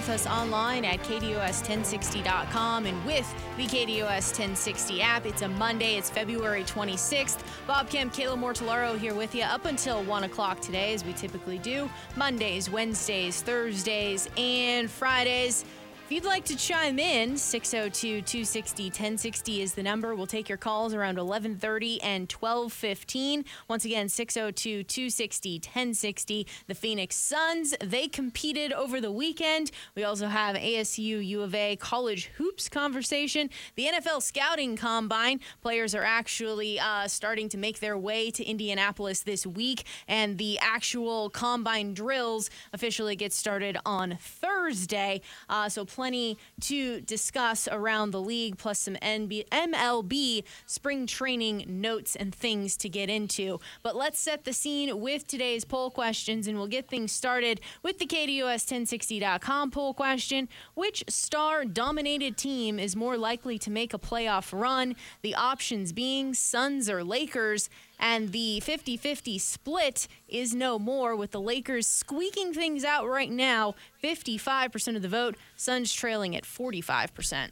With 0.00 0.08
us 0.08 0.26
online 0.26 0.86
at 0.86 1.00
KDUS1060.com 1.00 2.86
and 2.86 3.04
with 3.04 3.34
the 3.58 3.64
KDUS 3.64 4.32
1060 4.32 5.02
app. 5.02 5.26
It's 5.26 5.42
a 5.42 5.48
Monday, 5.48 5.96
it's 5.96 6.08
February 6.08 6.64
26th. 6.64 7.40
Bob 7.66 7.90
Kemp, 7.90 8.14
Kayla 8.14 8.38
Mortellaro 8.38 8.98
here 8.98 9.12
with 9.12 9.34
you 9.34 9.42
up 9.42 9.66
until 9.66 10.02
1 10.04 10.24
o'clock 10.24 10.58
today, 10.60 10.94
as 10.94 11.04
we 11.04 11.12
typically 11.12 11.58
do. 11.58 11.90
Mondays, 12.16 12.70
Wednesdays, 12.70 13.42
Thursdays, 13.42 14.26
and 14.38 14.90
Fridays. 14.90 15.66
If 16.10 16.14
you'd 16.14 16.24
like 16.24 16.44
to 16.46 16.56
chime 16.56 16.98
in, 16.98 17.34
602-260-1060 17.34 19.60
is 19.60 19.74
the 19.74 19.82
number. 19.84 20.16
We'll 20.16 20.26
take 20.26 20.48
your 20.48 20.58
calls 20.58 20.92
around 20.92 21.18
11:30 21.18 22.00
and 22.02 22.28
12:15. 22.28 23.44
Once 23.68 23.84
again, 23.84 24.08
602-260-1060. 24.08 26.46
The 26.66 26.74
Phoenix 26.74 27.14
Suns, 27.14 27.76
they 27.80 28.08
competed 28.08 28.72
over 28.72 29.00
the 29.00 29.12
weekend. 29.12 29.70
We 29.94 30.02
also 30.02 30.26
have 30.26 30.56
ASU 30.56 31.24
U 31.24 31.42
of 31.42 31.54
A 31.54 31.76
college 31.76 32.32
hoops 32.38 32.68
conversation. 32.68 33.48
The 33.76 33.86
NFL 33.86 34.20
scouting 34.20 34.76
combine 34.76 35.38
players 35.62 35.94
are 35.94 36.02
actually 36.02 36.80
uh, 36.80 37.06
starting 37.06 37.48
to 37.50 37.56
make 37.56 37.78
their 37.78 37.96
way 37.96 38.32
to 38.32 38.44
Indianapolis 38.44 39.20
this 39.20 39.46
week, 39.46 39.84
and 40.08 40.38
the 40.38 40.58
actual 40.58 41.30
combine 41.30 41.94
drills 41.94 42.50
officially 42.72 43.14
get 43.14 43.32
started 43.32 43.78
on 43.86 44.18
Thursday. 44.20 45.20
Uh, 45.48 45.68
so 45.68 45.84
plenty 46.00 46.38
to 46.58 47.02
discuss 47.02 47.68
around 47.70 48.10
the 48.10 48.22
league, 48.22 48.56
plus 48.56 48.78
some 48.78 48.94
NB- 48.94 49.46
MLB 49.50 50.44
spring 50.64 51.06
training 51.06 51.66
notes 51.68 52.16
and 52.16 52.34
things 52.34 52.74
to 52.78 52.88
get 52.88 53.10
into. 53.10 53.60
But 53.82 53.96
let's 53.96 54.18
set 54.18 54.46
the 54.46 54.54
scene 54.54 54.98
with 54.98 55.26
today's 55.26 55.66
poll 55.66 55.90
questions, 55.90 56.46
and 56.46 56.56
we'll 56.56 56.68
get 56.68 56.88
things 56.88 57.12
started 57.12 57.60
with 57.82 57.98
the 57.98 58.06
KDUS1060.com 58.06 59.72
poll 59.72 59.92
question. 59.92 60.48
Which 60.72 61.04
star 61.06 61.66
dominated 61.66 62.38
team 62.38 62.78
is 62.78 62.96
more 62.96 63.18
likely 63.18 63.58
to 63.58 63.70
make 63.70 63.92
a 63.92 63.98
playoff 63.98 64.58
run? 64.58 64.96
The 65.20 65.34
options 65.34 65.92
being 65.92 66.32
Suns 66.32 66.88
or 66.88 67.04
Lakers. 67.04 67.68
And 68.00 68.32
the 68.32 68.60
50 68.60 68.96
50 68.96 69.38
split 69.38 70.08
is 70.26 70.54
no 70.54 70.78
more, 70.78 71.14
with 71.14 71.32
the 71.32 71.40
Lakers 71.40 71.86
squeaking 71.86 72.54
things 72.54 72.82
out 72.82 73.06
right 73.06 73.30
now 73.30 73.74
55% 74.02 74.96
of 74.96 75.02
the 75.02 75.08
vote, 75.08 75.36
Suns 75.54 75.92
trailing 75.92 76.34
at 76.34 76.44
45%. 76.44 77.50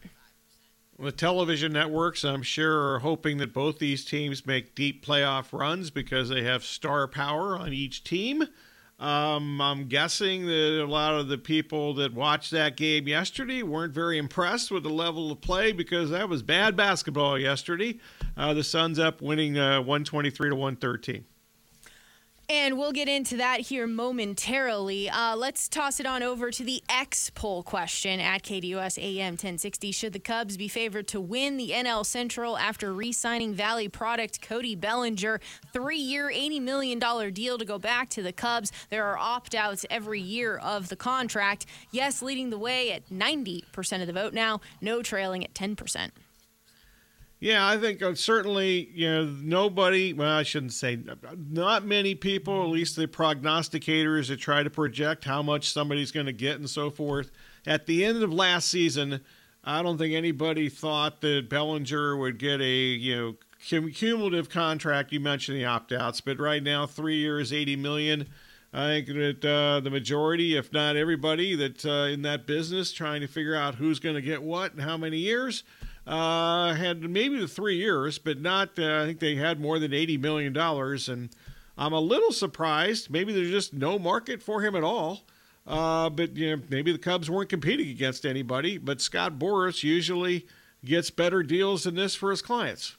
The 0.98 1.12
television 1.12 1.72
networks, 1.72 2.24
I'm 2.24 2.42
sure, 2.42 2.94
are 2.94 2.98
hoping 3.00 3.36
that 3.36 3.52
both 3.52 3.78
these 3.78 4.05
teams 4.05 4.46
make 4.46 4.74
deep 4.74 5.06
playoff 5.06 5.56
runs 5.56 5.90
because 5.90 6.28
they 6.28 6.42
have 6.42 6.64
star 6.64 7.06
power 7.06 7.56
on 7.56 7.72
each 7.72 8.02
team. 8.02 8.42
Um, 8.98 9.60
I'm 9.60 9.86
guessing 9.86 10.46
that 10.46 10.82
a 10.82 10.86
lot 10.86 11.14
of 11.14 11.28
the 11.28 11.39
people 11.39 11.95
that 11.95 12.14
watched 12.14 12.50
that 12.50 12.77
game 12.77 13.06
yesterday 13.06 13.62
weren't 13.62 13.95
very 13.95 14.18
impressed 14.18 14.73
with 14.73 14.83
the 14.83 14.90
level 14.90 15.30
of 15.30 15.40
play 15.40 15.70
because 15.70 16.11
that 16.11 16.28
was 16.28 16.42
bad 16.42 16.77
basketball 16.77 17.39
yesterday. 17.39 17.98
Uh, 18.36 18.55
the 18.55 18.64
Suns 18.64 18.98
up 18.98 19.23
winning 19.23 19.56
uh, 19.56 19.78
123 19.78 20.50
to 20.50 20.55
113. 20.56 21.24
And 22.51 22.79
we'll 22.79 22.92
get 22.92 23.11
into 23.11 23.36
that 23.36 23.61
here 23.61 23.86
momentarily. 23.86 25.11
Uh, 25.11 25.36
let's 25.36 25.69
toss 25.69 26.01
it 26.01 26.07
on 26.07 26.23
over 26.23 26.51
to 26.51 26.64
the 26.64 26.83
X 26.89 27.29
poll 27.29 27.63
question 27.63 28.20
at 28.20 28.42
KDUS 28.42 28.97
AM 28.97 29.33
1060. 29.33 29.92
Should 29.92 30.14
the 30.14 30.19
Cubs 30.19 30.57
be 30.57 30.67
favored 30.67 31.07
to 31.09 31.20
win 31.20 31.59
the 31.59 31.73
NL 31.73 32.07
Central 32.07 32.57
after 32.57 32.91
re 32.95 33.13
signing 33.13 33.53
Valley 33.53 33.91
product 33.91 34.41
Cody 34.41 34.75
Bellinger? 34.75 35.41
Three 35.75 35.98
year, 35.98 36.31
$80 36.33 36.63
million 36.63 36.98
deal 37.35 37.59
to 37.59 37.67
go 37.67 37.79
back 37.79 38.09
to 38.11 38.23
the 38.23 38.33
Cubs. 38.33 38.73
There 38.89 39.05
are 39.05 39.19
opt 39.19 39.55
outs 39.55 39.85
every 39.91 40.20
year 40.20 40.57
of 40.57 40.89
the 40.89 40.97
contract. 40.97 41.67
Yes, 41.91 42.23
leading 42.23 42.48
the 42.48 42.59
way 42.59 42.92
at 42.92 43.11
90% 43.11 44.01
of 44.01 44.07
the 44.07 44.15
vote 44.15 44.33
now, 44.33 44.63
no 44.80 45.03
trailing 45.03 45.45
at 45.45 45.53
10%. 45.53 46.13
Yeah, 47.40 47.68
I 47.68 47.78
think 47.78 48.02
uh, 48.02 48.14
certainly, 48.16 48.90
you 48.92 49.08
know, 49.08 49.24
nobody, 49.24 50.12
well, 50.12 50.36
I 50.38 50.42
shouldn't 50.42 50.72
say, 50.72 50.98
not 51.48 51.84
many 51.84 52.16
people, 52.16 52.64
at 52.64 52.68
least 52.68 52.96
the 52.96 53.06
prognosticators 53.06 54.26
that 54.28 54.40
try 54.40 54.64
to 54.64 54.70
project 54.70 55.24
how 55.24 55.42
much 55.42 55.70
somebody's 55.70 56.10
going 56.10 56.26
to 56.26 56.32
get 56.32 56.56
and 56.56 56.68
so 56.68 56.90
forth. 56.90 57.30
At 57.64 57.86
the 57.86 58.04
end 58.04 58.20
of 58.22 58.32
last 58.32 58.68
season, 58.68 59.20
I 59.62 59.82
don't 59.82 59.98
think 59.98 60.14
anybody 60.14 60.68
thought 60.68 61.20
that 61.20 61.48
Bellinger 61.48 62.16
would 62.16 62.38
get 62.38 62.60
a, 62.60 62.64
you 62.66 63.16
know, 63.16 63.36
cum- 63.70 63.92
cumulative 63.92 64.48
contract. 64.48 65.12
You 65.12 65.20
mentioned 65.20 65.58
the 65.58 65.64
opt 65.64 65.92
outs, 65.92 66.20
but 66.20 66.40
right 66.40 66.62
now, 66.62 66.86
three 66.86 67.18
years, 67.18 67.52
80 67.52 67.76
million. 67.76 68.26
I 68.72 68.86
think 68.86 69.06
that 69.06 69.44
uh, 69.44 69.80
the 69.80 69.90
majority, 69.90 70.56
if 70.56 70.72
not 70.72 70.96
everybody, 70.96 71.55
that's 71.55 71.86
uh, 71.86 72.10
in 72.12 72.22
that 72.22 72.46
business 72.46 72.92
trying 72.92 73.20
to 73.20 73.28
figure 73.28 73.55
out 73.55 73.76
who's 73.76 74.00
going 74.00 74.16
to 74.16 74.20
get 74.20 74.42
what 74.42 74.72
and 74.72 74.82
how 74.82 74.96
many 74.96 75.18
years 75.18 75.62
uh, 76.08 76.73
had 76.74 77.02
maybe 77.02 77.39
the 77.39 77.46
three 77.46 77.77
years, 77.77 78.19
but 78.19 78.41
not. 78.41 78.79
Uh, 78.79 79.02
I 79.02 79.07
think 79.07 79.20
they 79.20 79.36
had 79.36 79.61
more 79.61 79.79
than 79.79 79.92
eighty 79.92 80.17
million 80.17 80.55
dollars, 80.55 81.08
and 81.08 81.29
I'm 81.77 81.92
a 81.92 82.01
little 82.01 82.33
surprised. 82.33 83.11
Maybe 83.11 83.33
there's 83.33 83.51
just 83.51 83.74
no 83.74 83.98
market 83.98 84.42
for 84.42 84.63
him 84.63 84.74
at 84.74 84.83
all. 84.83 85.20
Uh, 85.67 86.08
but 86.08 86.35
you 86.35 86.57
know, 86.57 86.63
maybe 86.70 86.92
the 86.92 86.98
Cubs 86.98 87.30
weren't 87.30 87.51
competing 87.51 87.91
against 87.91 88.24
anybody. 88.24 88.79
But 88.79 89.02
Scott 89.02 89.39
Boras 89.39 89.83
usually 89.83 90.47
gets 90.83 91.11
better 91.11 91.42
deals 91.42 91.85
than 91.85 91.95
this 91.95 92.14
for 92.14 92.30
his 92.30 92.41
clients. 92.41 92.97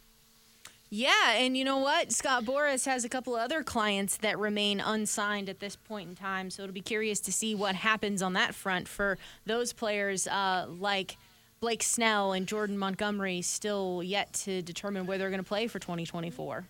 Yeah, 0.92 1.34
and 1.34 1.56
you 1.56 1.64
know 1.64 1.78
what? 1.78 2.12
Scott 2.12 2.46
Boras 2.46 2.86
has 2.86 3.04
a 3.06 3.10
couple 3.10 3.36
other 3.36 3.64
clients 3.64 4.18
that 4.18 4.40
remain 4.40 4.80
unsigned 4.80 5.48
at 5.48 5.60
this 5.60 5.76
point 5.76 6.10
in 6.10 6.16
time, 6.16 6.50
so 6.50 6.64
it'll 6.64 6.74
be 6.74 6.82
curious 6.82 7.20
to 7.22 7.32
see 7.32 7.54
what 7.54 7.76
happens 7.76 8.22
on 8.24 8.34
that 8.34 8.56
front 8.56 8.88
for 8.88 9.18
those 9.46 9.72
players 9.72 10.28
uh, 10.28 10.66
like 10.68 11.18
Blake 11.60 11.84
Snell 11.84 12.34
and 12.34 12.48
Jordan 12.48 12.78
Montgomery 12.78 13.42
still 13.42 14.02
yet 14.04 14.34
to 14.34 14.62
determine 14.62 15.06
where 15.06 15.18
they're 15.18 15.30
going 15.30 15.44
to 15.44 15.48
play 15.48 15.68
for 15.68 15.80
2024. 15.80 16.66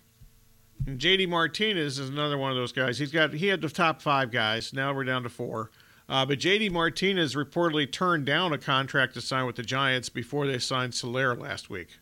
And 0.87 0.99
JD 0.99 1.29
Martinez 1.29 1.99
is 1.99 2.09
another 2.09 2.37
one 2.37 2.51
of 2.51 2.57
those 2.57 2.71
guys. 2.71 2.97
He's 2.97 3.11
got 3.11 3.33
he 3.33 3.47
had 3.47 3.61
the 3.61 3.69
top 3.69 4.01
five 4.01 4.31
guys. 4.31 4.73
Now 4.73 4.93
we're 4.93 5.03
down 5.03 5.23
to 5.23 5.29
four. 5.29 5.71
Uh, 6.07 6.25
but 6.25 6.39
JD 6.39 6.71
Martinez 6.71 7.35
reportedly 7.35 7.91
turned 7.91 8.25
down 8.25 8.51
a 8.51 8.57
contract 8.57 9.13
to 9.13 9.21
sign 9.21 9.45
with 9.45 9.57
the 9.57 9.63
Giants 9.63 10.09
before 10.09 10.47
they 10.47 10.57
signed 10.57 10.95
Soler 10.95 11.35
last 11.35 11.69
week. 11.69 11.99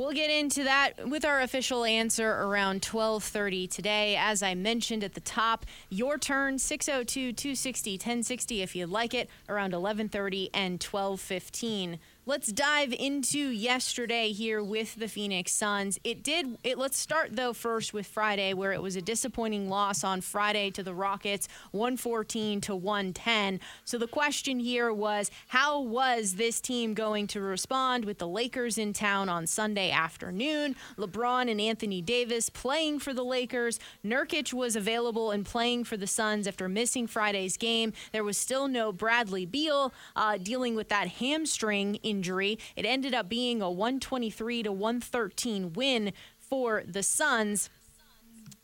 We'll 0.00 0.12
get 0.12 0.30
into 0.30 0.64
that 0.64 1.10
with 1.10 1.26
our 1.26 1.42
official 1.42 1.84
answer 1.84 2.30
around 2.30 2.80
12:30 2.80 3.68
today. 3.68 4.16
As 4.16 4.42
I 4.42 4.54
mentioned 4.54 5.04
at 5.04 5.12
the 5.12 5.20
top, 5.20 5.66
your 5.90 6.16
turn 6.16 6.56
602-260-1060 6.56 8.62
if 8.62 8.74
you'd 8.74 8.88
like 8.88 9.12
it 9.12 9.28
around 9.46 9.74
11:30 9.74 10.48
and 10.54 10.80
12:15. 10.80 11.98
Let's 12.30 12.52
dive 12.52 12.92
into 12.92 13.40
yesterday 13.40 14.30
here 14.30 14.62
with 14.62 14.94
the 14.94 15.08
Phoenix 15.08 15.50
Suns. 15.50 15.98
It 16.04 16.22
did 16.22 16.58
it 16.62 16.78
let's 16.78 16.96
start 16.96 17.34
though 17.34 17.52
first 17.52 17.92
with 17.92 18.06
Friday 18.06 18.54
where 18.54 18.72
it 18.72 18.80
was 18.80 18.94
a 18.94 19.02
disappointing 19.02 19.68
loss 19.68 20.04
on 20.04 20.20
Friday 20.20 20.70
to 20.70 20.84
the 20.84 20.94
Rockets 20.94 21.48
114 21.72 22.60
to 22.60 22.76
110. 22.76 23.58
So 23.84 23.98
the 23.98 24.06
question 24.06 24.60
here 24.60 24.92
was 24.92 25.32
how 25.48 25.80
was 25.80 26.36
this 26.36 26.60
team 26.60 26.94
going 26.94 27.26
to 27.26 27.40
respond 27.40 28.04
with 28.04 28.18
the 28.18 28.28
Lakers 28.28 28.78
in 28.78 28.92
town 28.92 29.28
on 29.28 29.48
Sunday 29.48 29.90
afternoon? 29.90 30.76
LeBron 30.96 31.50
and 31.50 31.60
Anthony 31.60 32.00
Davis 32.00 32.48
playing 32.48 33.00
for 33.00 33.12
the 33.12 33.24
Lakers. 33.24 33.80
Nurkic 34.06 34.54
was 34.54 34.76
available 34.76 35.32
and 35.32 35.44
playing 35.44 35.82
for 35.82 35.96
the 35.96 36.06
Suns 36.06 36.46
after 36.46 36.68
missing 36.68 37.08
Friday's 37.08 37.56
game. 37.56 37.92
There 38.12 38.22
was 38.22 38.38
still 38.38 38.68
no 38.68 38.92
Bradley 38.92 39.46
Beal 39.46 39.92
uh, 40.14 40.38
dealing 40.38 40.76
with 40.76 40.90
that 40.90 41.08
hamstring 41.08 41.98
injury. 42.20 42.58
It 42.76 42.84
ended 42.84 43.14
up 43.14 43.30
being 43.30 43.62
a 43.62 43.70
123 43.70 44.64
to 44.64 44.72
113 44.72 45.72
win 45.72 46.12
for 46.38 46.82
the 46.86 47.02
Suns. 47.02 47.70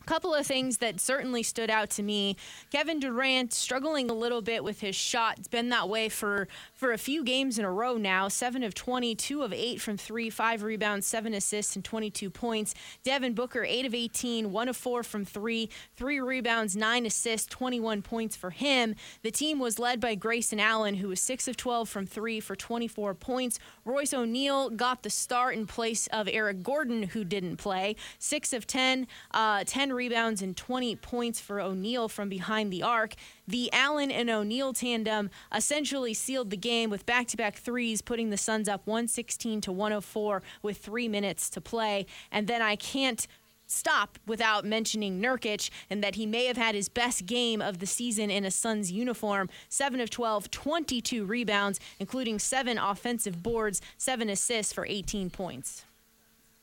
Couple 0.07 0.33
of 0.33 0.47
things 0.47 0.77
that 0.77 1.01
certainly 1.01 1.43
stood 1.43 1.69
out 1.69 1.89
to 1.91 2.01
me. 2.01 2.37
Kevin 2.71 2.97
Durant 3.01 3.51
struggling 3.51 4.09
a 4.09 4.13
little 4.13 4.41
bit 4.41 4.63
with 4.63 4.79
his 4.79 4.95
shot. 4.95 5.37
It's 5.37 5.49
been 5.49 5.67
that 5.67 5.89
way 5.89 6.07
for 6.07 6.47
for 6.73 6.93
a 6.93 6.97
few 6.97 7.25
games 7.25 7.59
in 7.59 7.65
a 7.65 7.71
row 7.71 7.97
now. 7.97 8.29
7 8.29 8.63
of 8.63 8.73
20, 8.73 9.15
2 9.15 9.41
of 9.41 9.51
8 9.51 9.81
from 9.81 9.97
3, 9.97 10.29
5 10.29 10.63
rebounds, 10.63 11.05
7 11.05 11.33
assists 11.33 11.75
and 11.75 11.83
22 11.83 12.29
points. 12.29 12.73
Devin 13.03 13.33
Booker 13.33 13.65
8 13.65 13.85
of 13.85 13.93
18, 13.93 14.53
1 14.53 14.69
of 14.69 14.77
4 14.77 15.03
from 15.03 15.25
3, 15.25 15.69
3 15.97 16.19
rebounds, 16.21 16.77
9 16.77 17.05
assists, 17.05 17.47
21 17.47 18.01
points 18.01 18.37
for 18.37 18.51
him. 18.51 18.95
The 19.23 19.31
team 19.31 19.59
was 19.59 19.77
led 19.77 19.99
by 19.99 20.15
Grayson 20.15 20.61
Allen 20.61 20.95
who 20.95 21.09
was 21.09 21.19
6 21.19 21.49
of 21.49 21.57
12 21.57 21.89
from 21.89 22.05
3 22.05 22.39
for 22.39 22.55
24 22.55 23.13
points. 23.13 23.59
Royce 23.83 24.13
O'Neale 24.13 24.69
got 24.69 25.03
the 25.03 25.09
start 25.09 25.55
in 25.55 25.67
place 25.67 26.07
of 26.07 26.29
Eric 26.31 26.63
Gordon 26.63 27.03
who 27.03 27.25
didn't 27.25 27.57
play. 27.57 27.97
6 28.19 28.53
of 28.53 28.65
10, 28.65 29.05
uh, 29.31 29.65
10 29.65 29.96
rebounds 29.97 30.41
and 30.41 30.55
20 30.55 30.95
points 30.95 31.41
for 31.41 31.59
O'Neale 31.59 32.07
from 32.07 32.29
behind 32.29 32.71
the 32.71 32.83
arc. 32.83 33.15
The 33.47 33.69
Allen 33.73 34.11
and 34.11 34.29
O'Neale 34.29 34.71
tandem 34.73 35.29
essentially 35.53 36.13
sealed 36.13 36.49
the 36.49 36.57
game 36.57 36.89
with 36.89 37.05
back-to-back 37.05 37.57
threes, 37.57 38.01
putting 38.01 38.29
the 38.29 38.37
Suns 38.37 38.69
up 38.69 38.87
116 38.87 39.61
to 39.61 39.71
104 39.71 40.41
with 40.61 40.77
three 40.77 41.09
minutes 41.09 41.49
to 41.49 41.59
play. 41.59 42.05
And 42.31 42.47
then 42.47 42.61
I 42.61 42.77
can't 42.77 43.27
stop 43.65 44.17
without 44.25 44.63
mentioning 44.63 45.21
Nurkic 45.21 45.69
and 45.89 46.03
that 46.03 46.15
he 46.15 46.25
may 46.25 46.45
have 46.45 46.57
had 46.57 46.73
his 46.73 46.89
best 46.89 47.25
game 47.25 47.61
of 47.61 47.79
the 47.79 47.85
season 47.85 48.31
in 48.31 48.45
a 48.45 48.51
Suns 48.51 48.91
uniform. 48.91 49.49
7 49.69 49.99
of 49.99 50.09
12, 50.09 50.49
22 50.49 51.25
rebounds, 51.25 51.79
including 51.99 52.39
seven 52.39 52.77
offensive 52.77 53.43
boards, 53.43 53.81
seven 53.97 54.29
assists 54.29 54.71
for 54.71 54.85
18 54.85 55.29
points. 55.29 55.83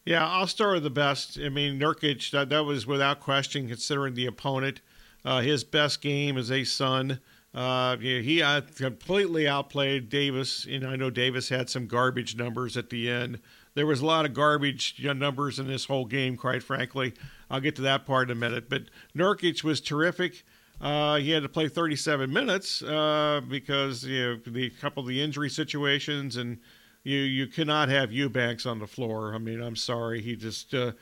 Yeah, 0.04 0.26
I'll 0.28 0.46
start 0.46 0.74
with 0.74 0.82
the 0.82 0.90
best. 0.90 1.38
I 1.42 1.48
mean, 1.48 1.78
Nurkic, 1.80 2.30
that, 2.32 2.50
that 2.50 2.64
was 2.64 2.86
without 2.86 3.20
question, 3.20 3.68
considering 3.68 4.14
the 4.14 4.26
opponent. 4.26 4.82
Uh, 5.24 5.40
his 5.40 5.64
best 5.64 6.02
game 6.02 6.36
as 6.36 6.50
a 6.50 6.64
Sun. 6.64 7.20
Uh, 7.54 7.96
he 7.96 8.42
uh, 8.42 8.60
completely 8.76 9.48
outplayed 9.48 10.10
Davis, 10.10 10.66
and 10.68 10.86
I 10.86 10.96
know 10.96 11.08
Davis 11.08 11.48
had 11.48 11.70
some 11.70 11.86
garbage 11.86 12.36
numbers 12.36 12.76
at 12.76 12.90
the 12.90 13.08
end. 13.08 13.38
There 13.74 13.86
was 13.86 14.00
a 14.00 14.06
lot 14.06 14.26
of 14.26 14.34
garbage 14.34 15.02
numbers 15.02 15.58
in 15.58 15.68
this 15.68 15.86
whole 15.86 16.04
game, 16.04 16.36
quite 16.36 16.62
frankly. 16.62 17.14
I'll 17.48 17.60
get 17.60 17.76
to 17.76 17.82
that 17.82 18.04
part 18.04 18.30
in 18.30 18.36
a 18.36 18.38
minute. 18.38 18.68
But 18.68 18.84
Nurkic 19.16 19.64
was 19.64 19.80
terrific. 19.80 20.44
Uh, 20.80 21.16
he 21.16 21.30
had 21.30 21.44
to 21.44 21.48
play 21.48 21.68
37 21.68 22.30
minutes 22.30 22.82
uh, 22.82 23.40
because 23.48 24.04
you 24.04 24.20
know 24.20 24.40
the 24.46 24.68
couple 24.70 25.00
of 25.00 25.08
the 25.08 25.22
injury 25.22 25.48
situations, 25.48 26.36
and 26.36 26.58
you 27.04 27.18
you 27.18 27.46
cannot 27.46 27.88
have 27.88 28.10
Eubanks 28.10 28.66
on 28.66 28.80
the 28.80 28.86
floor. 28.86 29.34
I 29.34 29.38
mean, 29.38 29.62
I'm 29.62 29.76
sorry, 29.76 30.20
he 30.20 30.34
just 30.34 30.74
uh, 30.74 30.92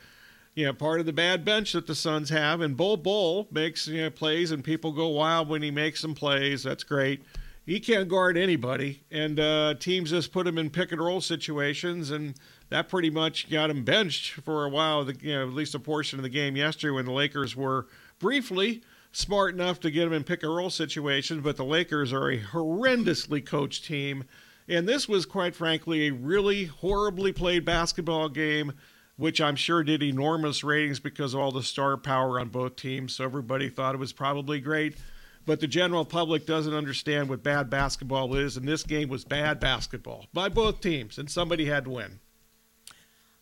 you 0.53 0.65
know, 0.65 0.73
part 0.73 0.99
of 0.99 1.05
the 1.05 1.13
bad 1.13 1.43
bench 1.43 1.71
that 1.73 1.87
the 1.87 1.95
Suns 1.95 2.29
have. 2.29 2.61
And 2.61 2.77
Bol 2.77 2.97
Bol 2.97 3.47
makes 3.51 3.87
you 3.87 4.03
know, 4.03 4.09
plays, 4.09 4.51
and 4.51 4.63
people 4.63 4.91
go 4.91 5.07
wild 5.07 5.49
when 5.49 5.63
he 5.63 5.71
makes 5.71 5.99
some 5.99 6.13
plays. 6.13 6.63
That's 6.63 6.83
great. 6.83 7.23
He 7.65 7.79
can't 7.79 8.09
guard 8.09 8.37
anybody, 8.37 9.03
and 9.09 9.39
uh, 9.39 9.75
teams 9.79 10.09
just 10.09 10.33
put 10.33 10.45
him 10.45 10.57
in 10.57 10.69
pick 10.69 10.91
and 10.91 10.99
roll 10.99 11.21
situations, 11.21 12.11
and 12.11 12.35
that 12.69 12.89
pretty 12.89 13.09
much 13.09 13.49
got 13.49 13.69
him 13.69 13.85
benched 13.85 14.31
for 14.31 14.65
a 14.65 14.69
while. 14.69 15.05
The, 15.05 15.15
you 15.21 15.33
know, 15.33 15.47
at 15.47 15.53
least 15.53 15.73
a 15.73 15.79
portion 15.79 16.19
of 16.19 16.23
the 16.23 16.29
game 16.29 16.57
yesterday 16.57 16.91
when 16.91 17.05
the 17.05 17.13
Lakers 17.13 17.55
were 17.55 17.87
briefly 18.19 18.81
smart 19.13 19.53
enough 19.53 19.79
to 19.79 19.91
get 19.91 20.07
him 20.07 20.13
in 20.13 20.25
pick 20.25 20.43
and 20.43 20.53
roll 20.53 20.69
situations, 20.69 21.41
but 21.41 21.55
the 21.55 21.63
Lakers 21.63 22.11
are 22.11 22.29
a 22.29 22.39
horrendously 22.39 23.45
coached 23.45 23.85
team. 23.85 24.25
And 24.67 24.87
this 24.87 25.07
was, 25.07 25.25
quite 25.25 25.55
frankly, 25.55 26.07
a 26.07 26.13
really 26.13 26.65
horribly 26.65 27.33
played 27.33 27.65
basketball 27.65 28.29
game 28.29 28.73
which 29.15 29.39
I'm 29.39 29.55
sure 29.55 29.83
did 29.83 30.01
enormous 30.01 30.63
ratings 30.63 30.99
because 30.99 31.33
of 31.33 31.39
all 31.39 31.51
the 31.51 31.63
star 31.63 31.97
power 31.97 32.39
on 32.39 32.49
both 32.49 32.75
teams. 32.75 33.15
So 33.15 33.23
everybody 33.23 33.69
thought 33.69 33.95
it 33.95 33.99
was 33.99 34.13
probably 34.13 34.59
great. 34.59 34.97
But 35.45 35.59
the 35.59 35.67
general 35.67 36.05
public 36.05 36.45
doesn't 36.45 36.73
understand 36.73 37.29
what 37.29 37.43
bad 37.43 37.69
basketball 37.69 38.33
is, 38.35 38.55
and 38.55 38.67
this 38.67 38.83
game 38.83 39.09
was 39.09 39.25
bad 39.25 39.59
basketball 39.59 40.27
by 40.33 40.47
both 40.47 40.79
teams, 40.79 41.17
and 41.17 41.29
somebody 41.29 41.65
had 41.65 41.83
to 41.83 41.89
win. 41.89 42.19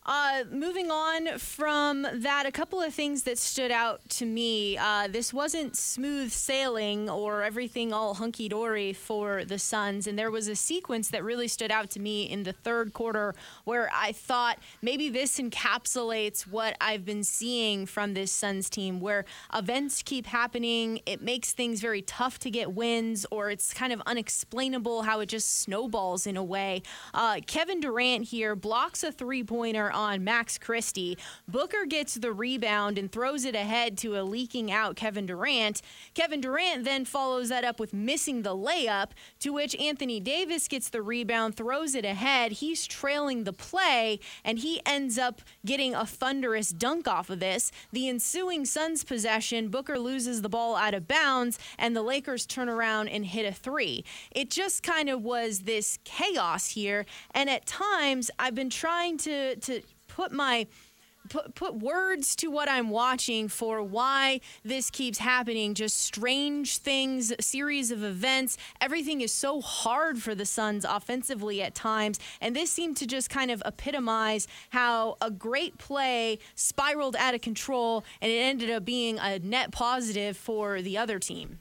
Uh, 0.04 0.42
moving 0.50 0.90
on 0.90 1.38
from 1.38 2.04
that, 2.12 2.44
a 2.44 2.50
couple 2.50 2.80
of 2.80 2.92
things 2.92 3.22
that 3.22 3.38
stood 3.38 3.70
out 3.70 4.00
to 4.08 4.26
me. 4.26 4.76
Uh, 4.76 5.06
this 5.06 5.32
wasn't 5.32 5.76
smooth 5.76 6.32
sailing 6.32 7.08
or 7.08 7.44
everything 7.44 7.92
all 7.92 8.14
hunky 8.14 8.48
dory 8.48 8.92
for 8.92 9.44
the 9.44 9.60
Suns. 9.60 10.08
And 10.08 10.18
there 10.18 10.32
was 10.32 10.48
a 10.48 10.56
sequence 10.56 11.10
that 11.10 11.22
really 11.22 11.46
stood 11.46 11.70
out 11.70 11.88
to 11.90 12.00
me 12.00 12.24
in 12.24 12.42
the 12.42 12.52
third 12.52 12.92
quarter 12.92 13.32
where 13.62 13.88
I 13.94 14.10
thought 14.10 14.58
maybe 14.80 15.08
this 15.08 15.38
encapsulates 15.38 16.48
what 16.48 16.76
I've 16.80 17.04
been 17.04 17.22
seeing 17.22 17.86
from 17.86 18.14
this 18.14 18.32
Suns 18.32 18.68
team, 18.68 18.98
where 18.98 19.24
events 19.54 20.02
keep 20.02 20.26
happening. 20.26 21.00
It 21.06 21.22
makes 21.22 21.52
things 21.52 21.80
very 21.80 22.02
tough 22.02 22.40
to 22.40 22.50
get 22.50 22.72
wins, 22.72 23.24
or 23.30 23.50
it's 23.50 23.72
kind 23.72 23.92
of 23.92 24.02
unexplainable 24.06 25.02
how 25.02 25.20
it 25.20 25.26
just 25.26 25.60
snowballs 25.60 26.26
in 26.26 26.36
a 26.36 26.42
way. 26.42 26.82
Uh, 27.14 27.38
Kevin 27.46 27.78
Durant 27.78 28.24
here 28.24 28.56
blocks 28.56 29.04
a 29.04 29.12
three 29.12 29.44
pointer 29.44 29.91
on 29.92 30.24
Max 30.24 30.58
Christie. 30.58 31.18
Booker 31.46 31.84
gets 31.86 32.14
the 32.14 32.32
rebound 32.32 32.98
and 32.98 33.10
throws 33.10 33.44
it 33.44 33.54
ahead 33.54 33.98
to 33.98 34.18
a 34.18 34.22
leaking 34.22 34.72
out 34.72 34.96
Kevin 34.96 35.26
Durant. 35.26 35.82
Kevin 36.14 36.40
Durant 36.40 36.84
then 36.84 37.04
follows 37.04 37.48
that 37.50 37.64
up 37.64 37.78
with 37.78 37.92
missing 37.92 38.42
the 38.42 38.56
layup, 38.56 39.10
to 39.40 39.50
which 39.50 39.76
Anthony 39.76 40.20
Davis 40.20 40.68
gets 40.68 40.88
the 40.88 41.02
rebound, 41.02 41.56
throws 41.56 41.94
it 41.94 42.04
ahead. 42.04 42.52
He's 42.52 42.86
trailing 42.86 43.44
the 43.44 43.52
play, 43.52 44.20
and 44.44 44.58
he 44.58 44.80
ends 44.86 45.18
up 45.18 45.42
getting 45.64 45.94
a 45.94 46.06
thunderous 46.06 46.70
dunk 46.70 47.06
off 47.06 47.30
of 47.30 47.40
this. 47.40 47.70
The 47.92 48.08
ensuing 48.08 48.64
Suns 48.64 49.04
possession, 49.04 49.68
Booker 49.68 49.98
loses 49.98 50.42
the 50.42 50.48
ball 50.48 50.76
out 50.76 50.94
of 50.94 51.06
bounds, 51.06 51.58
and 51.78 51.94
the 51.94 52.02
Lakers 52.02 52.46
turn 52.46 52.68
around 52.68 53.08
and 53.08 53.26
hit 53.26 53.46
a 53.46 53.52
three. 53.52 54.04
It 54.30 54.50
just 54.50 54.82
kind 54.82 55.08
of 55.08 55.22
was 55.22 55.60
this 55.60 55.98
chaos 56.04 56.70
here, 56.70 57.04
and 57.32 57.50
at 57.50 57.66
times 57.66 58.30
I've 58.38 58.54
been 58.54 58.70
trying 58.70 59.18
to 59.18 59.56
to 59.56 59.81
put 60.12 60.30
my 60.32 60.66
put 61.28 61.54
put 61.54 61.76
words 61.76 62.34
to 62.36 62.48
what 62.48 62.68
I'm 62.68 62.90
watching 62.90 63.48
for 63.48 63.82
why 63.82 64.40
this 64.64 64.90
keeps 64.90 65.18
happening. 65.18 65.74
Just 65.74 66.00
strange 66.00 66.78
things, 66.78 67.32
series 67.40 67.90
of 67.90 68.02
events. 68.02 68.58
Everything 68.80 69.20
is 69.20 69.32
so 69.32 69.60
hard 69.60 70.20
for 70.20 70.34
the 70.34 70.44
Suns 70.44 70.84
offensively 70.84 71.62
at 71.62 71.74
times, 71.74 72.18
and 72.40 72.54
this 72.54 72.70
seemed 72.70 72.96
to 72.98 73.06
just 73.06 73.30
kind 73.30 73.50
of 73.50 73.62
epitomize 73.64 74.46
how 74.70 75.16
a 75.20 75.30
great 75.30 75.78
play 75.78 76.38
spiraled 76.54 77.16
out 77.16 77.34
of 77.34 77.40
control, 77.40 78.04
and 78.20 78.30
it 78.30 78.36
ended 78.36 78.70
up 78.70 78.84
being 78.84 79.18
a 79.18 79.38
net 79.38 79.70
positive 79.70 80.36
for 80.36 80.82
the 80.82 80.98
other 80.98 81.18
team. 81.18 81.58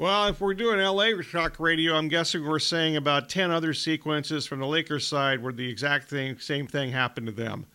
Well, 0.00 0.28
if 0.28 0.40
we're 0.40 0.54
doing 0.54 0.80
LA 0.80 1.20
Shock 1.20 1.60
Radio, 1.60 1.94
I'm 1.94 2.08
guessing 2.08 2.48
we're 2.48 2.58
saying 2.58 2.96
about 2.96 3.28
10 3.28 3.50
other 3.50 3.74
sequences 3.74 4.46
from 4.46 4.60
the 4.60 4.66
Lakers 4.66 5.06
side 5.06 5.42
where 5.42 5.52
the 5.52 5.68
exact 5.68 6.08
thing, 6.08 6.38
same 6.38 6.66
thing 6.66 6.90
happened 6.90 7.26
to 7.26 7.34
them. 7.34 7.66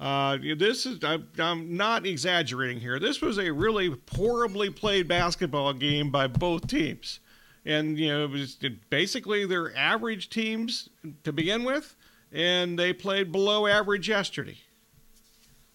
Uh, 0.00 0.38
this 0.56 0.86
is, 0.86 1.04
I, 1.04 1.18
I'm 1.38 1.76
not 1.76 2.04
exaggerating 2.04 2.80
here. 2.80 2.98
This 2.98 3.20
was 3.20 3.38
a 3.38 3.52
really 3.52 3.94
horribly 4.12 4.70
played 4.70 5.06
basketball 5.06 5.72
game 5.72 6.10
by 6.10 6.26
both 6.26 6.66
teams. 6.66 7.20
And, 7.64 7.96
you 7.96 8.08
know, 8.08 8.24
it 8.24 8.30
was 8.30 8.58
basically 8.90 9.46
their 9.46 9.72
average 9.76 10.30
teams 10.30 10.88
to 11.22 11.32
begin 11.32 11.62
with, 11.62 11.94
and 12.32 12.76
they 12.76 12.92
played 12.92 13.30
below 13.30 13.68
average 13.68 14.08
yesterday. 14.08 14.58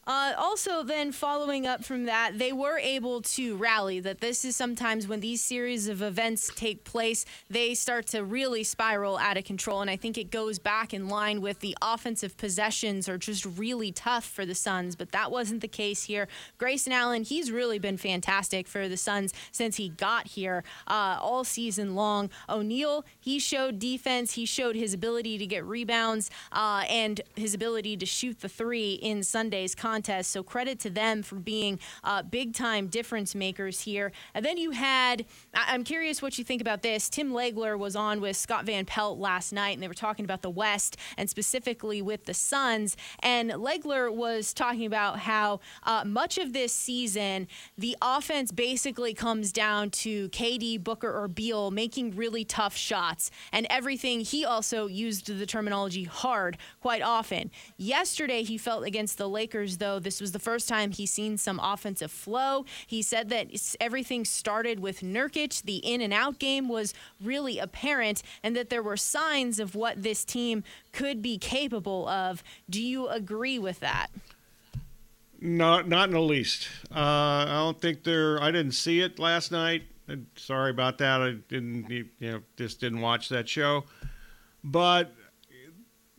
Uh, 0.06 0.34
also, 0.38 0.84
then 0.84 1.12
following 1.12 1.66
up 1.66 1.84
from 1.84 2.06
that, 2.06 2.38
they 2.38 2.52
were 2.52 2.78
able 2.78 3.22
to 3.22 3.56
rally. 3.56 4.00
That 4.00 4.20
this 4.20 4.44
is 4.44 4.56
sometimes 4.56 5.08
when 5.08 5.22
these 5.22 5.42
series 5.42 5.88
of 5.88 6.02
events 6.02 6.52
take 6.56 6.84
place, 6.84 7.26
they 7.50 7.74
start 7.74 8.08
to 8.08 8.24
really 8.24 8.64
spiral 8.64 9.18
out 9.18 9.38
of 9.38 9.46
control. 9.46 9.82
And 9.82 9.90
I 9.90 9.96
think 9.96 10.18
it 10.18 10.30
goes 10.30 10.60
back 10.60 10.94
in 10.94 11.08
line 11.08 11.42
with 11.42 11.60
the 11.60 11.78
offensive 11.82 12.36
possessions 12.38 13.08
are 13.08 13.18
just 13.18 13.46
really 13.46 13.92
tough 13.92 14.26
for 14.26 14.46
the 14.46 14.56
Suns, 14.56 14.96
but 14.96 15.12
that 15.12 15.32
wasn't 15.32 15.62
the 15.62 15.68
case 15.68 16.04
here. 16.04 16.28
Grayson 16.58 16.92
Allen, 16.92 17.24
he's 17.24 17.52
really 17.52 17.80
been 17.80 17.98
fantastic 17.98 18.68
for 18.68 18.90
the 18.90 18.98
Suns 18.98 19.34
since 19.52 19.78
he 19.78 19.90
got 19.90 20.28
here 20.28 20.64
uh, 20.88 21.18
all 21.22 21.44
season 21.44 21.96
long. 21.96 22.30
O'Neale, 22.50 23.06
he 23.20 23.40
showed 23.40 23.80
defense, 23.80 24.34
he 24.34 24.46
showed 24.46 24.76
his 24.76 24.94
ability 24.94 25.38
to 25.38 25.46
get 25.46 25.64
rebounds 25.64 26.30
uh, 26.52 26.84
and 26.90 27.22
his 27.36 27.54
ability 27.54 27.96
to 27.98 28.06
shoot 28.06 28.42
the 28.42 28.50
three 28.50 28.94
in 28.94 29.24
Sunday's 29.24 29.76
contest. 29.94 30.32
So 30.32 30.42
credit 30.42 30.80
to 30.80 30.90
them 30.90 31.22
for 31.22 31.36
being 31.36 31.80
uh, 32.04 32.24
big 32.24 32.54
time 32.54 32.88
difference 32.88 33.36
makers 33.36 33.82
here. 33.82 34.12
And 34.34 34.44
then 34.44 34.58
you 34.58 34.72
had, 34.72 35.26
I- 35.54 35.76
am 35.76 35.84
curious 35.84 36.22
what 36.22 36.38
you 36.38 36.44
think 36.44 36.62
about 36.62 36.82
this. 36.82 37.10
Tim 37.10 37.32
Legler 37.32 37.78
was 37.78 37.96
on 37.96 38.20
with 38.20 38.36
Scott 38.36 38.66
Van 38.66 38.86
Pelt 38.86 39.20
last 39.20 39.54
night, 39.54 39.74
and 39.74 39.84
they 39.84 39.88
were 39.88 39.94
talking 39.94 40.26
about 40.26 40.42
the 40.42 40.50
West 40.50 40.98
and 41.16 41.30
specifically 41.30 42.02
with 42.02 42.26
the 42.26 42.34
Suns. 42.34 42.98
And 43.20 43.52
Legler 43.52 44.12
was 44.14 44.54
talking 44.54 44.88
about 44.88 45.20
how 45.20 45.60
uh, 45.84 46.04
much 46.06 46.40
of 46.40 46.54
this 46.54 46.74
season, 46.74 47.48
the 47.78 47.96
offense 48.02 48.52
basically 48.52 49.14
comes 49.14 49.52
down 49.52 49.92
to 49.92 50.30
KD, 50.30 50.84
Booker, 50.84 51.12
or 51.12 51.28
Beal 51.28 51.70
making 51.70 52.16
really 52.16 52.44
tough 52.44 52.76
shots. 52.76 53.30
And 53.52 53.68
everything, 53.70 54.22
he 54.22 54.44
also 54.44 54.88
used 54.88 55.28
the 55.28 55.46
terminology 55.46 56.06
hard 56.06 56.58
quite 56.82 57.04
often. 57.04 57.52
Yesterday, 57.78 58.42
he 58.42 58.58
felt 58.58 58.86
against 58.86 59.18
the 59.20 59.30
Lakers, 59.30 59.78
though 59.84 60.00
this 60.00 60.22
was 60.22 60.32
the 60.32 60.40
first 60.40 60.70
time 60.70 60.92
he's 60.92 61.12
seen 61.12 61.38
some 61.38 61.60
offensive 61.62 62.10
flow. 62.10 62.66
He 62.88 63.02
said 63.02 63.28
that 63.30 63.48
everything 63.82 64.24
started 64.24 64.80
with 64.80 65.02
Nurkic. 65.02 65.62
The 65.64 65.78
in 65.78 66.00
and 66.00 66.14
out 66.14 66.40
game 66.40 66.70
was 66.70 66.94
really 67.22 67.60
apparent, 67.60 68.24
and 68.42 68.56
that 68.56 68.70
there 68.70 68.82
were 68.82 68.96
signs 68.96 69.60
of 69.60 69.76
what 69.76 70.02
this 70.02 70.24
team 70.24 70.64
could 70.94 71.22
be 71.22 71.38
capable 71.38 72.08
of. 72.08 72.44
Do 72.70 72.82
you 72.82 73.10
agree 73.10 73.60
with 73.60 73.82
that? 73.82 74.08
Not, 75.42 75.90
not 75.90 76.08
in 76.08 76.14
the 76.14 76.22
least. 76.22 76.70
Uh, 76.90 77.44
I 77.46 77.46
don't 77.48 77.82
think 77.82 78.06
they're. 78.06 78.42
I 78.42 78.52
didn't 78.52 78.72
see 78.72 79.02
it 79.02 79.20
last 79.20 79.52
night. 79.52 79.84
Sorry 80.38 80.72
about 80.72 80.98
that. 81.00 81.22
I 81.22 81.32
didn't, 81.50 81.90
you 81.90 82.08
know, 82.22 82.42
just 82.56 82.80
didn't 82.80 83.02
watch 83.02 83.28
that 83.30 83.50
show. 83.50 83.84
But 84.64 85.14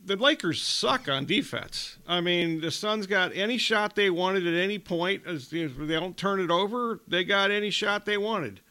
the 0.05 0.15
Lakers 0.15 0.61
suck 0.61 1.09
on 1.09 1.25
defense. 1.25 1.97
I 2.07 2.21
mean, 2.21 2.61
the 2.61 2.71
Suns 2.71 3.07
got 3.07 3.35
any 3.35 3.57
shot 3.57 3.95
they 3.95 4.09
wanted 4.09 4.45
at 4.47 4.53
any 4.53 4.77
point. 4.77 5.23
As 5.25 5.49
they 5.49 5.67
don't 5.67 6.15
turn 6.15 6.39
it 6.39 6.51
over, 6.51 6.99
they 7.07 7.23
got 7.23 7.51
any 7.51 7.71
shot 7.71 8.05
they 8.05 8.17
wanted. 8.17 8.61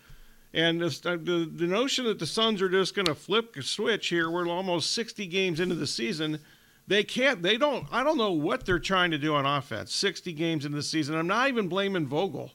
And 0.53 0.81
the, 0.81 0.89
the, 0.89 1.51
the 1.53 1.67
notion 1.67 2.05
that 2.05 2.21
the 2.21 2.27
Suns 2.27 2.63
are 2.63 2.69
just 2.69 2.95
going 2.95 3.07
to 3.07 3.15
flip 3.15 3.57
a 3.57 3.63
switch 3.63 4.09
here, 4.09 4.31
we're 4.31 4.49
almost 4.49 4.93
60 4.93 5.27
games 5.27 5.59
into 5.59 5.75
the 5.75 5.87
season. 5.87 6.39
They 6.87 7.03
can't, 7.03 7.43
they 7.43 7.57
don't, 7.57 7.87
I 7.91 8.05
don't 8.05 8.19
know 8.19 8.33
what 8.33 8.65
they're 8.65 8.79
trying 8.79 9.11
to 9.11 9.19
do 9.19 9.35
on 9.35 9.47
offense 9.47 9.93
60 9.93 10.33
games 10.33 10.65
into 10.65 10.77
the 10.77 10.83
season. 10.83 11.17
I'm 11.17 11.27
not 11.27 11.49
even 11.49 11.67
blaming 11.67 12.07
Vogel. 12.07 12.53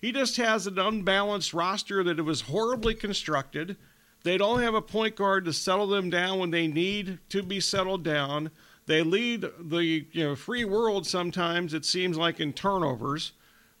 He 0.00 0.12
just 0.12 0.36
has 0.36 0.66
an 0.66 0.78
unbalanced 0.78 1.52
roster 1.52 2.04
that 2.04 2.18
it 2.18 2.22
was 2.22 2.42
horribly 2.42 2.94
constructed. 2.94 3.76
They 4.22 4.36
don't 4.36 4.60
have 4.60 4.74
a 4.74 4.82
point 4.82 5.16
guard 5.16 5.44
to 5.46 5.52
settle 5.52 5.86
them 5.86 6.10
down 6.10 6.38
when 6.38 6.50
they 6.50 6.66
need 6.66 7.18
to 7.30 7.42
be 7.42 7.60
settled 7.60 8.04
down. 8.04 8.50
They 8.86 9.02
lead 9.02 9.44
the 9.58 9.84
you 9.84 10.24
know 10.24 10.36
free 10.36 10.64
world 10.64 11.06
sometimes. 11.06 11.74
It 11.74 11.84
seems 11.84 12.16
like 12.16 12.40
in 12.40 12.52
turnovers. 12.52 13.32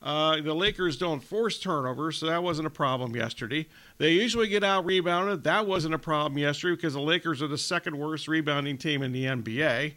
Uh, 0.02 0.40
the 0.40 0.54
Lakers 0.54 0.96
don't 0.96 1.22
force 1.22 1.58
turnovers, 1.58 2.18
so 2.18 2.26
that 2.26 2.42
wasn't 2.42 2.66
a 2.66 2.70
problem 2.70 3.14
yesterday. 3.14 3.66
They 3.98 4.12
usually 4.12 4.48
get 4.48 4.64
out 4.64 4.86
rebounded. 4.86 5.44
That 5.44 5.66
wasn't 5.66 5.94
a 5.94 5.98
problem 5.98 6.38
yesterday 6.38 6.76
because 6.76 6.94
the 6.94 7.00
Lakers 7.00 7.42
are 7.42 7.48
the 7.48 7.58
second 7.58 7.98
worst 7.98 8.26
rebounding 8.26 8.78
team 8.78 9.02
in 9.02 9.12
the 9.12 9.24
NBA. 9.24 9.96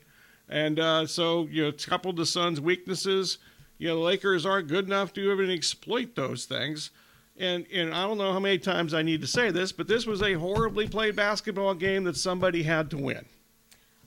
And 0.49 0.77
uh, 0.77 1.07
so, 1.07 1.47
you 1.49 1.63
know, 1.63 1.71
coupled 1.71 2.17
the 2.17 2.25
Suns' 2.25 2.59
weaknesses, 2.59 3.37
you 3.77 3.87
know, 3.87 3.95
the 3.95 4.01
Lakers 4.01 4.45
aren't 4.45 4.67
good 4.67 4.85
enough 4.85 5.13
to 5.13 5.31
even 5.31 5.49
exploit 5.49 6.15
those 6.15 6.45
things. 6.45 6.91
And 7.37 7.65
and 7.73 7.93
I 7.93 8.05
don't 8.07 8.17
know 8.17 8.31
how 8.31 8.39
many 8.39 8.59
times 8.59 8.93
I 8.93 9.01
need 9.01 9.21
to 9.21 9.27
say 9.27 9.49
this, 9.49 9.71
but 9.71 9.87
this 9.87 10.05
was 10.05 10.21
a 10.21 10.33
horribly 10.33 10.87
played 10.87 11.15
basketball 11.15 11.73
game 11.73 12.03
that 12.03 12.15
somebody 12.15 12.63
had 12.63 12.91
to 12.91 12.97
win. 12.97 13.25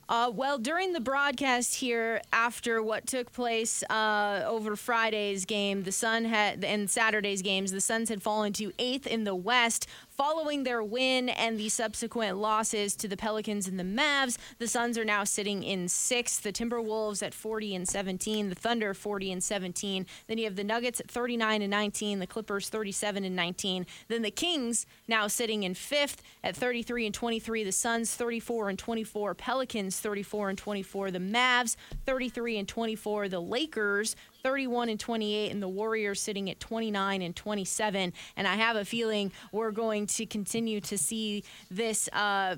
Uh, 0.09 0.31
well, 0.33 0.57
during 0.57 0.93
the 0.93 1.01
broadcast 1.01 1.75
here, 1.75 2.23
after 2.33 2.81
what 2.81 3.09
took 3.09 3.33
place 3.33 3.83
uh, 3.91 4.45
over 4.47 4.77
Friday's 4.77 5.45
game, 5.45 5.83
the 5.83 5.91
Sun 5.91 6.27
had 6.27 6.65
and 6.65 6.89
Saturday's 6.89 7.43
games, 7.43 7.73
the 7.73 7.81
Suns 7.81 8.09
had 8.09 8.23
fallen 8.23 8.53
to 8.55 8.73
eighth 8.79 9.07
in 9.09 9.25
the 9.25 9.35
West, 9.35 9.89
Following 10.17 10.65
their 10.65 10.83
win 10.83 11.29
and 11.29 11.59
the 11.59 11.69
subsequent 11.69 12.39
losses 12.39 12.97
to 12.97 13.07
the 13.07 13.19
Pelicans 13.19 13.69
and 13.69 13.79
the 13.79 13.85
Mavs, 13.85 14.39
the 14.59 14.67
Suns 14.67 14.97
are 14.97 15.05
now 15.05 15.25
sitting 15.25 15.63
in 15.63 15.89
sixth. 15.89 16.43
The 16.43 16.55
Timberwolves 16.55 17.23
at 17.23 17.35
40 17.35 17.75
and 17.75 17.87
17, 17.87 18.49
the 18.49 18.55
Thunder 18.55 18.95
40 18.95 19.33
and 19.33 19.45
17. 19.45 20.07
Then 20.27 20.39
you 20.39 20.45
have 20.45 20.57
the 20.57 20.65
Nuggets 20.65 21.01
at 21.01 21.11
39 21.11 21.61
and 21.61 21.71
19, 21.71 22.19
the 22.21 22.27
Clippers 22.27 22.71
37 22.71 23.25
and 23.25 23.37
19. 23.37 23.85
Then 24.09 24.23
the 24.23 24.31
Kings 24.31 24.87
now 25.07 25.27
sitting 25.27 25.65
in 25.65 25.75
fifth 25.75 26.23
at 26.43 26.57
33 26.57 27.05
and 27.05 27.15
23, 27.15 27.65
the 27.65 27.71
Suns 27.71 28.15
34 28.15 28.71
and 28.71 28.79
24, 28.79 29.35
Pelicans 29.35 30.01
34 30.01 30.49
and 30.49 30.57
24, 30.59 31.11
the 31.11 31.19
Mavs 31.19 31.77
33 32.07 32.57
and 32.57 32.67
24, 32.67 33.29
the 33.29 33.41
Lakers 33.41 34.17
31 34.47 34.91
and 34.91 35.01
28, 35.01 35.51
and 35.51 35.61
the 35.61 35.67
Warriors 35.67 36.21
sitting 36.21 36.49
at 36.49 36.61
29 36.61 37.21
and 37.21 37.35
27. 37.35 38.13
And 38.37 38.47
I 38.47 38.55
have 38.55 38.77
a 38.77 38.85
feeling 38.85 39.33
we're 39.51 39.73
going 39.73 40.07
to 40.07 40.25
continue 40.25 40.81
to 40.83 40.97
see 40.97 41.43
this 41.69 42.09
uh, 42.13 42.55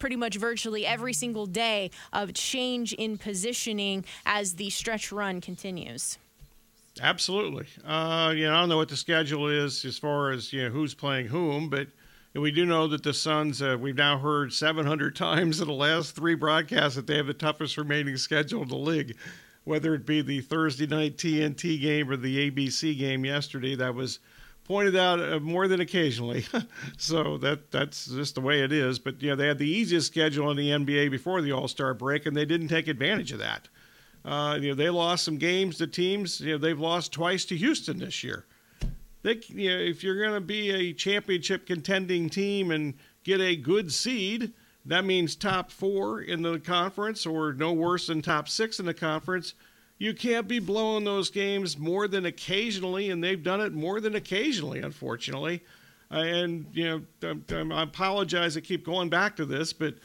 pretty 0.00 0.16
much 0.16 0.34
virtually 0.34 0.84
every 0.84 1.12
single 1.12 1.46
day 1.46 1.92
of 2.12 2.34
change 2.34 2.92
in 2.92 3.18
positioning 3.18 4.04
as 4.26 4.54
the 4.54 4.68
stretch 4.70 5.12
run 5.12 5.40
continues. 5.40 6.18
Absolutely. 7.00 7.66
Uh, 7.86 8.32
you 8.34 8.46
know, 8.46 8.56
I 8.56 8.58
don't 8.58 8.70
know 8.70 8.78
what 8.78 8.88
the 8.88 8.96
schedule 8.96 9.46
is 9.46 9.84
as 9.84 9.96
far 9.96 10.32
as 10.32 10.52
you 10.52 10.64
know 10.64 10.70
who's 10.70 10.92
playing 10.92 11.28
whom, 11.28 11.68
but 11.68 11.86
we 12.34 12.50
do 12.50 12.66
know 12.66 12.88
that 12.88 13.04
the 13.04 13.14
Suns. 13.14 13.62
Uh, 13.62 13.76
we've 13.78 13.94
now 13.94 14.18
heard 14.18 14.52
700 14.52 15.14
times 15.14 15.60
in 15.60 15.68
the 15.68 15.72
last 15.72 16.16
three 16.16 16.34
broadcasts 16.34 16.96
that 16.96 17.06
they 17.06 17.16
have 17.16 17.28
the 17.28 17.32
toughest 17.32 17.76
remaining 17.76 18.16
schedule 18.16 18.62
in 18.62 18.68
the 18.68 18.76
league 18.76 19.16
whether 19.68 19.94
it 19.94 20.06
be 20.06 20.22
the 20.22 20.40
Thursday 20.40 20.86
night 20.86 21.18
TNT 21.18 21.78
game 21.78 22.10
or 22.10 22.16
the 22.16 22.50
ABC 22.50 22.98
game 22.98 23.26
yesterday, 23.26 23.74
that 23.74 23.94
was 23.94 24.18
pointed 24.64 24.96
out 24.96 25.20
uh, 25.20 25.38
more 25.40 25.68
than 25.68 25.80
occasionally. 25.80 26.46
so 26.96 27.36
that 27.36 27.70
that's 27.70 28.06
just 28.06 28.34
the 28.34 28.40
way 28.40 28.62
it 28.62 28.72
is. 28.72 28.98
But 28.98 29.20
you 29.20 29.28
know, 29.28 29.36
they 29.36 29.46
had 29.46 29.58
the 29.58 29.68
easiest 29.68 30.06
schedule 30.06 30.50
in 30.50 30.56
the 30.56 30.70
NBA 30.70 31.10
before 31.10 31.42
the 31.42 31.52
All 31.52 31.68
Star 31.68 31.92
break, 31.92 32.24
and 32.24 32.34
they 32.34 32.46
didn't 32.46 32.68
take 32.68 32.88
advantage 32.88 33.30
of 33.30 33.40
that. 33.40 33.68
Uh, 34.24 34.58
you 34.58 34.70
know, 34.70 34.74
they 34.74 34.88
lost 34.88 35.24
some 35.24 35.36
games 35.36 35.76
to 35.76 35.86
teams. 35.86 36.40
You 36.40 36.52
know, 36.52 36.58
they've 36.58 36.80
lost 36.80 37.12
twice 37.12 37.44
to 37.46 37.56
Houston 37.56 37.98
this 37.98 38.24
year. 38.24 38.46
They, 39.22 39.38
you 39.48 39.68
know, 39.68 39.78
if 39.78 40.02
you're 40.02 40.18
going 40.18 40.34
to 40.34 40.40
be 40.40 40.70
a 40.70 40.94
championship 40.94 41.66
contending 41.66 42.30
team 42.30 42.70
and 42.70 42.94
get 43.22 43.42
a 43.42 43.54
good 43.54 43.92
seed, 43.92 44.54
that 44.88 45.04
means 45.04 45.36
top 45.36 45.70
four 45.70 46.22
in 46.22 46.42
the 46.42 46.58
conference 46.58 47.26
or 47.26 47.52
no 47.52 47.72
worse 47.72 48.06
than 48.06 48.22
top 48.22 48.48
six 48.48 48.80
in 48.80 48.86
the 48.86 48.94
conference. 48.94 49.52
You 49.98 50.14
can't 50.14 50.48
be 50.48 50.60
blowing 50.60 51.04
those 51.04 51.30
games 51.30 51.76
more 51.76 52.08
than 52.08 52.24
occasionally, 52.24 53.10
and 53.10 53.22
they've 53.22 53.42
done 53.42 53.60
it 53.60 53.74
more 53.74 54.00
than 54.00 54.14
occasionally, 54.14 54.80
unfortunately. 54.80 55.62
Uh, 56.10 56.20
and, 56.20 56.66
you 56.72 57.04
know, 57.22 57.38
I 57.70 57.82
apologize 57.82 58.56
I 58.56 58.60
keep 58.60 58.86
going 58.86 59.10
back 59.10 59.36
to 59.36 59.44
this, 59.44 59.74
but 59.74 59.96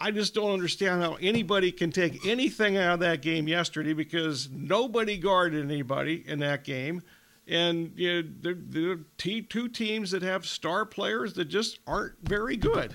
I 0.00 0.10
just 0.12 0.34
don't 0.34 0.52
understand 0.52 1.02
how 1.02 1.16
anybody 1.20 1.70
can 1.70 1.90
take 1.90 2.24
anything 2.24 2.78
out 2.78 2.94
of 2.94 3.00
that 3.00 3.20
game 3.20 3.46
yesterday 3.46 3.92
because 3.92 4.48
nobody 4.50 5.18
guarded 5.18 5.64
anybody 5.64 6.24
in 6.26 6.38
that 6.38 6.64
game. 6.64 7.02
And 7.48 7.92
you 7.96 8.22
know, 8.22 8.28
there, 8.40 8.56
there 8.56 8.90
are 8.92 9.00
two 9.18 9.68
teams 9.68 10.10
that 10.12 10.22
have 10.22 10.46
star 10.46 10.86
players 10.86 11.34
that 11.34 11.46
just 11.46 11.80
aren't 11.86 12.14
very 12.22 12.56
good. 12.56 12.94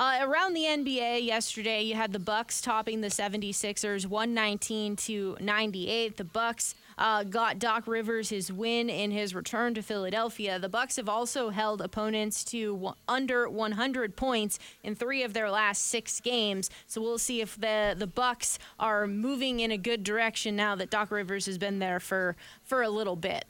Uh, 0.00 0.20
around 0.22 0.54
the 0.54 0.62
NBA 0.62 1.26
yesterday, 1.26 1.82
you 1.82 1.94
had 1.94 2.14
the 2.14 2.18
Bucks 2.18 2.62
topping 2.62 3.02
the 3.02 3.08
76ers 3.08 4.06
119 4.06 4.96
to 4.96 5.36
98. 5.38 6.16
The 6.16 6.24
Bucks 6.24 6.74
uh, 6.96 7.22
got 7.22 7.58
Doc 7.58 7.86
Rivers 7.86 8.30
his 8.30 8.50
win 8.50 8.88
in 8.88 9.10
his 9.10 9.34
return 9.34 9.74
to 9.74 9.82
Philadelphia. 9.82 10.58
The 10.58 10.70
Bucks 10.70 10.96
have 10.96 11.10
also 11.10 11.50
held 11.50 11.82
opponents 11.82 12.44
to 12.44 12.94
under 13.08 13.46
100 13.46 14.16
points 14.16 14.58
in 14.82 14.94
three 14.94 15.22
of 15.22 15.34
their 15.34 15.50
last 15.50 15.82
six 15.82 16.18
games. 16.18 16.70
So 16.86 17.02
we'll 17.02 17.18
see 17.18 17.42
if 17.42 17.60
the 17.60 17.94
the 17.94 18.06
Bucks 18.06 18.58
are 18.78 19.06
moving 19.06 19.60
in 19.60 19.70
a 19.70 19.76
good 19.76 20.02
direction 20.02 20.56
now 20.56 20.76
that 20.76 20.88
Doc 20.88 21.10
Rivers 21.10 21.44
has 21.44 21.58
been 21.58 21.78
there 21.78 22.00
for 22.00 22.36
for 22.64 22.80
a 22.80 22.88
little 22.88 23.16
bit. 23.16 23.44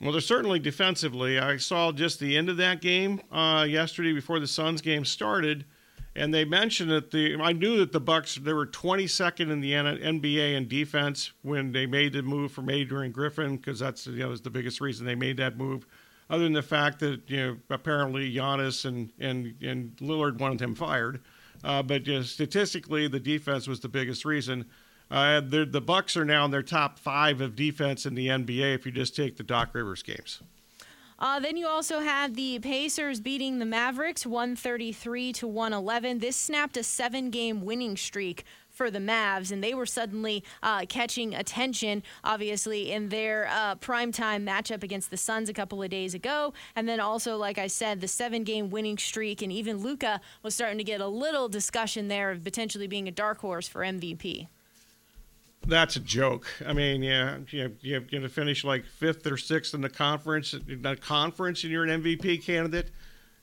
Well, 0.00 0.12
they're 0.12 0.20
certainly 0.20 0.58
defensively. 0.58 1.38
I 1.38 1.56
saw 1.56 1.90
just 1.90 2.20
the 2.20 2.36
end 2.36 2.50
of 2.50 2.58
that 2.58 2.82
game 2.82 3.20
uh, 3.32 3.66
yesterday 3.68 4.12
before 4.12 4.38
the 4.38 4.46
Suns 4.46 4.82
game 4.82 5.06
started, 5.06 5.64
and 6.14 6.34
they 6.34 6.44
mentioned 6.44 6.90
that 6.90 7.10
the 7.10 7.36
I 7.40 7.52
knew 7.52 7.78
that 7.78 7.92
the 7.92 8.00
Bucks 8.00 8.34
they 8.34 8.52
were 8.52 8.66
22nd 8.66 9.50
in 9.50 9.60
the 9.60 9.72
NBA 9.72 10.54
in 10.54 10.68
defense 10.68 11.32
when 11.42 11.72
they 11.72 11.86
made 11.86 12.12
the 12.12 12.22
move 12.22 12.52
from 12.52 12.68
Adrian 12.68 13.10
Griffin 13.10 13.56
because 13.56 13.78
that's 13.78 14.06
you 14.06 14.18
know 14.18 14.28
was 14.28 14.42
the 14.42 14.50
biggest 14.50 14.82
reason 14.82 15.06
they 15.06 15.14
made 15.14 15.38
that 15.38 15.56
move. 15.56 15.86
Other 16.28 16.44
than 16.44 16.52
the 16.52 16.62
fact 16.62 16.98
that 17.00 17.22
you 17.28 17.36
know 17.38 17.56
apparently 17.70 18.32
Giannis 18.34 18.84
and 18.84 19.12
and 19.18 19.54
and 19.62 19.96
Lillard 19.96 20.38
wanted 20.38 20.60
him 20.60 20.74
fired, 20.74 21.22
uh, 21.64 21.82
but 21.82 22.06
you 22.06 22.16
know, 22.16 22.22
statistically 22.22 23.08
the 23.08 23.20
defense 23.20 23.66
was 23.66 23.80
the 23.80 23.88
biggest 23.88 24.26
reason. 24.26 24.66
Uh, 25.10 25.40
the, 25.40 25.80
Bucks 25.80 26.16
are 26.16 26.24
now 26.24 26.44
in 26.44 26.50
their 26.50 26.62
top 26.62 26.98
five 26.98 27.40
of 27.40 27.54
defense 27.54 28.06
in 28.06 28.14
the 28.14 28.28
NBA 28.28 28.74
if 28.74 28.86
you 28.86 28.92
just 28.92 29.14
take 29.14 29.36
the 29.36 29.44
Doc 29.44 29.70
Rivers 29.72 30.02
games. 30.02 30.42
Uh, 31.18 31.40
then 31.40 31.56
you 31.56 31.66
also 31.66 32.00
had 32.00 32.34
the 32.34 32.58
Pacers 32.58 33.20
beating 33.20 33.58
the 33.58 33.64
Mavericks 33.64 34.26
133 34.26 35.32
to 35.34 35.48
111. 35.48 36.18
This 36.18 36.36
snapped 36.36 36.76
a 36.76 36.82
seven 36.82 37.30
game 37.30 37.64
winning 37.64 37.96
streak 37.96 38.44
for 38.68 38.90
the 38.90 38.98
Mavs, 38.98 39.50
and 39.50 39.64
they 39.64 39.72
were 39.72 39.86
suddenly 39.86 40.44
uh, 40.62 40.84
catching 40.86 41.34
attention, 41.34 42.02
obviously, 42.22 42.92
in 42.92 43.08
their 43.08 43.48
uh, 43.50 43.76
primetime 43.76 44.46
matchup 44.46 44.82
against 44.82 45.10
the 45.10 45.16
Suns 45.16 45.48
a 45.48 45.54
couple 45.54 45.82
of 45.82 45.88
days 45.88 46.12
ago. 46.12 46.52
And 46.74 46.86
then 46.86 47.00
also, 47.00 47.38
like 47.38 47.56
I 47.56 47.68
said, 47.68 48.02
the 48.02 48.08
seven 48.08 48.44
game 48.44 48.68
winning 48.68 48.98
streak, 48.98 49.40
and 49.40 49.50
even 49.50 49.78
Luka 49.78 50.20
was 50.42 50.54
starting 50.54 50.76
to 50.76 50.84
get 50.84 51.00
a 51.00 51.08
little 51.08 51.48
discussion 51.48 52.08
there 52.08 52.30
of 52.30 52.44
potentially 52.44 52.88
being 52.88 53.08
a 53.08 53.12
dark 53.12 53.38
horse 53.38 53.66
for 53.66 53.80
MVP 53.80 54.48
that's 55.66 55.96
a 55.96 56.00
joke. 56.00 56.46
I 56.66 56.72
mean, 56.72 57.02
yeah, 57.02 57.38
you 57.50 57.74
you're 57.80 58.00
going 58.00 58.22
to 58.22 58.28
finish 58.28 58.64
like 58.64 58.84
fifth 58.84 59.26
or 59.26 59.36
sixth 59.36 59.74
in 59.74 59.80
the 59.80 59.88
conference, 59.88 60.52
the 60.52 60.96
conference, 60.96 61.62
and 61.62 61.72
you're 61.72 61.84
an 61.84 62.02
MVP 62.02 62.44
candidate. 62.44 62.90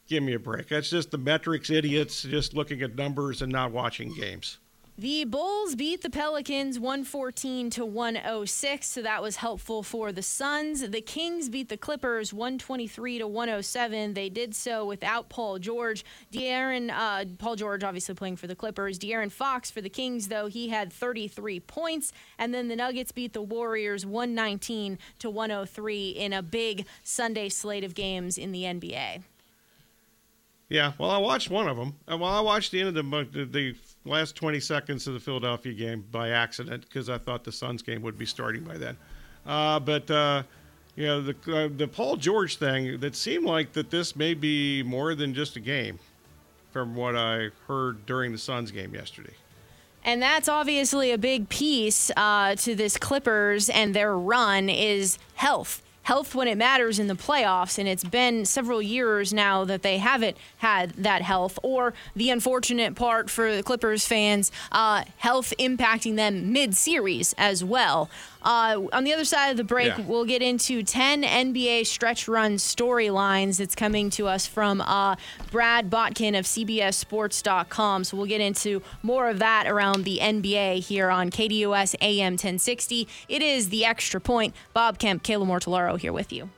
Give 0.08 0.24
me 0.24 0.34
a 0.34 0.40
break. 0.40 0.70
That's 0.70 0.90
just 0.90 1.12
the 1.12 1.18
metrics 1.18 1.70
idiots 1.70 2.24
just 2.24 2.54
looking 2.54 2.82
at 2.82 2.96
numbers 2.96 3.42
and 3.42 3.52
not 3.52 3.72
watching 3.72 4.14
games. 4.14 4.58
The 4.96 5.24
Bulls 5.24 5.74
beat 5.74 6.04
the 6.04 6.10
Pelicans 6.12 6.80
114 6.80 7.72
to 7.72 7.84
106, 7.84 8.88
so 8.88 9.02
that 9.02 9.24
was 9.24 9.38
helpful 9.38 9.82
for 9.82 10.12
the 10.12 10.22
Suns. 10.22 10.88
The 10.88 11.02
Kings 11.02 11.50
beat 11.50 11.70
the 11.70 11.78
Clippers 11.78 12.32
123 12.32 13.18
to 13.18 13.28
107. 13.28 14.14
They 14.14 14.30
did 14.30 14.54
so 14.54 14.86
without 14.86 15.30
Paul 15.30 15.58
George. 15.58 16.06
De'Aaron, 16.32 16.92
uh, 16.92 17.26
Paul 17.40 17.56
George 17.56 17.84
obviously 17.84 18.14
playing 18.14 18.36
for 18.36 18.46
the 18.46 18.54
Clippers. 18.54 19.00
De'Aaron 19.00 19.32
Fox 19.32 19.72
for 19.72 19.82
the 19.82 19.90
Kings, 19.90 20.28
though, 20.28 20.46
he 20.46 20.70
had 20.70 20.94
33 20.94 21.60
points. 21.62 22.14
And 22.38 22.54
then 22.54 22.68
the 22.68 22.76
Nuggets 22.76 23.12
beat 23.12 23.34
the 23.34 23.42
Warriors 23.42 24.06
119 24.06 25.00
to 25.18 25.30
103 25.32 26.10
in 26.10 26.34
a 26.34 26.44
big 26.44 26.86
Sunday 27.04 27.50
slate 27.50 27.84
of 27.84 27.96
games 27.96 28.38
in 28.38 28.52
the 28.52 28.62
NBA. 28.62 29.24
Yeah, 30.70 30.94
well, 31.00 31.10
I 31.10 31.18
watched 31.18 31.50
one 31.50 31.68
of 31.68 31.78
them. 31.78 31.96
Uh, 32.08 32.18
well, 32.18 32.32
I 32.32 32.42
watched 32.42 32.72
the 32.72 32.82
end 32.82 32.90
of 32.90 32.94
the, 32.96 33.46
the 33.46 33.76
last 34.06 34.36
20 34.36 34.60
seconds 34.60 35.08
of 35.08 35.14
the 35.14 35.20
Philadelphia 35.20 35.74
game 35.74 36.06
by 36.12 36.30
accident 36.30 36.84
because 36.84 37.10
I 37.10 37.18
thought 37.18 37.44
the 37.44 37.52
Suns 37.52 37.82
game 37.82 38.02
would 38.02 38.18
be 38.18 38.26
starting 38.26 38.64
by 38.64 38.78
then. 38.78 38.98
Uh, 39.46 39.80
but 39.80 40.10
uh, 40.10 40.44
you 40.96 41.06
know, 41.06 41.22
the 41.22 41.36
uh, 41.48 41.70
the 41.76 41.88
Paul 41.88 42.18
George 42.18 42.58
thing 42.58 43.00
that 43.00 43.16
seemed 43.16 43.46
like 43.46 43.74
that 43.74 43.90
this 43.90 44.16
may 44.16 44.34
be 44.34 44.84
more 44.84 45.16
than 45.16 45.34
just 45.34 45.56
a 45.56 45.60
game, 45.60 46.00
from 46.72 46.96
what 46.96 47.16
I 47.16 47.50
heard 47.68 48.06
during 48.06 48.32
the 48.32 48.38
Suns 48.38 48.72
game 48.72 48.94
yesterday. 48.94 49.34
And 50.04 50.22
that's 50.22 50.50
obviously 50.50 51.12
a 51.12 51.18
big 51.18 51.48
piece 51.48 52.12
uh, 52.18 52.56
to 52.56 52.76
this 52.76 52.98
Clippers 52.98 53.70
and 53.70 53.94
their 53.94 54.18
run 54.18 54.68
is 54.68 55.18
health 55.36 55.82
health 56.04 56.36
when 56.36 56.48
it 56.48 56.58
matters 56.58 57.00
in 57.00 57.08
the 57.08 57.16
playoffs. 57.16 57.78
And 57.78 57.88
it's 57.88 58.04
been 58.04 58.46
several 58.46 58.82
years 58.82 59.34
now 59.34 59.66
that 59.66 59.82
they 59.82 59.98
haven't 59.98 60.38
had 60.58 60.92
that 60.92 61.22
health. 61.22 61.58
Or 61.64 61.94
the 62.16 62.30
unfortunate 62.30 62.96
part 62.96 63.30
for 63.30 63.56
the 63.56 63.64
Clippers 63.64 64.06
fans, 64.06 64.52
uh, 64.72 65.04
health 65.18 65.54
impacting 65.60 66.16
them 66.16 66.54
mid 66.54 66.76
series 66.76 67.34
as 67.38 67.64
well. 67.64 68.10
Uh, 68.44 68.82
on 68.92 69.04
the 69.04 69.14
other 69.14 69.26
side 69.26 69.50
of 69.50 69.58
the 69.58 69.64
break, 69.64 69.98
yeah. 69.98 70.06
we'll 70.06 70.26
get 70.26 70.42
into 70.42 70.84
10 70.84 71.24
NBA 71.24 71.86
stretch 71.86 72.28
run 72.28 72.54
storylines. 72.56 73.60
It's 73.60 73.76
coming 73.76 74.10
to 74.12 74.28
us 74.28 74.46
from 74.46 74.82
uh, 74.82 75.16
Brad 75.52 75.90
Botkin 75.90 76.38
of 76.38 76.46
CBSSports.com. 76.46 78.04
So 78.04 78.18
we'll 78.18 78.26
get 78.26 78.42
into 78.42 78.82
more 79.02 79.30
of 79.30 79.40
that 79.40 79.68
around 79.68 80.04
the 80.04 80.20
NBA 80.22 80.80
here 80.80 81.10
on 81.10 81.30
KDUS 81.30 81.96
AM 82.02 82.34
1060. 82.34 83.08
It 83.28 83.42
is 83.42 83.70
the 83.70 83.86
extra 83.86 84.20
point. 84.20 84.54
Bob 84.74 85.00
Kemp, 85.00 85.24
Kayla 85.24 85.46
Mortellaro 85.46 86.00
here 86.00 86.14
with 86.14 86.34
you. 86.34 86.50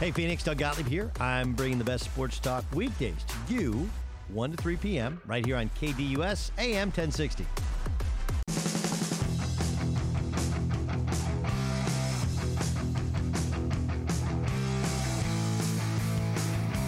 Hey, 0.00 0.12
Phoenix, 0.12 0.42
Doug 0.42 0.56
Gottlieb 0.56 0.86
here. 0.86 1.12
I'm 1.20 1.52
bringing 1.52 1.76
the 1.76 1.84
best 1.84 2.04
sports 2.04 2.38
talk 2.38 2.64
weekdays 2.72 3.22
to 3.28 3.54
you, 3.54 3.86
1 4.28 4.52
to 4.52 4.56
3 4.56 4.76
p.m., 4.76 5.20
right 5.26 5.44
here 5.44 5.56
on 5.56 5.68
KDUS 5.78 6.52
AM 6.56 6.88
1060. 6.88 7.44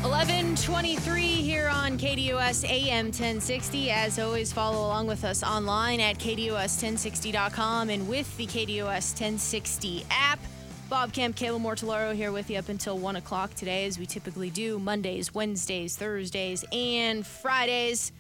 Eleven 0.02 0.57
twenty-three 0.57 1.23
here 1.23 1.69
on 1.69 1.99
KDUS 1.99 2.64
AM 2.64 3.07
1060. 3.07 3.90
As 3.90 4.19
always, 4.19 4.54
follow 4.54 4.87
along 4.87 5.07
with 5.07 5.25
us 5.25 5.42
online 5.42 6.00
at 6.00 6.19
KDUS1060.com 6.19 7.90
and 7.90 8.09
with 8.09 8.35
the 8.38 8.47
KDUS 8.47 9.12
1060 9.12 10.07
app. 10.11 10.38
Bob 10.92 11.14
Kemp, 11.14 11.34
Kayla 11.34 11.58
Mortellaro 11.58 12.14
here 12.14 12.32
with 12.32 12.50
you 12.50 12.58
up 12.58 12.68
until 12.68 12.99
1 12.99 13.16
o'clock 13.16 13.54
today, 13.54 13.87
as 13.87 13.99
we 13.99 14.04
typically 14.04 14.50
do 14.50 14.78
Mondays, 14.78 15.32
Wednesdays, 15.32 15.96
Thursdays, 15.96 16.66
and 16.70 17.26
Fridays. 17.26 18.12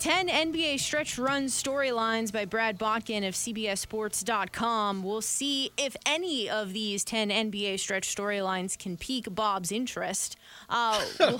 10 0.00 0.26
NBA 0.26 0.80
stretch 0.80 1.18
run 1.18 1.44
storylines 1.44 2.32
by 2.32 2.46
Brad 2.46 2.80
Botkin 2.80 3.22
of 3.28 3.34
CBSSports.com. 3.34 5.04
We'll 5.04 5.22
see 5.22 5.70
if 5.76 5.94
any 6.04 6.50
of 6.50 6.72
these 6.72 7.04
10 7.04 7.28
NBA 7.30 7.78
stretch 7.78 8.12
storylines 8.12 8.76
can 8.76 8.96
pique 8.96 9.32
Bob's 9.32 9.70
interest. 9.70 10.36
Uh, 10.68 11.00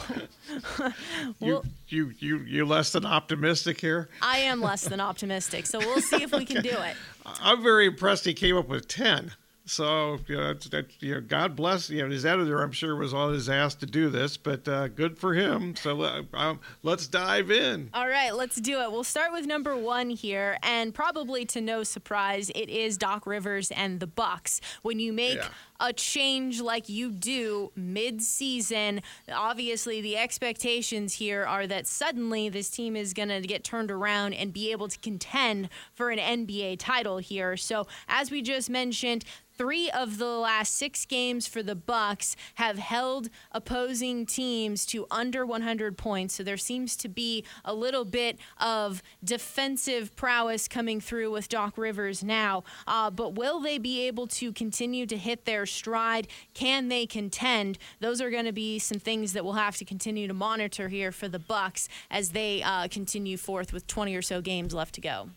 we'll, 1.40 1.64
you, 1.88 2.12
you, 2.12 2.14
you, 2.20 2.38
you're 2.46 2.66
less 2.66 2.92
than 2.92 3.04
optimistic 3.04 3.80
here? 3.80 4.08
I 4.22 4.38
am 4.38 4.60
less 4.60 4.84
than 4.84 5.00
optimistic, 5.00 5.66
so 5.66 5.80
we'll 5.80 6.00
see 6.00 6.22
if 6.22 6.30
we 6.30 6.44
can 6.44 6.62
do 6.62 6.70
it. 6.70 6.94
I'm 7.26 7.60
very 7.60 7.86
impressed 7.86 8.24
he 8.24 8.34
came 8.34 8.56
up 8.56 8.68
with 8.68 8.86
10. 8.86 9.32
So 9.70 10.18
you 10.26 10.36
know, 10.36 10.52
that, 10.52 10.86
you 10.98 11.14
know, 11.14 11.20
God 11.20 11.54
bless 11.54 11.90
you 11.90 12.02
know 12.02 12.10
his 12.10 12.26
editor. 12.26 12.60
I'm 12.60 12.72
sure 12.72 12.96
was 12.96 13.14
on 13.14 13.32
his 13.32 13.48
ass 13.48 13.76
to 13.76 13.86
do 13.86 14.10
this, 14.10 14.36
but 14.36 14.66
uh, 14.66 14.88
good 14.88 15.16
for 15.16 15.32
him. 15.32 15.76
So 15.76 16.02
uh, 16.02 16.22
um, 16.34 16.58
let's 16.82 17.06
dive 17.06 17.52
in. 17.52 17.88
All 17.94 18.08
right, 18.08 18.34
let's 18.34 18.56
do 18.56 18.80
it. 18.80 18.90
We'll 18.90 19.04
start 19.04 19.32
with 19.32 19.46
number 19.46 19.76
one 19.76 20.10
here, 20.10 20.58
and 20.64 20.92
probably 20.92 21.44
to 21.46 21.60
no 21.60 21.84
surprise, 21.84 22.50
it 22.56 22.68
is 22.68 22.98
Doc 22.98 23.28
Rivers 23.28 23.70
and 23.70 24.00
the 24.00 24.08
Bucks. 24.08 24.60
When 24.82 24.98
you 24.98 25.12
make 25.12 25.36
yeah. 25.36 25.48
A 25.80 25.92
change 25.92 26.60
like 26.60 26.88
you 26.88 27.10
do 27.10 27.72
mid-season, 27.74 29.02
obviously 29.32 30.00
the 30.00 30.16
expectations 30.16 31.14
here 31.14 31.44
are 31.44 31.66
that 31.66 31.86
suddenly 31.86 32.48
this 32.48 32.70
team 32.70 32.94
is 32.94 33.14
going 33.14 33.28
to 33.28 33.40
get 33.40 33.64
turned 33.64 33.90
around 33.90 34.34
and 34.34 34.52
be 34.52 34.70
able 34.70 34.88
to 34.88 34.98
contend 34.98 35.68
for 35.94 36.10
an 36.10 36.18
NBA 36.46 36.76
title 36.78 37.18
here. 37.18 37.56
So 37.56 37.86
as 38.08 38.30
we 38.30 38.42
just 38.42 38.68
mentioned 38.70 39.24
three 39.60 39.90
of 39.90 40.16
the 40.16 40.24
last 40.24 40.74
six 40.74 41.04
games 41.04 41.46
for 41.46 41.62
the 41.62 41.74
Bucks 41.74 42.34
have 42.54 42.78
held 42.78 43.28
opposing 43.52 44.24
teams 44.24 44.86
to 44.86 45.06
under 45.10 45.44
100 45.44 45.98
points. 45.98 46.32
So 46.36 46.42
there 46.42 46.56
seems 46.56 46.96
to 46.96 47.10
be 47.10 47.44
a 47.62 47.74
little 47.74 48.06
bit 48.06 48.38
of 48.56 49.02
defensive 49.22 50.16
prowess 50.16 50.66
coming 50.66 50.98
through 50.98 51.30
with 51.32 51.50
Doc 51.50 51.76
Rivers 51.76 52.24
now. 52.24 52.64
Uh, 52.86 53.10
but 53.10 53.34
will 53.34 53.60
they 53.60 53.76
be 53.76 54.06
able 54.06 54.26
to 54.28 54.50
continue 54.50 55.04
to 55.04 55.18
hit 55.18 55.44
their 55.44 55.66
stride? 55.70 56.28
Can 56.54 56.88
they 56.88 57.06
contend? 57.06 57.78
Those 58.00 58.20
are 58.20 58.30
going 58.30 58.44
to 58.44 58.52
be 58.52 58.78
some 58.78 58.98
things 58.98 59.32
that 59.32 59.44
we'll 59.44 59.54
have 59.54 59.76
to 59.76 59.84
continue 59.84 60.26
to 60.28 60.34
monitor 60.34 60.88
here 60.88 61.12
for 61.12 61.28
the 61.28 61.38
Bucks 61.38 61.88
as 62.10 62.30
they 62.30 62.62
uh, 62.62 62.88
continue 62.88 63.36
forth 63.36 63.72
with 63.72 63.86
20 63.86 64.14
or 64.14 64.22
so 64.22 64.40
games 64.40 64.74
left 64.74 64.94
to 64.96 65.00
go. 65.00 65.30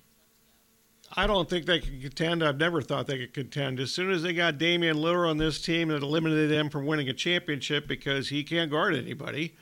I 1.15 1.27
don't 1.27 1.49
think 1.49 1.65
they 1.65 1.79
could 1.79 2.01
contend. 2.01 2.43
I've 2.43 2.57
never 2.57 2.81
thought 2.81 3.07
they 3.07 3.19
could 3.19 3.33
contend. 3.33 3.79
As 3.79 3.91
soon 3.91 4.09
as 4.11 4.23
they 4.23 4.33
got 4.33 4.57
Damian 4.57 4.97
Lillard 4.97 5.29
on 5.29 5.37
this 5.37 5.61
team, 5.61 5.91
it 5.91 6.01
eliminated 6.01 6.49
them 6.49 6.69
from 6.69 6.85
winning 6.85 7.09
a 7.09 7.13
championship 7.13 7.87
because 7.87 8.29
he 8.29 8.43
can't 8.43 8.71
guard 8.71 8.95
anybody, 8.95 9.55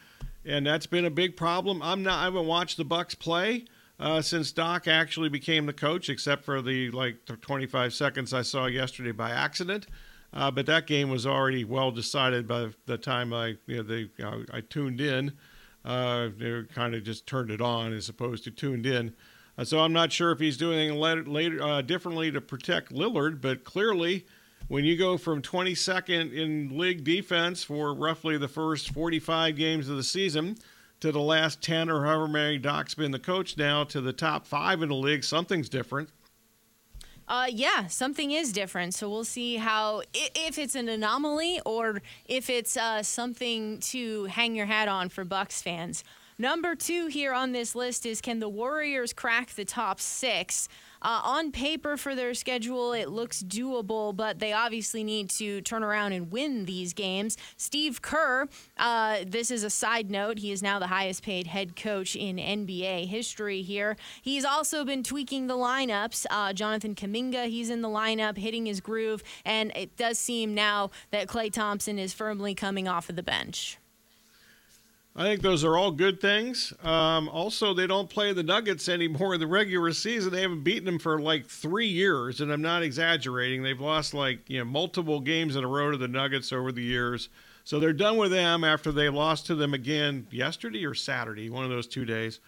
and 0.45 0.65
that's 0.65 0.85
been 0.85 1.05
a 1.05 1.09
big 1.09 1.35
problem. 1.35 1.81
I'm 1.81 2.03
not. 2.03 2.19
I 2.19 2.23
haven't 2.25 2.47
watched 2.47 2.77
the 2.77 2.85
Bucks 2.85 3.15
play 3.15 3.65
uh, 3.99 4.21
since 4.21 4.51
Doc 4.51 4.87
actually 4.87 5.29
became 5.29 5.65
the 5.65 5.73
coach, 5.73 6.09
except 6.09 6.43
for 6.43 6.61
the 6.61 6.89
like 6.91 7.25
the 7.25 7.35
25 7.35 7.93
seconds 7.93 8.33
I 8.33 8.41
saw 8.41 8.65
yesterday 8.65 9.11
by 9.11 9.31
accident. 9.31 9.87
Uh, 10.33 10.49
but 10.49 10.65
that 10.65 10.87
game 10.87 11.09
was 11.09 11.25
already 11.25 11.63
well 11.63 11.91
decided 11.91 12.47
by 12.47 12.69
the 12.85 12.97
time 12.97 13.33
I 13.33 13.57
you 13.67 13.77
know, 13.77 13.83
they, 13.83 14.09
you 14.17 14.45
I 14.53 14.61
tuned 14.61 15.01
in. 15.01 15.33
Uh, 15.83 16.29
they 16.37 16.63
kind 16.73 16.93
of 16.95 17.03
just 17.03 17.25
turned 17.27 17.51
it 17.51 17.59
on 17.61 17.91
as 17.93 18.07
opposed 18.07 18.43
to 18.45 18.51
tuned 18.51 18.85
in. 18.85 19.13
Uh, 19.57 19.63
so 19.65 19.79
I'm 19.79 19.93
not 19.93 20.11
sure 20.11 20.31
if 20.31 20.39
he's 20.39 20.57
doing 20.57 20.79
anything 20.79 21.27
later, 21.27 21.61
uh, 21.61 21.81
differently 21.81 22.31
to 22.31 22.39
protect 22.39 22.93
Lillard, 22.93 23.41
but 23.41 23.63
clearly, 23.63 24.25
when 24.67 24.85
you 24.85 24.95
go 24.97 25.17
from 25.17 25.41
22nd 25.41 26.33
in 26.33 26.77
league 26.77 27.03
defense 27.03 27.63
for 27.63 27.93
roughly 27.93 28.37
the 28.37 28.47
first 28.47 28.91
45 28.91 29.55
games 29.55 29.89
of 29.89 29.97
the 29.97 30.03
season 30.03 30.55
to 31.01 31.11
the 31.11 31.19
last 31.19 31.61
10 31.61 31.89
or 31.89 32.05
however 32.05 32.27
many 32.27 32.57
Doc's 32.57 32.95
been 32.95 33.11
the 33.11 33.19
coach 33.19 33.57
now 33.57 33.83
to 33.85 33.99
the 33.99 34.13
top 34.13 34.45
five 34.45 34.81
in 34.81 34.89
the 34.89 34.95
league, 34.95 35.23
something's 35.23 35.67
different. 35.67 36.09
Uh, 37.27 37.47
yeah, 37.49 37.87
something 37.87 38.31
is 38.31 38.51
different. 38.51 38.93
So 38.93 39.09
we'll 39.09 39.23
see 39.23 39.55
how 39.55 40.01
if 40.13 40.57
it's 40.57 40.75
an 40.75 40.89
anomaly 40.89 41.61
or 41.65 42.01
if 42.25 42.49
it's 42.49 42.75
uh, 42.75 43.03
something 43.03 43.79
to 43.79 44.25
hang 44.25 44.55
your 44.55 44.65
hat 44.65 44.87
on 44.87 45.09
for 45.09 45.23
Bucks 45.23 45.61
fans. 45.61 46.03
Number 46.37 46.75
two 46.75 47.07
here 47.07 47.33
on 47.33 47.51
this 47.51 47.75
list 47.75 48.05
is 48.05 48.19
can 48.19 48.39
the 48.39 48.49
Warriors 48.49 49.13
crack 49.13 49.51
the 49.51 49.65
top 49.65 49.99
six? 49.99 50.67
Uh, 51.01 51.21
on 51.23 51.51
paper 51.51 51.97
for 51.97 52.15
their 52.15 52.33
schedule, 52.33 52.93
it 52.93 53.09
looks 53.09 53.41
doable, 53.43 54.15
but 54.15 54.39
they 54.39 54.53
obviously 54.53 55.03
need 55.03 55.29
to 55.29 55.61
turn 55.61 55.83
around 55.83 56.13
and 56.13 56.31
win 56.31 56.65
these 56.65 56.93
games. 56.93 57.37
Steve 57.57 58.01
Kerr, 58.01 58.47
uh, 58.77 59.17
this 59.25 59.49
is 59.49 59.63
a 59.63 59.69
side 59.69 60.11
note, 60.11 60.39
he 60.39 60.51
is 60.51 60.61
now 60.61 60.79
the 60.79 60.87
highest 60.87 61.23
paid 61.23 61.47
head 61.47 61.75
coach 61.75 62.15
in 62.15 62.37
NBA 62.37 63.07
history 63.07 63.61
here. 63.61 63.97
He's 64.21 64.45
also 64.45 64.85
been 64.85 65.03
tweaking 65.03 65.47
the 65.47 65.55
lineups. 65.55 66.25
Uh, 66.29 66.53
Jonathan 66.53 66.95
Kuminga, 66.95 67.47
he's 67.47 67.69
in 67.69 67.81
the 67.81 67.89
lineup, 67.89 68.37
hitting 68.37 68.65
his 68.65 68.79
groove, 68.81 69.23
and 69.45 69.71
it 69.75 69.95
does 69.97 70.19
seem 70.19 70.53
now 70.53 70.91
that 71.11 71.27
Klay 71.27 71.51
Thompson 71.51 71.97
is 71.97 72.13
firmly 72.13 72.53
coming 72.53 72.87
off 72.87 73.09
of 73.09 73.15
the 73.15 73.23
bench. 73.23 73.77
I 75.13 75.23
think 75.23 75.41
those 75.41 75.65
are 75.65 75.77
all 75.77 75.91
good 75.91 76.21
things. 76.21 76.73
Um, 76.83 77.27
also, 77.27 77.73
they 77.73 77.85
don't 77.85 78.09
play 78.09 78.31
the 78.31 78.43
Nuggets 78.43 78.87
anymore 78.87 79.33
in 79.33 79.41
the 79.41 79.47
regular 79.47 79.91
season. 79.91 80.31
They 80.31 80.41
haven't 80.41 80.63
beaten 80.63 80.85
them 80.85 80.99
for 80.99 81.19
like 81.19 81.47
three 81.47 81.87
years, 81.87 82.39
and 82.39 82.51
I'm 82.51 82.61
not 82.61 82.81
exaggerating. 82.81 83.61
They've 83.61 83.79
lost 83.79 84.13
like 84.13 84.49
you 84.49 84.59
know 84.59 84.65
multiple 84.65 85.19
games 85.19 85.57
in 85.57 85.65
a 85.65 85.67
row 85.67 85.91
to 85.91 85.97
the 85.97 86.07
Nuggets 86.07 86.53
over 86.53 86.71
the 86.71 86.81
years. 86.81 87.27
So 87.63 87.79
they're 87.79 87.93
done 87.93 88.17
with 88.17 88.31
them 88.31 88.63
after 88.63 88.91
they 88.91 89.09
lost 89.09 89.45
to 89.47 89.55
them 89.55 89.73
again 89.73 90.27
yesterday 90.31 90.85
or 90.85 90.93
Saturday, 90.93 91.49
one 91.49 91.63
of 91.63 91.69
those 91.69 91.87
two 91.87 92.05
days. 92.05 92.39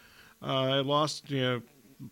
Uh, 0.41 0.78
I 0.78 0.80
lost, 0.80 1.30
you 1.30 1.41
know, 1.41 1.62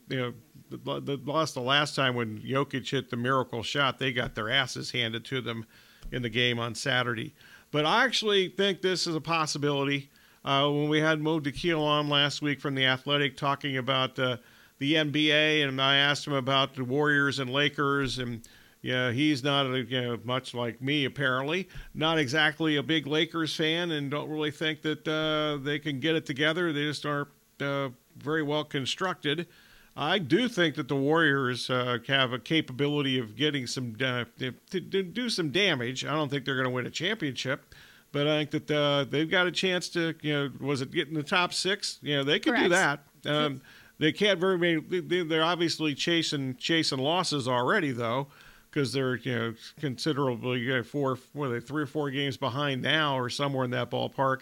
you 0.07 0.17
know, 0.17 0.33
the, 0.69 1.19
lost 1.25 1.55
the 1.55 1.61
last 1.61 1.95
time 1.95 2.15
when 2.15 2.39
Jokic 2.39 2.89
hit 2.89 3.09
the 3.09 3.17
miracle 3.17 3.63
shot. 3.63 3.99
They 3.99 4.13
got 4.13 4.35
their 4.35 4.49
asses 4.49 4.91
handed 4.91 5.25
to 5.25 5.41
them 5.41 5.65
in 6.11 6.21
the 6.21 6.29
game 6.29 6.59
on 6.59 6.75
Saturday. 6.75 7.33
But 7.71 7.85
I 7.85 8.05
actually 8.05 8.49
think 8.49 8.81
this 8.81 9.07
is 9.07 9.15
a 9.15 9.21
possibility. 9.21 10.09
Uh, 10.43 10.67
when 10.69 10.89
we 10.89 10.99
had 10.99 11.21
Mo 11.21 11.39
Dakhil 11.39 11.79
on 11.79 12.09
last 12.09 12.41
week 12.41 12.59
from 12.59 12.73
the 12.73 12.85
Athletic 12.85 13.37
talking 13.37 13.77
about 13.77 14.17
uh, 14.17 14.37
the 14.79 14.95
NBA, 14.95 15.67
and 15.67 15.79
I 15.79 15.97
asked 15.97 16.25
him 16.25 16.33
about 16.33 16.73
the 16.75 16.83
Warriors 16.83 17.37
and 17.37 17.51
Lakers, 17.51 18.17
and 18.17 18.41
yeah, 18.81 19.11
he's 19.11 19.43
not 19.43 19.67
a, 19.67 19.83
you 19.83 20.01
know, 20.01 20.19
much 20.23 20.55
like 20.55 20.81
me 20.81 21.05
apparently, 21.05 21.69
not 21.93 22.17
exactly 22.17 22.77
a 22.77 22.83
big 22.83 23.05
Lakers 23.05 23.55
fan, 23.55 23.91
and 23.91 24.09
don't 24.09 24.29
really 24.29 24.49
think 24.49 24.81
that 24.81 25.07
uh, 25.07 25.63
they 25.63 25.77
can 25.77 25.99
get 25.99 26.15
it 26.15 26.25
together. 26.25 26.73
They 26.73 26.85
just 26.85 27.05
aren't 27.05 27.29
uh, 27.59 27.89
very 28.17 28.41
well 28.41 28.63
constructed. 28.63 29.47
I 29.95 30.19
do 30.19 30.47
think 30.47 30.75
that 30.75 30.87
the 30.87 30.95
Warriors 30.95 31.69
uh, 31.69 31.99
have 32.07 32.33
a 32.33 32.39
capability 32.39 33.19
of 33.19 33.35
getting 33.35 33.67
some 33.67 33.95
uh, 34.03 34.23
to, 34.39 34.53
to, 34.71 35.03
do 35.03 35.29
some 35.29 35.51
damage. 35.51 36.05
I 36.05 36.13
don't 36.13 36.29
think 36.29 36.45
they're 36.45 36.55
going 36.55 36.67
to 36.67 36.71
win 36.71 36.85
a 36.85 36.91
championship, 36.91 37.75
but 38.11 38.27
I 38.27 38.45
think 38.45 38.65
that 38.67 38.71
uh, 38.71 39.05
they've 39.09 39.29
got 39.29 39.47
a 39.47 39.51
chance 39.51 39.89
to. 39.89 40.13
You 40.21 40.33
know, 40.33 40.51
was 40.59 40.81
it 40.81 40.91
getting 40.91 41.13
the 41.13 41.23
top 41.23 41.53
six? 41.53 41.99
You 42.01 42.17
know, 42.17 42.23
they 42.23 42.39
could 42.39 42.53
Correct. 42.53 42.63
do 42.63 42.69
that. 42.69 42.99
Um, 43.25 43.61
they 43.99 44.11
can't 44.11 44.39
very 44.39 44.57
many. 44.57 45.23
They're 45.23 45.43
obviously 45.43 45.93
chasing 45.95 46.55
chasing 46.57 46.99
losses 46.99 47.47
already, 47.47 47.91
though, 47.91 48.27
because 48.69 48.93
they're 48.93 49.15
you 49.15 49.35
know 49.35 49.53
considerably 49.79 50.59
you 50.59 50.77
know, 50.77 50.83
four, 50.83 51.17
are 51.37 51.49
they, 51.49 51.59
three 51.59 51.83
or 51.83 51.87
four 51.87 52.09
games 52.09 52.37
behind 52.37 52.81
now, 52.81 53.17
or 53.17 53.29
somewhere 53.29 53.65
in 53.65 53.71
that 53.71 53.91
ballpark 53.91 54.41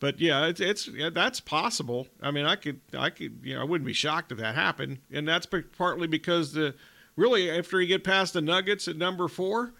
but 0.00 0.18
yeah, 0.18 0.46
it's 0.46 0.60
it's 0.60 0.88
yeah, 0.88 1.10
that's 1.10 1.40
possible. 1.40 2.08
I 2.22 2.30
mean, 2.30 2.46
I 2.46 2.56
could 2.56 2.80
I 2.98 3.10
could 3.10 3.40
you 3.44 3.54
know 3.54 3.60
I 3.60 3.64
wouldn't 3.64 3.86
be 3.86 3.92
shocked 3.92 4.32
if 4.32 4.38
that 4.38 4.54
happened, 4.54 4.98
and 5.12 5.28
that's 5.28 5.46
partly 5.76 6.08
because 6.08 6.54
the 6.54 6.74
really 7.16 7.50
after 7.50 7.80
you 7.80 7.86
get 7.86 8.02
past 8.02 8.32
the 8.32 8.40
Nuggets 8.40 8.88
at 8.88 8.96
number 8.96 9.28
four, 9.28 9.74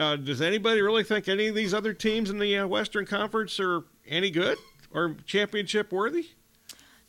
uh, 0.00 0.16
does 0.16 0.40
anybody 0.40 0.80
really 0.80 1.04
think 1.04 1.28
any 1.28 1.48
of 1.48 1.54
these 1.54 1.74
other 1.74 1.92
teams 1.92 2.30
in 2.30 2.38
the 2.38 2.58
uh, 2.58 2.66
Western 2.66 3.04
Conference 3.04 3.60
are 3.60 3.82
any 4.08 4.30
good 4.30 4.56
or 4.92 5.16
championship 5.26 5.92
worthy? 5.92 6.28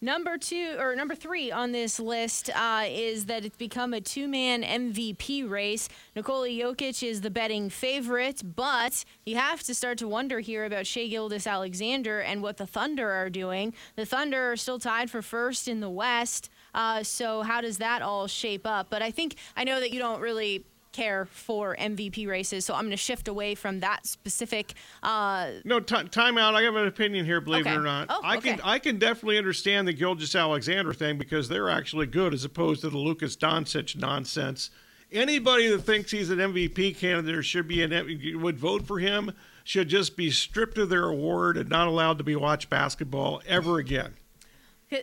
Number 0.03 0.35
two 0.39 0.77
or 0.79 0.95
number 0.95 1.13
three 1.13 1.51
on 1.51 1.73
this 1.73 1.99
list 1.99 2.49
uh, 2.55 2.85
is 2.87 3.25
that 3.25 3.45
it's 3.45 3.55
become 3.55 3.93
a 3.93 4.01
two-man 4.01 4.63
MVP 4.63 5.47
race. 5.47 5.89
Nikola 6.15 6.49
Jokic 6.49 7.07
is 7.07 7.21
the 7.21 7.29
betting 7.29 7.69
favorite, 7.69 8.41
but 8.55 9.05
you 9.27 9.35
have 9.35 9.61
to 9.61 9.75
start 9.75 9.99
to 9.99 10.07
wonder 10.07 10.39
here 10.39 10.65
about 10.65 10.87
Shai 10.87 11.05
Gilgeous 11.05 11.45
Alexander 11.45 12.19
and 12.19 12.41
what 12.41 12.57
the 12.57 12.65
Thunder 12.65 13.11
are 13.11 13.29
doing. 13.29 13.75
The 13.95 14.07
Thunder 14.07 14.51
are 14.53 14.57
still 14.57 14.79
tied 14.79 15.11
for 15.11 15.21
first 15.21 15.67
in 15.67 15.81
the 15.81 15.89
West. 15.89 16.49
Uh, 16.73 17.03
so 17.03 17.43
how 17.43 17.61
does 17.61 17.77
that 17.77 18.01
all 18.01 18.25
shape 18.25 18.65
up? 18.65 18.89
But 18.89 19.03
I 19.03 19.11
think 19.11 19.35
I 19.55 19.63
know 19.63 19.79
that 19.79 19.93
you 19.93 19.99
don't 19.99 20.19
really 20.19 20.65
care 20.91 21.25
for 21.25 21.75
MVP 21.75 22.27
races, 22.27 22.65
so 22.65 22.73
I'm 22.73 22.81
going 22.81 22.91
to 22.91 22.97
shift 22.97 23.27
away 23.27 23.55
from 23.55 23.79
that 23.81 24.05
specific. 24.05 24.73
Uh, 25.01 25.51
no, 25.63 25.79
t- 25.79 26.03
time 26.05 26.37
out. 26.37 26.55
I 26.55 26.63
have 26.63 26.75
an 26.75 26.87
opinion 26.87 27.25
here, 27.25 27.41
believe 27.41 27.65
okay. 27.65 27.75
it 27.75 27.77
or 27.77 27.83
not. 27.83 28.07
Oh, 28.09 28.21
I 28.23 28.37
okay. 28.37 28.51
can 28.51 28.61
I 28.63 28.79
can 28.79 28.99
definitely 28.99 29.37
understand 29.37 29.87
the 29.87 29.93
Gilgeous-Alexander 29.93 30.93
thing 30.93 31.17
because 31.17 31.49
they're 31.49 31.69
actually 31.69 32.07
good 32.07 32.33
as 32.33 32.43
opposed 32.43 32.81
to 32.81 32.89
the 32.89 32.97
Lucas 32.97 33.35
Doncic 33.35 33.95
nonsense. 33.95 34.69
Anybody 35.11 35.67
that 35.69 35.79
thinks 35.79 36.11
he's 36.11 36.29
an 36.29 36.37
MVP 36.37 36.97
candidate 36.97 37.35
or 37.35 37.43
should 37.43 37.67
be 37.67 37.83
an 37.83 38.39
would 38.41 38.57
vote 38.57 38.87
for 38.87 38.99
him 38.99 39.33
should 39.63 39.89
just 39.89 40.15
be 40.15 40.31
stripped 40.31 40.77
of 40.77 40.89
their 40.89 41.05
award 41.05 41.57
and 41.57 41.69
not 41.69 41.87
allowed 41.87 42.17
to 42.17 42.23
be 42.23 42.35
watch 42.35 42.69
basketball 42.69 43.41
ever 43.45 43.77
again. 43.77 44.13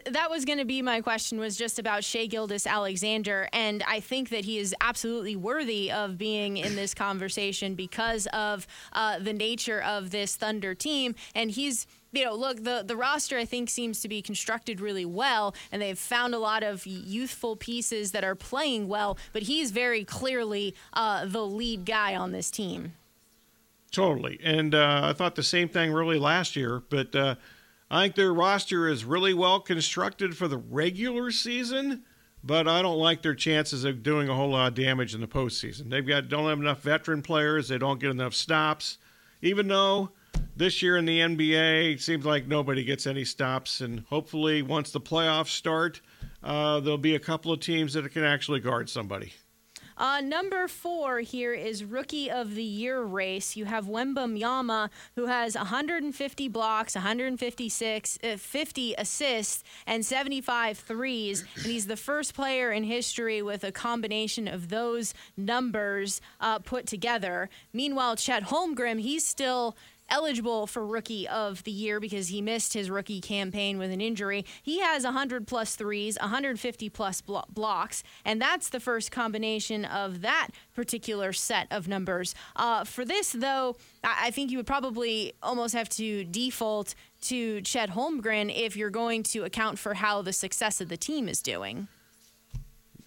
That 0.06 0.30
was 0.30 0.44
going 0.44 0.58
to 0.58 0.64
be 0.64 0.82
my 0.82 1.00
question 1.00 1.40
was 1.40 1.56
just 1.56 1.78
about 1.78 2.04
Shai 2.04 2.26
Gilgeous 2.26 2.66
Alexander 2.66 3.48
and 3.52 3.82
I 3.86 4.00
think 4.00 4.28
that 4.30 4.44
he 4.44 4.58
is 4.58 4.74
absolutely 4.80 5.34
worthy 5.34 5.90
of 5.90 6.18
being 6.18 6.58
in 6.58 6.76
this 6.76 6.94
conversation 6.94 7.74
because 7.74 8.26
of 8.32 8.66
uh, 8.92 9.18
the 9.18 9.32
nature 9.32 9.80
of 9.80 10.10
this 10.10 10.36
Thunder 10.36 10.74
team, 10.74 11.14
and 11.34 11.50
he's 11.50 11.86
you 12.12 12.24
know, 12.24 12.34
look, 12.34 12.64
the, 12.64 12.82
the 12.86 12.96
roster 12.96 13.36
I 13.36 13.44
think 13.44 13.68
seems 13.68 14.00
to 14.00 14.08
be 14.08 14.22
constructed 14.22 14.80
really 14.80 15.04
well, 15.04 15.54
and 15.70 15.82
they've 15.82 15.98
found 15.98 16.34
a 16.34 16.38
lot 16.38 16.62
of 16.62 16.86
youthful 16.86 17.56
pieces 17.56 18.12
that 18.12 18.24
are 18.24 18.34
playing 18.34 18.88
well, 18.88 19.18
but 19.32 19.42
he's 19.42 19.70
very 19.72 20.04
clearly 20.04 20.74
uh, 20.94 21.26
the 21.26 21.44
lead 21.44 21.84
guy 21.84 22.16
on 22.16 22.32
this 22.32 22.50
team. 22.50 22.94
Totally. 23.90 24.38
And 24.42 24.74
uh, 24.74 25.00
I 25.04 25.12
thought 25.12 25.34
the 25.34 25.42
same 25.42 25.68
thing 25.68 25.92
really 25.92 26.18
last 26.18 26.56
year, 26.56 26.82
but 26.88 27.14
uh, 27.14 27.34
I 27.90 28.04
think 28.04 28.16
their 28.16 28.34
roster 28.34 28.86
is 28.88 29.04
really 29.04 29.32
well 29.32 29.60
constructed 29.60 30.36
for 30.36 30.46
the 30.46 30.58
regular 30.58 31.30
season, 31.30 32.02
but 32.44 32.68
I 32.68 32.82
don't 32.82 32.98
like 32.98 33.22
their 33.22 33.34
chances 33.34 33.84
of 33.84 34.02
doing 34.02 34.28
a 34.28 34.34
whole 34.34 34.50
lot 34.50 34.68
of 34.68 34.74
damage 34.74 35.14
in 35.14 35.20
the 35.20 35.26
postseason. 35.26 35.88
They've 35.88 36.06
got 36.06 36.28
don't 36.28 36.48
have 36.48 36.60
enough 36.60 36.82
veteran 36.82 37.22
players. 37.22 37.68
They 37.68 37.78
don't 37.78 37.98
get 37.98 38.10
enough 38.10 38.34
stops. 38.34 38.98
Even 39.40 39.68
though 39.68 40.10
this 40.56 40.82
year 40.82 40.96
in 40.96 41.06
the 41.06 41.20
NBA, 41.20 41.94
it 41.94 42.00
seems 42.00 42.26
like 42.26 42.46
nobody 42.46 42.84
gets 42.84 43.06
any 43.06 43.24
stops, 43.24 43.80
and 43.80 44.00
hopefully 44.00 44.60
once 44.60 44.90
the 44.90 45.00
playoffs 45.00 45.48
start, 45.48 46.00
uh, 46.42 46.80
there'll 46.80 46.98
be 46.98 47.14
a 47.14 47.20
couple 47.20 47.52
of 47.52 47.60
teams 47.60 47.94
that 47.94 48.10
can 48.12 48.24
actually 48.24 48.60
guard 48.60 48.90
somebody. 48.90 49.32
Uh, 49.98 50.20
number 50.20 50.68
four 50.68 51.18
here 51.18 51.52
is 51.52 51.82
Rookie 51.82 52.30
of 52.30 52.54
the 52.54 52.62
Year 52.62 53.02
race. 53.02 53.56
You 53.56 53.64
have 53.64 53.86
Wembanyama, 53.86 54.90
who 55.16 55.26
has 55.26 55.56
150 55.56 56.48
blocks, 56.48 56.94
156, 56.94 58.18
uh, 58.22 58.36
50 58.36 58.94
assists, 58.96 59.64
and 59.88 60.06
75 60.06 60.78
threes. 60.78 61.44
And 61.56 61.64
he's 61.64 61.88
the 61.88 61.96
first 61.96 62.32
player 62.32 62.70
in 62.70 62.84
history 62.84 63.42
with 63.42 63.64
a 63.64 63.72
combination 63.72 64.46
of 64.46 64.68
those 64.68 65.14
numbers 65.36 66.20
uh, 66.40 66.60
put 66.60 66.86
together. 66.86 67.50
Meanwhile, 67.72 68.16
Chet 68.16 68.44
Holmgren, 68.44 69.00
he's 69.00 69.26
still 69.26 69.76
eligible 70.08 70.66
for 70.66 70.86
rookie 70.86 71.28
of 71.28 71.62
the 71.64 71.70
year 71.70 72.00
because 72.00 72.28
he 72.28 72.40
missed 72.40 72.74
his 72.74 72.90
rookie 72.90 73.20
campaign 73.20 73.78
with 73.78 73.90
an 73.90 74.00
injury. 74.00 74.44
He 74.62 74.80
has 74.80 75.04
100 75.04 75.46
plus 75.46 75.76
threes, 75.76 76.18
150 76.20 76.88
plus 76.90 77.20
blo- 77.20 77.44
blocks, 77.48 78.02
and 78.24 78.40
that's 78.40 78.68
the 78.68 78.80
first 78.80 79.10
combination 79.10 79.84
of 79.84 80.22
that 80.22 80.48
particular 80.74 81.32
set 81.32 81.66
of 81.70 81.88
numbers. 81.88 82.34
Uh, 82.56 82.84
for 82.84 83.04
this, 83.04 83.32
though, 83.32 83.76
I-, 84.04 84.26
I 84.26 84.30
think 84.30 84.50
you 84.50 84.58
would 84.58 84.66
probably 84.66 85.34
almost 85.42 85.74
have 85.74 85.88
to 85.90 86.24
default 86.24 86.94
to 87.22 87.60
Chet 87.62 87.90
Holmgren 87.90 88.52
if 88.54 88.76
you're 88.76 88.90
going 88.90 89.22
to 89.24 89.44
account 89.44 89.78
for 89.78 89.94
how 89.94 90.22
the 90.22 90.32
success 90.32 90.80
of 90.80 90.88
the 90.88 90.96
team 90.96 91.28
is 91.28 91.42
doing. 91.42 91.88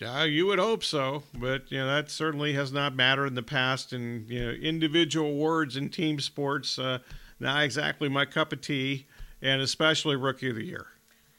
Yeah, 0.01 0.23
you 0.23 0.47
would 0.47 0.57
hope 0.57 0.83
so, 0.83 1.21
but 1.31 1.71
you 1.71 1.77
know 1.77 1.85
that 1.85 2.09
certainly 2.09 2.53
has 2.53 2.71
not 2.73 2.95
mattered 2.95 3.27
in 3.27 3.35
the 3.35 3.43
past. 3.43 3.93
And 3.93 4.27
you 4.27 4.43
know, 4.43 4.49
individual 4.49 5.29
awards 5.29 5.77
in 5.77 5.89
team 5.89 6.19
sports, 6.19 6.79
uh, 6.79 6.99
not 7.39 7.63
exactly 7.63 8.09
my 8.09 8.25
cup 8.25 8.51
of 8.51 8.61
tea, 8.61 9.05
and 9.43 9.61
especially 9.61 10.15
rookie 10.15 10.49
of 10.49 10.55
the 10.55 10.65
year. 10.65 10.87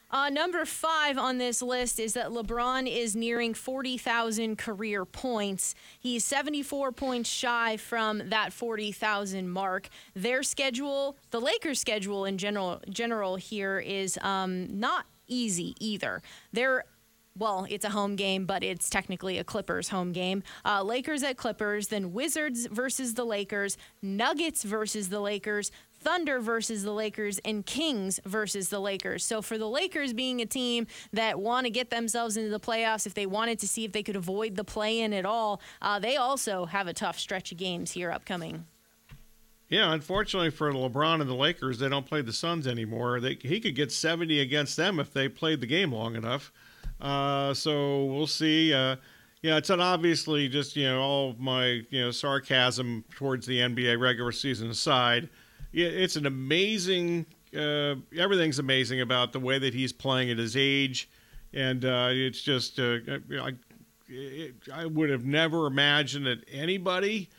Uh, 0.09 0.29
number 0.29 0.63
five 0.63 1.17
on 1.17 1.39
this 1.39 1.61
list 1.61 1.99
is 1.99 2.13
that 2.13 2.29
LeBron 2.29 2.87
is 2.87 3.17
nearing 3.17 3.53
40,000 3.53 4.57
career 4.57 5.03
points. 5.03 5.75
He's 5.99 6.23
74 6.23 6.93
points 6.93 7.29
shy 7.29 7.75
from 7.75 8.29
that 8.29 8.53
40,000 8.53 9.49
mark. 9.49 9.89
Their 10.15 10.41
schedule, 10.41 11.17
the 11.31 11.41
Lakers' 11.41 11.81
schedule 11.81 12.23
in 12.23 12.37
general, 12.37 12.79
general 12.89 13.35
here 13.35 13.79
is 13.79 14.17
um, 14.21 14.79
not 14.79 15.05
easy 15.27 15.75
either. 15.79 16.21
They're 16.51 16.85
well, 17.37 17.65
it's 17.69 17.85
a 17.85 17.89
home 17.89 18.15
game, 18.15 18.45
but 18.45 18.63
it's 18.63 18.89
technically 18.89 19.37
a 19.37 19.43
Clippers 19.43 19.89
home 19.89 20.11
game. 20.11 20.43
Uh, 20.63 20.83
Lakers 20.83 21.23
at 21.23 21.37
Clippers, 21.37 21.87
then 21.87 22.13
Wizards 22.13 22.67
versus 22.67 23.15
the 23.15 23.25
Lakers, 23.25 23.77
Nuggets 24.01 24.63
versus 24.63 25.09
the 25.09 25.19
Lakers, 25.19 25.71
Thunder 25.93 26.39
versus 26.39 26.83
the 26.83 26.91
Lakers, 26.91 27.39
and 27.43 27.65
Kings 27.65 28.19
versus 28.25 28.69
the 28.69 28.79
Lakers. 28.79 29.25
So 29.25 29.41
for 29.41 29.57
the 29.57 29.69
Lakers 29.69 30.13
being 30.13 30.41
a 30.41 30.45
team 30.45 30.85
that 31.13 31.39
want 31.39 31.65
to 31.65 31.71
get 31.71 31.89
themselves 31.89 32.37
into 32.37 32.49
the 32.49 32.59
playoffs, 32.59 33.07
if 33.07 33.13
they 33.13 33.25
wanted 33.25 33.57
to 33.59 33.67
see 33.67 33.83
if 33.85 33.93
they 33.93 34.03
could 34.03 34.15
avoid 34.15 34.55
the 34.55 34.63
play 34.63 34.99
in 34.99 35.13
at 35.13 35.25
all, 35.25 35.61
uh, 35.81 35.97
they 35.99 36.17
also 36.17 36.65
have 36.65 36.87
a 36.87 36.93
tough 36.93 37.17
stretch 37.17 37.51
of 37.51 37.57
games 37.57 37.91
here 37.91 38.11
upcoming. 38.11 38.65
Yeah, 39.69 39.91
unfortunately 39.91 40.51
for 40.51 40.71
LeBron 40.71 41.19
and 41.21 41.29
the 41.29 41.33
Lakers, 41.33 41.79
they 41.79 41.89
don't 41.89 42.05
play 42.05 42.21
the 42.21 42.33
Suns 42.33 42.67
anymore. 42.67 43.19
They, 43.19 43.39
he 43.41 43.59
could 43.59 43.75
get 43.75 43.91
70 43.91 44.39
against 44.39 44.77
them 44.77 44.99
if 44.99 45.11
they 45.11 45.27
played 45.27 45.61
the 45.61 45.65
game 45.65 45.91
long 45.91 46.15
enough. 46.15 46.51
Uh, 47.03 47.53
so 47.53 48.05
we'll 48.05 48.25
see. 48.25 48.73
Uh, 48.73 48.95
yeah, 49.41 49.57
it's 49.57 49.69
an 49.69 49.81
obviously 49.81 50.47
just 50.47 50.75
you 50.77 50.85
know 50.85 51.01
all 51.01 51.35
my 51.37 51.83
you 51.89 52.01
know 52.01 52.11
sarcasm 52.11 53.03
towards 53.13 53.45
the 53.45 53.59
NBA 53.59 53.99
regular 53.99 54.31
season 54.31 54.69
aside. 54.69 55.29
Yeah, 55.73 55.87
it's 55.87 56.15
an 56.15 56.25
amazing 56.25 57.25
uh, 57.55 57.95
everything's 58.17 58.59
amazing 58.59 59.01
about 59.01 59.33
the 59.33 59.39
way 59.39 59.59
that 59.59 59.73
he's 59.73 59.91
playing 59.91 60.31
at 60.31 60.37
his 60.37 60.55
age, 60.55 61.09
and 61.53 61.85
uh, 61.85 62.09
it's 62.11 62.41
just 62.41 62.79
uh, 62.79 62.97
I, 63.39 63.51
I 64.73 64.85
would 64.85 65.09
have 65.09 65.25
never 65.25 65.67
imagined 65.67 66.25
that 66.25 66.43
anybody 66.51 67.29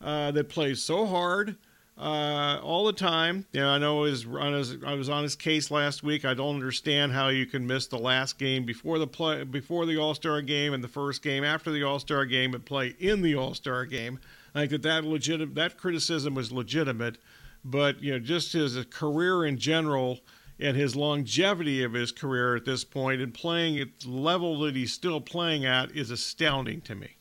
uh, 0.00 0.30
that 0.32 0.48
plays 0.48 0.82
so 0.82 1.06
hard 1.06 1.56
uh, 1.96 2.58
all 2.62 2.84
the 2.84 2.92
time. 2.92 3.46
You 3.52 3.60
know, 3.60 3.70
I 3.70 3.78
know 3.78 4.02
his, 4.02 4.26
I 4.26 4.94
was 4.94 5.08
on 5.08 5.22
his 5.22 5.36
case 5.36 5.70
last 5.70 6.02
week. 6.02 6.24
I 6.24 6.34
don't 6.34 6.56
understand 6.56 7.12
how 7.12 7.28
you 7.28 7.46
can 7.46 7.66
miss 7.66 7.86
the 7.86 7.98
last 7.98 8.38
game 8.38 8.64
before 8.64 8.98
the 8.98 9.06
play 9.06 9.44
before 9.44 9.86
the 9.86 9.98
All 9.98 10.14
Star 10.14 10.42
game 10.42 10.72
and 10.72 10.82
the 10.82 10.88
first 10.88 11.22
game 11.22 11.44
after 11.44 11.70
the 11.70 11.84
All 11.84 11.98
Star 11.98 12.24
game 12.24 12.54
and 12.54 12.64
play 12.64 12.94
in 12.98 13.22
the 13.22 13.36
All 13.36 13.54
Star 13.54 13.84
game. 13.86 14.18
I 14.54 14.60
think 14.60 14.70
that 14.70 14.82
that 14.82 15.04
legit 15.04 15.54
that 15.54 15.78
criticism 15.78 16.34
was 16.34 16.50
legitimate, 16.50 17.18
but 17.64 18.02
you 18.02 18.12
know, 18.12 18.18
just 18.18 18.52
his 18.52 18.76
career 18.86 19.44
in 19.44 19.58
general 19.58 20.20
and 20.58 20.76
his 20.76 20.94
longevity 20.94 21.82
of 21.82 21.92
his 21.92 22.12
career 22.12 22.56
at 22.56 22.64
this 22.64 22.84
point 22.84 23.20
and 23.20 23.34
playing 23.34 23.78
at 23.78 24.00
the 24.00 24.10
level 24.10 24.60
that 24.60 24.76
he's 24.76 24.92
still 24.92 25.20
playing 25.20 25.64
at 25.64 25.90
is 25.92 26.10
astounding 26.10 26.80
to 26.82 26.94
me. 26.94 27.16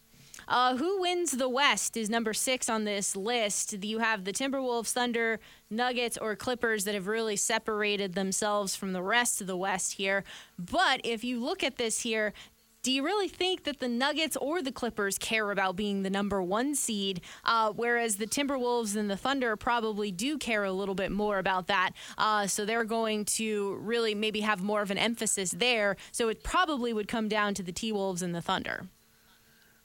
Uh, 0.47 0.77
who 0.77 1.01
wins 1.01 1.31
the 1.31 1.49
West 1.49 1.97
is 1.97 2.09
number 2.09 2.33
six 2.33 2.69
on 2.69 2.83
this 2.83 3.15
list. 3.15 3.83
You 3.83 3.99
have 3.99 4.25
the 4.25 4.33
Timberwolves, 4.33 4.91
Thunder, 4.91 5.39
Nuggets, 5.69 6.17
or 6.17 6.35
Clippers 6.35 6.83
that 6.85 6.93
have 6.93 7.07
really 7.07 7.35
separated 7.35 8.13
themselves 8.13 8.75
from 8.75 8.93
the 8.93 9.01
rest 9.01 9.41
of 9.41 9.47
the 9.47 9.57
West 9.57 9.93
here. 9.93 10.23
But 10.57 11.01
if 11.03 11.23
you 11.23 11.39
look 11.39 11.63
at 11.63 11.77
this 11.77 12.01
here, 12.01 12.33
do 12.83 12.91
you 12.91 13.01
really 13.01 13.29
think 13.29 13.63
that 13.63 13.79
the 13.79 13.87
Nuggets 13.87 14.35
or 14.35 14.61
the 14.61 14.71
Clippers 14.71 15.17
care 15.17 15.51
about 15.51 15.77
being 15.77 16.03
the 16.03 16.09
number 16.09 16.43
one 16.43 16.75
seed, 16.75 17.21
uh, 17.45 17.71
whereas 17.71 18.17
the 18.17 18.27
Timberwolves 18.27 18.97
and 18.97 19.09
the 19.09 19.15
Thunder 19.15 19.55
probably 19.55 20.11
do 20.11 20.37
care 20.37 20.65
a 20.65 20.73
little 20.73 20.93
bit 20.93 21.09
more 21.09 21.39
about 21.39 21.67
that? 21.67 21.91
Uh, 22.17 22.45
so 22.45 22.65
they're 22.65 22.83
going 22.83 23.23
to 23.23 23.75
really 23.75 24.13
maybe 24.13 24.41
have 24.41 24.61
more 24.61 24.81
of 24.81 24.91
an 24.91 24.97
emphasis 24.97 25.51
there. 25.51 25.95
So 26.11 26.27
it 26.27 26.43
probably 26.43 26.91
would 26.91 27.07
come 27.07 27.29
down 27.29 27.53
to 27.53 27.63
the 27.63 27.71
T 27.71 27.93
Wolves 27.93 28.21
and 28.21 28.35
the 28.35 28.41
Thunder. 28.41 28.89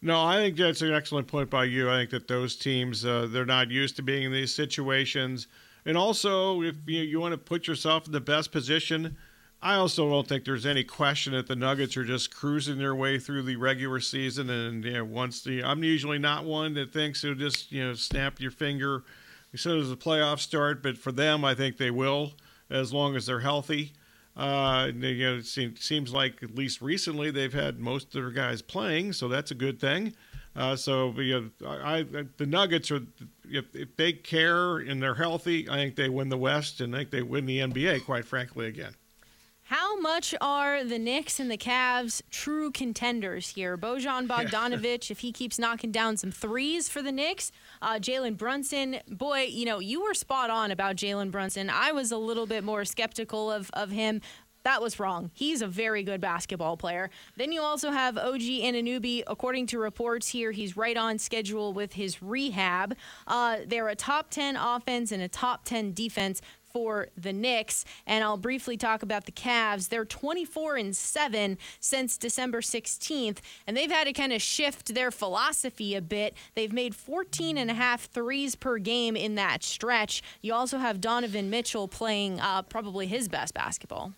No, 0.01 0.23
I 0.23 0.37
think 0.37 0.57
that's 0.57 0.83
an 0.83 0.93
excellent 0.93 1.27
point 1.27 1.51
by 1.51 1.65
you. 1.65 1.91
I 1.91 1.97
think 1.99 2.11
that 2.11 2.29
those 2.29 2.55
teams 2.55 3.05
uh, 3.05 3.27
they're 3.31 3.45
not 3.45 3.71
used 3.71 3.97
to 3.97 4.03
being 4.03 4.25
in 4.25 4.33
these 4.33 4.55
situations, 4.55 5.49
and 5.85 5.97
also 5.97 6.63
if 6.63 6.77
you, 6.87 7.03
you 7.03 7.21
want 7.21 7.33
to 7.33 7.39
put 7.39 7.67
yourself 7.67 8.07
in 8.07 8.13
the 8.13 8.21
best 8.21 8.53
position 8.53 9.17
I 9.61 9.75
also 9.75 10.09
don't 10.09 10.29
think 10.29 10.45
there's 10.45 10.67
any 10.67 10.85
question 10.85 11.33
that 11.33 11.49
the 11.49 11.57
Nuggets 11.57 11.97
are 11.97 12.05
just 12.05 12.35
cruising 12.35 12.79
their 12.79 12.95
way 12.95 13.19
through 13.19 13.43
the 13.43 13.57
regular 13.57 13.99
season. 13.99 14.51
And 14.51 14.85
you 14.85 14.93
know, 14.93 15.05
once 15.05 15.43
the 15.43 15.65
I'm 15.65 15.83
usually 15.83 16.19
not 16.19 16.45
one 16.45 16.75
that 16.75 16.93
thinks 16.93 17.25
you'll 17.25 17.35
just 17.35 17.73
you 17.73 17.85
know 17.85 17.95
snap 17.95 18.41
your 18.41 18.53
finger 18.53 19.03
as 19.53 19.61
soon 19.61 19.81
as 19.81 19.91
the 19.91 19.97
playoffs 19.97 20.41
start. 20.41 20.83
But 20.83 20.97
for 20.97 21.11
them, 21.11 21.45
I 21.45 21.55
think 21.55 21.77
they 21.77 21.91
will 21.91 22.35
as 22.71 22.93
long 22.93 23.17
as 23.17 23.27
they're 23.27 23.41
healthy. 23.41 23.95
Uh, 24.39 24.93
you 24.95 25.27
know, 25.27 25.35
it 25.35 25.47
seems, 25.47 25.85
seems 25.85 26.13
like 26.13 26.43
at 26.45 26.55
least 26.55 26.81
recently 26.81 27.31
they've 27.33 27.53
had 27.53 27.81
most 27.81 28.15
of 28.15 28.23
their 28.23 28.31
guys 28.31 28.63
playing, 28.63 29.13
so 29.13 29.27
that's 29.27 29.51
a 29.51 29.55
good 29.55 29.81
thing. 29.81 30.15
Uh, 30.55 30.77
so 30.77 31.11
you 31.21 31.51
know, 31.61 31.69
I, 31.69 31.99
I, 31.99 32.05
the 32.37 32.47
Nuggets 32.47 32.91
are 32.91 33.01
if, 33.49 33.75
if 33.75 33.97
they 33.97 34.13
care 34.13 34.79
and 34.79 35.03
they're 35.03 35.15
healthy, 35.15 35.69
I 35.69 35.77
think 35.77 35.97
they 35.97 36.09
win 36.09 36.29
the 36.29 36.39
West 36.39 36.81
and 36.81 36.95
I 36.95 37.01
think 37.01 37.11
they 37.11 37.23
win 37.23 37.47
the 37.47 37.59
NBA. 37.59 38.05
Quite 38.05 38.25
frankly, 38.25 38.67
again. 38.67 38.95
How 39.69 40.01
much 40.01 40.35
are 40.41 40.83
the 40.83 40.99
Knicks 40.99 41.39
and 41.39 41.51
the 41.51 41.59
Cavs 41.59 42.23
true 42.31 42.71
contenders 42.71 43.51
here? 43.51 43.77
Bojan 43.77 44.27
Bogdanovic, 44.27 45.11
if 45.11 45.19
he 45.19 45.31
keeps 45.31 45.59
knocking 45.59 45.93
down 45.93 46.17
some 46.17 46.33
threes 46.33 46.89
for 46.89 47.03
the 47.03 47.13
Knicks, 47.13 47.53
uh, 47.83 47.97
Jalen 47.97 48.39
Brunson, 48.39 49.01
boy, 49.07 49.43
you 49.51 49.67
know, 49.67 49.79
you 49.79 50.03
were 50.03 50.15
spot 50.15 50.49
on 50.49 50.71
about 50.71 50.97
Jalen 50.97 51.31
Brunson. 51.31 51.69
I 51.69 51.93
was 51.93 52.11
a 52.11 52.17
little 52.17 52.47
bit 52.47 52.65
more 52.65 52.87
skeptical 52.87 53.53
of, 53.53 53.71
of 53.75 53.91
him. 53.91 54.23
That 54.65 54.83
was 54.83 54.99
wrong. 54.99 55.31
He's 55.35 55.63
a 55.63 55.67
very 55.67 56.03
good 56.03 56.21
basketball 56.21 56.77
player. 56.77 57.11
Then 57.37 57.53
you 57.53 57.63
also 57.63 57.91
have 57.91 58.19
OG 58.19 58.41
Anunoby. 58.41 59.23
According 59.27 59.67
to 59.69 59.79
reports 59.79 60.29
here, 60.29 60.51
he's 60.51 60.77
right 60.77 60.97
on 60.97 61.19
schedule 61.19 61.73
with 61.73 61.93
his 61.93 62.23
rehab. 62.23 62.97
Uh, 63.27 63.59
they're 63.67 63.89
a 63.89 63.97
top 63.97 64.31
10 64.31 64.57
offense 64.57 65.13
and 65.13 65.23
a 65.23 65.29
top 65.29 65.65
10 65.65 65.93
defense 65.93 66.43
for 66.73 67.09
the 67.17 67.33
Knicks. 67.33 67.85
And 68.07 68.25
I'll 68.25 68.37
briefly 68.37 68.77
talk 68.77 69.03
about 69.03 69.27
the 69.27 69.33
Cavs. 69.33 69.89
They're 69.89 70.05
24 70.05 70.77
and 70.77 70.97
7 70.97 71.59
since 71.81 72.17
December 72.17 72.61
16th, 72.61 73.39
and 73.67 73.77
they've 73.77 73.91
had 73.91 74.05
to 74.05 74.13
kind 74.13 74.33
of 74.33 74.43
shift 74.43 74.95
their 74.95 75.11
philosophy 75.11 75.95
a 75.95 76.03
bit. 76.03 76.35
They've 76.55 76.73
made 76.73 76.95
14 76.95 77.59
and 77.59 77.71
a 77.71 77.75
half 77.75 78.05
threes 78.05 78.55
per 78.55 78.79
game 78.79 79.17
in 79.17 79.35
that 79.37 79.63
stretch. 79.63 80.23
You 80.43 80.55
also 80.55 80.79
have 80.79 81.01
Donovan 81.01 81.51
Mitchell 81.51 81.89
playing 81.89 82.41
uh, 82.41 82.63
probably 82.63 83.07
his 83.07 83.29
best 83.29 83.55
basketball. 83.55 84.13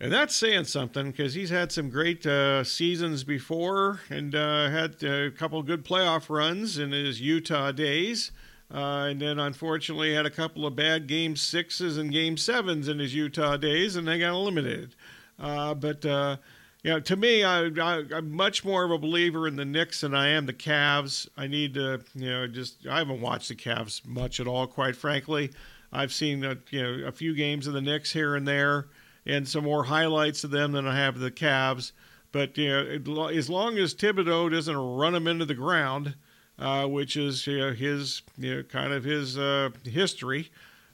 And 0.00 0.12
that's 0.12 0.36
saying 0.36 0.64
something 0.64 1.10
because 1.10 1.34
he's 1.34 1.50
had 1.50 1.72
some 1.72 1.90
great 1.90 2.24
uh, 2.24 2.62
seasons 2.62 3.24
before 3.24 4.00
and 4.08 4.32
uh, 4.32 4.70
had 4.70 5.02
a 5.02 5.32
couple 5.32 5.60
good 5.64 5.84
playoff 5.84 6.30
runs 6.30 6.78
in 6.78 6.92
his 6.92 7.20
Utah 7.20 7.72
days. 7.72 8.30
Uh, 8.72 9.06
and 9.10 9.20
then 9.20 9.38
unfortunately 9.38 10.12
had 10.14 10.26
a 10.26 10.30
couple 10.30 10.66
of 10.66 10.76
bad 10.76 11.06
game 11.06 11.36
sixes 11.36 11.96
and 11.96 12.12
game 12.12 12.36
sevens 12.36 12.86
in 12.86 12.98
his 12.98 13.14
Utah 13.14 13.56
days, 13.56 13.96
and 13.96 14.06
they 14.06 14.18
got 14.18 14.34
eliminated. 14.34 14.94
Uh, 15.38 15.72
but 15.72 16.04
uh, 16.04 16.36
you 16.82 16.90
know, 16.90 17.00
to 17.00 17.16
me, 17.16 17.42
I, 17.44 17.64
am 17.66 18.30
much 18.30 18.64
more 18.64 18.84
of 18.84 18.90
a 18.90 18.98
believer 18.98 19.48
in 19.48 19.56
the 19.56 19.64
Knicks 19.64 20.02
than 20.02 20.14
I 20.14 20.28
am 20.28 20.44
the 20.44 20.52
Cavs. 20.52 21.28
I 21.36 21.46
need 21.46 21.74
to, 21.74 22.00
you 22.14 22.30
know, 22.30 22.46
just 22.46 22.86
I 22.86 22.98
haven't 22.98 23.22
watched 23.22 23.48
the 23.48 23.56
Cavs 23.56 24.06
much 24.06 24.38
at 24.38 24.46
all, 24.46 24.66
quite 24.66 24.96
frankly. 24.96 25.50
I've 25.90 26.12
seen 26.12 26.44
a, 26.44 26.58
you 26.70 26.82
know 26.82 27.06
a 27.06 27.12
few 27.12 27.34
games 27.34 27.66
of 27.66 27.72
the 27.72 27.80
Knicks 27.80 28.12
here 28.12 28.36
and 28.36 28.46
there, 28.46 28.88
and 29.24 29.48
some 29.48 29.64
more 29.64 29.84
highlights 29.84 30.44
of 30.44 30.50
them 30.50 30.72
than 30.72 30.86
I 30.86 30.96
have 30.96 31.18
the 31.18 31.30
Cavs. 31.30 31.92
But 32.32 32.58
you 32.58 32.68
know, 32.68 33.28
as 33.28 33.48
long 33.48 33.78
as 33.78 33.94
Thibodeau 33.94 34.50
doesn't 34.50 34.76
run 34.76 35.14
them 35.14 35.26
into 35.26 35.46
the 35.46 35.54
ground 35.54 36.14
uh, 36.58 36.86
which 36.86 37.16
is 37.16 37.46
you 37.46 37.58
know, 37.58 37.72
his 37.72 38.22
you 38.36 38.56
know, 38.56 38.62
kind 38.62 38.92
of 38.92 39.04
his 39.04 39.38
uh, 39.38 39.70
history. 39.84 40.50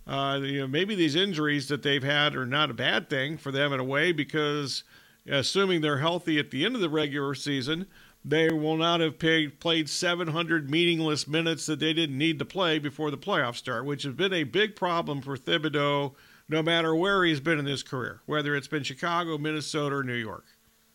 Uh, 0.06 0.38
you 0.42 0.60
know, 0.60 0.66
maybe 0.66 0.94
these 0.94 1.14
injuries 1.14 1.68
that 1.68 1.82
they've 1.82 2.04
had 2.04 2.36
are 2.36 2.46
not 2.46 2.70
a 2.70 2.74
bad 2.74 3.08
thing 3.08 3.38
for 3.38 3.50
them 3.50 3.72
in 3.72 3.80
a 3.80 3.84
way 3.84 4.12
because, 4.12 4.84
assuming 5.26 5.80
they're 5.80 5.98
healthy 5.98 6.38
at 6.38 6.50
the 6.50 6.64
end 6.64 6.74
of 6.74 6.82
the 6.82 6.90
regular 6.90 7.34
season, 7.34 7.86
they 8.22 8.50
will 8.50 8.76
not 8.76 9.00
have 9.00 9.18
paid, 9.18 9.60
played 9.60 9.88
700 9.88 10.70
meaningless 10.70 11.26
minutes 11.26 11.64
that 11.66 11.80
they 11.80 11.94
didn't 11.94 12.18
need 12.18 12.38
to 12.38 12.44
play 12.44 12.78
before 12.78 13.10
the 13.10 13.16
playoffs 13.16 13.56
start, 13.56 13.86
which 13.86 14.02
has 14.02 14.14
been 14.14 14.32
a 14.32 14.44
big 14.44 14.76
problem 14.76 15.22
for 15.22 15.36
Thibodeau 15.36 16.14
no 16.48 16.62
matter 16.62 16.94
where 16.94 17.24
he's 17.24 17.40
been 17.40 17.58
in 17.58 17.66
his 17.66 17.82
career, 17.82 18.20
whether 18.26 18.54
it's 18.54 18.68
been 18.68 18.82
Chicago, 18.82 19.38
Minnesota, 19.38 19.96
or 19.96 20.02
New 20.02 20.12
York. 20.14 20.44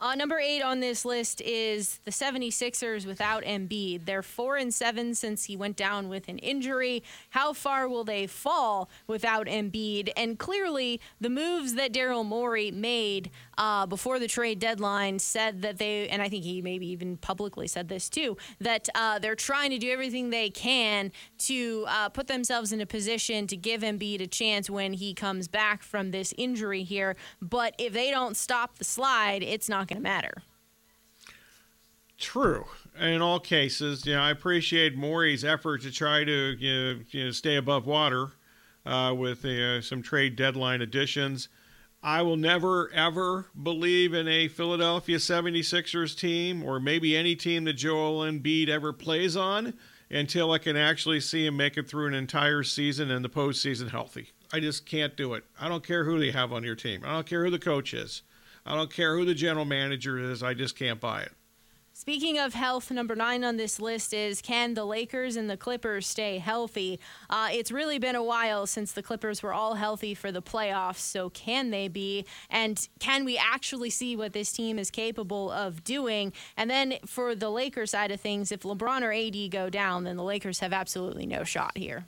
Uh, 0.02 0.16
number 0.16 0.40
eight 0.40 0.62
on 0.62 0.80
this 0.80 1.04
list 1.04 1.42
is 1.42 2.00
the 2.06 2.12
76ers 2.12 3.06
without 3.06 3.44
Embiid. 3.44 4.06
They're 4.06 4.24
four 4.24 4.56
and 4.56 4.74
seven 4.74 5.14
since 5.14 5.44
he 5.44 5.58
went 5.58 5.76
down 5.76 6.08
with 6.08 6.30
an 6.30 6.38
injury. 6.38 7.04
How 7.32 7.52
far 7.52 7.90
will 7.90 8.06
they 8.06 8.26
fall 8.26 8.90
without 9.08 9.48
Embiid? 9.48 10.10
And 10.16 10.40
clearly, 10.40 11.02
the 11.20 11.30
moves 11.30 11.74
that 11.74 11.92
Daryl 11.92 12.26
Morey 12.26 12.72
made 12.72 13.30
uh, 13.58 13.88
before 13.88 14.20
the 14.20 14.28
trade 14.28 14.60
deadline 14.60 15.20
said 15.20 15.64
that 15.64 15.80
they, 15.80 16.08
and 16.08 16.22
I 16.22 16.30
think 16.30 16.46
he 16.46 16.62
maybe 16.62 16.88
even 16.88 17.18
publicly 17.18 17.68
said 17.68 17.90
this 17.90 18.08
too, 18.08 18.38
that 18.62 18.88
uh, 18.96 19.20
they're 19.20 19.36
trying 19.36 19.72
to 19.72 19.78
do 19.78 19.92
everything 19.92 20.30
they 20.30 20.50
can 20.50 21.12
to 21.40 21.84
uh, 21.90 22.08
put 22.08 22.28
themselves 22.28 22.72
in 22.72 22.80
a 22.80 22.86
position 22.86 23.48
to 23.48 23.58
give 23.58 23.82
Embiid 23.82 24.22
a 24.22 24.28
chance 24.28 24.70
when 24.70 24.94
he 24.94 25.14
comes 25.14 25.50
back 25.50 25.84
from 25.84 26.12
this 26.12 26.34
injury 26.38 26.84
here. 26.84 27.18
But 27.42 27.76
if 27.78 27.92
they 27.92 28.12
don't 28.12 28.38
stop 28.38 28.78
the 28.78 28.86
slide, 28.86 29.44
it's 29.44 29.68
not 29.68 29.89
going 29.90 30.02
to 30.02 30.04
matter. 30.04 30.44
True. 32.18 32.66
In 33.00 33.22
all 33.22 33.40
cases, 33.40 34.06
you 34.06 34.14
know, 34.14 34.22
I 34.22 34.32
appreciate 34.32 34.96
Morey's 34.96 35.46
effort 35.46 35.82
to 35.84 35.92
try 35.92 36.24
to 36.24 36.56
you 36.60 36.74
know, 36.74 37.00
you 37.12 37.26
know 37.26 37.32
stay 37.32 37.56
above 37.56 37.86
water 37.86 38.32
uh, 38.86 39.14
with 39.18 39.46
uh, 39.46 39.82
some 39.82 40.02
trade 40.02 40.36
deadline 40.36 40.82
additions. 40.82 41.48
I 42.02 42.22
will 42.22 42.38
never, 42.38 42.90
ever 42.92 43.48
believe 43.62 44.14
in 44.14 44.28
a 44.28 44.48
Philadelphia 44.48 45.18
76ers 45.18 46.18
team 46.18 46.64
or 46.64 46.80
maybe 46.80 47.16
any 47.16 47.36
team 47.36 47.66
that 47.66 47.74
Joel 47.74 48.22
Embiid 48.22 48.70
ever 48.70 48.94
plays 48.94 49.36
on 49.36 49.74
until 50.10 50.52
I 50.52 50.58
can 50.60 50.78
actually 50.78 51.20
see 51.20 51.46
him 51.46 51.58
make 51.58 51.78
it 51.78 51.90
through 51.90 52.08
an 52.08 52.14
entire 52.14 52.64
season 52.64 53.12
and 53.12 53.24
the 53.24 53.30
postseason 53.30 53.92
healthy. 53.92 54.30
I 54.52 54.60
just 54.60 54.86
can't 54.86 55.16
do 55.16 55.34
it. 55.34 55.44
I 55.60 55.68
don't 55.68 55.86
care 55.86 56.06
who 56.06 56.20
they 56.20 56.32
have 56.32 56.52
on 56.52 56.64
your 56.64 56.76
team. 56.76 57.02
I 57.06 57.12
don't 57.12 57.28
care 57.28 57.44
who 57.44 57.52
the 57.52 57.60
coach 57.60 57.94
is. 57.94 58.24
I 58.66 58.76
don't 58.76 58.92
care 58.92 59.18
who 59.18 59.26
the 59.26 59.34
general 59.34 59.66
manager 59.66 60.18
is. 60.18 60.44
I 60.44 60.54
just 60.54 60.76
can't 60.76 61.00
buy 61.00 61.22
it. 61.22 61.32
Speaking 62.00 62.40
of 62.40 62.54
health, 62.54 62.92
number 62.92 63.14
nine 63.14 63.44
on 63.44 63.58
this 63.58 63.78
list 63.78 64.14
is 64.14 64.42
can 64.42 64.74
the 64.74 64.86
Lakers 64.86 65.36
and 65.36 65.50
the 65.50 65.58
Clippers 65.58 66.08
stay 66.08 66.38
healthy? 66.38 66.98
Uh, 67.30 67.50
it's 67.52 67.74
really 67.74 68.00
been 68.00 68.16
a 68.16 68.24
while 68.24 68.66
since 68.66 68.94
the 68.94 69.04
Clippers 69.04 69.44
were 69.44 69.54
all 69.54 69.76
healthy 69.76 70.16
for 70.16 70.32
the 70.32 70.42
playoffs, 70.42 71.00
so 71.00 71.30
can 71.30 71.72
they 71.72 71.90
be? 71.90 72.26
And 72.50 72.88
can 73.02 73.26
we 73.26 73.38
actually 73.38 73.90
see 73.90 74.16
what 74.16 74.32
this 74.32 74.54
team 74.54 74.80
is 74.80 74.90
capable 74.90 75.52
of 75.52 75.84
doing? 75.84 76.32
And 76.56 76.70
then 76.70 77.00
for 77.06 77.36
the 77.36 77.50
Lakers 77.50 77.92
side 77.92 78.12
of 78.12 78.22
things, 78.22 78.54
if 78.54 78.62
LeBron 78.62 79.02
or 79.02 79.12
AD 79.12 79.52
go 79.52 79.70
down, 79.70 80.06
then 80.06 80.16
the 80.16 80.24
Lakers 80.24 80.60
have 80.60 80.72
absolutely 80.72 81.26
no 81.26 81.44
shot 81.44 81.78
here. 81.78 82.06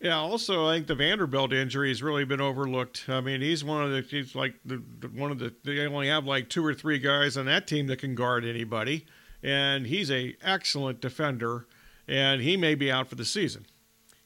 Yeah. 0.00 0.16
Also, 0.16 0.66
I 0.66 0.76
think 0.76 0.86
the 0.86 0.94
Vanderbilt 0.94 1.52
injury 1.52 1.88
has 1.88 2.02
really 2.02 2.24
been 2.24 2.40
overlooked. 2.40 3.04
I 3.08 3.20
mean, 3.20 3.42
he's 3.42 3.62
one 3.62 3.84
of 3.84 3.90
the 3.90 4.00
he's 4.00 4.34
like 4.34 4.54
the, 4.64 4.82
the 5.00 5.08
one 5.08 5.30
of 5.30 5.38
the 5.38 5.54
they 5.62 5.86
only 5.86 6.08
have 6.08 6.24
like 6.24 6.48
two 6.48 6.64
or 6.64 6.72
three 6.74 6.98
guys 6.98 7.36
on 7.36 7.46
that 7.46 7.66
team 7.66 7.86
that 7.88 7.98
can 7.98 8.14
guard 8.14 8.44
anybody, 8.44 9.06
and 9.42 9.86
he's 9.86 10.10
a 10.10 10.36
excellent 10.42 11.00
defender, 11.00 11.66
and 12.08 12.40
he 12.40 12.56
may 12.56 12.74
be 12.74 12.90
out 12.90 13.08
for 13.08 13.14
the 13.14 13.26
season. 13.26 13.66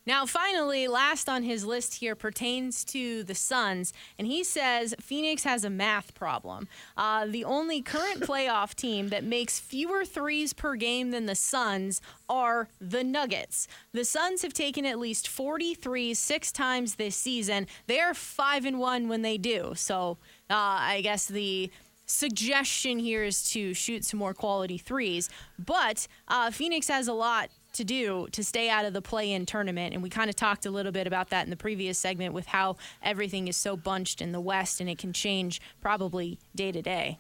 Now, 0.07 0.27
finally, 0.27 0.87
last 0.87 1.29
on 1.29 1.43
his 1.43 1.65
list 1.65 1.95
here 1.95 2.15
pertains 2.15 2.85
to 2.87 3.25
the 3.25 3.35
Suns, 3.35 3.93
and 4.19 4.27
he 4.27 4.45
says 4.45 4.95
Phoenix 5.01 5.45
has 5.45 5.65
a 5.65 5.71
math 5.71 6.15
problem. 6.15 6.69
Uh, 6.97 7.27
the 7.27 7.45
only 7.45 7.81
current 7.81 8.21
playoff 8.29 8.75
team 8.75 9.09
that 9.09 9.25
makes 9.25 9.59
fewer 9.59 10.05
threes 10.05 10.53
per 10.53 10.75
game 10.77 11.11
than 11.11 11.27
the 11.27 11.35
Suns 11.35 12.03
are 12.29 12.69
the 12.81 13.03
Nuggets. 13.03 13.67
The 13.93 14.05
Suns 14.05 14.43
have 14.43 14.53
taken 14.53 14.85
at 14.85 14.99
least 14.99 15.27
43 15.27 16.13
six 16.15 16.53
times 16.53 16.97
this 16.97 17.17
season. 17.17 17.67
They 17.87 18.01
are 18.01 18.15
five 18.15 18.67
and 18.67 18.79
one 18.79 19.09
when 19.09 19.23
they 19.23 19.39
do. 19.39 19.73
So, 19.75 20.19
uh, 20.51 20.55
I 20.55 21.01
guess 21.03 21.27
the 21.27 21.71
suggestion 22.07 22.99
here 22.99 23.25
is 23.25 23.49
to 23.51 23.73
shoot 23.73 24.05
some 24.05 24.19
more 24.19 24.35
quality 24.35 24.77
threes. 24.77 25.31
But 25.59 26.07
uh, 26.29 26.51
Phoenix 26.51 26.89
has 26.89 27.09
a 27.09 27.15
lot 27.15 27.49
to 27.75 27.85
do 27.85 28.27
to 28.33 28.43
stay 28.43 28.69
out 28.69 28.85
of 28.85 28.93
the 28.93 29.03
play 29.03 29.33
in 29.33 29.47
tournament. 29.47 29.95
And 29.95 30.03
we 30.03 30.09
kind 30.09 30.31
of 30.31 30.37
talked 30.37 30.67
a 30.67 30.71
little 30.71 30.93
bit 30.93 31.07
about 31.07 31.31
that 31.31 31.45
in 31.45 31.51
the 31.51 31.57
previous 31.57 31.99
segment 31.99 32.35
with 32.35 32.47
how 32.47 32.77
everything 33.03 33.49
is 33.49 33.57
so 33.57 33.77
bunched 33.77 34.21
in 34.21 34.33
the 34.33 34.41
West 34.41 34.81
and 34.81 34.89
it 34.89 34.99
can 34.99 35.13
change 35.13 35.61
probably 35.81 36.39
day 36.55 36.73
to 36.73 36.83
day. 36.83 37.19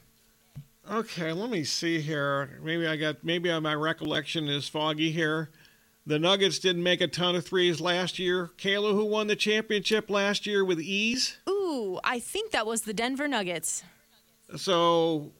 Okay, 0.90 1.32
let 1.32 1.48
me 1.50 1.64
see 1.64 2.00
here. 2.00 2.58
Maybe 2.62 2.86
I 2.86 2.96
got 2.96 3.24
maybe 3.24 3.58
my 3.60 3.74
recollection 3.74 4.48
is 4.48 4.68
foggy 4.68 5.10
here. 5.10 5.50
The 6.06 6.18
Nuggets 6.18 6.58
didn't 6.58 6.82
make 6.82 7.00
a 7.00 7.08
ton 7.08 7.34
of 7.34 7.46
threes 7.46 7.80
last 7.80 8.18
year. 8.18 8.50
Kayla, 8.58 8.92
who 8.92 9.06
won 9.06 9.26
the 9.26 9.36
championship 9.36 10.10
last 10.10 10.46
year 10.46 10.62
with 10.62 10.78
ease? 10.78 11.38
Ooh, 11.48 11.98
I 12.04 12.18
think 12.18 12.50
that 12.50 12.66
was 12.66 12.82
the 12.82 12.92
Denver 12.92 13.26
Nuggets. 13.26 13.82
So, 14.56 15.32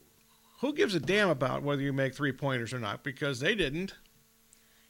who 0.63 0.73
gives 0.73 0.95
a 0.95 1.01
damn 1.01 1.29
about 1.29 1.63
whether 1.63 1.83
you 1.83 1.93
make 1.93 2.15
three 2.15 2.33
pointers 2.33 2.73
or 2.73 2.79
not? 2.79 3.05
Because 3.05 3.41
they 3.41 3.55
didn't. 3.55 3.93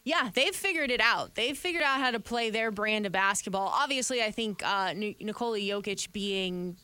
Yeah, 0.05 0.29
they've 0.35 0.55
figured 0.55 0.91
it 0.91 1.01
out. 1.01 1.35
They've 1.35 1.57
figured 1.57 1.83
out 1.83 1.99
how 1.99 2.11
to 2.11 2.21
play 2.21 2.51
their 2.51 2.71
brand 2.71 3.07
of 3.07 3.13
basketball. 3.13 3.69
Obviously, 3.75 4.23
I 4.23 4.31
think 4.31 4.63
uh, 4.63 4.93
Nikola 4.93 5.59
Jokic 5.59 6.13
being 6.13 6.77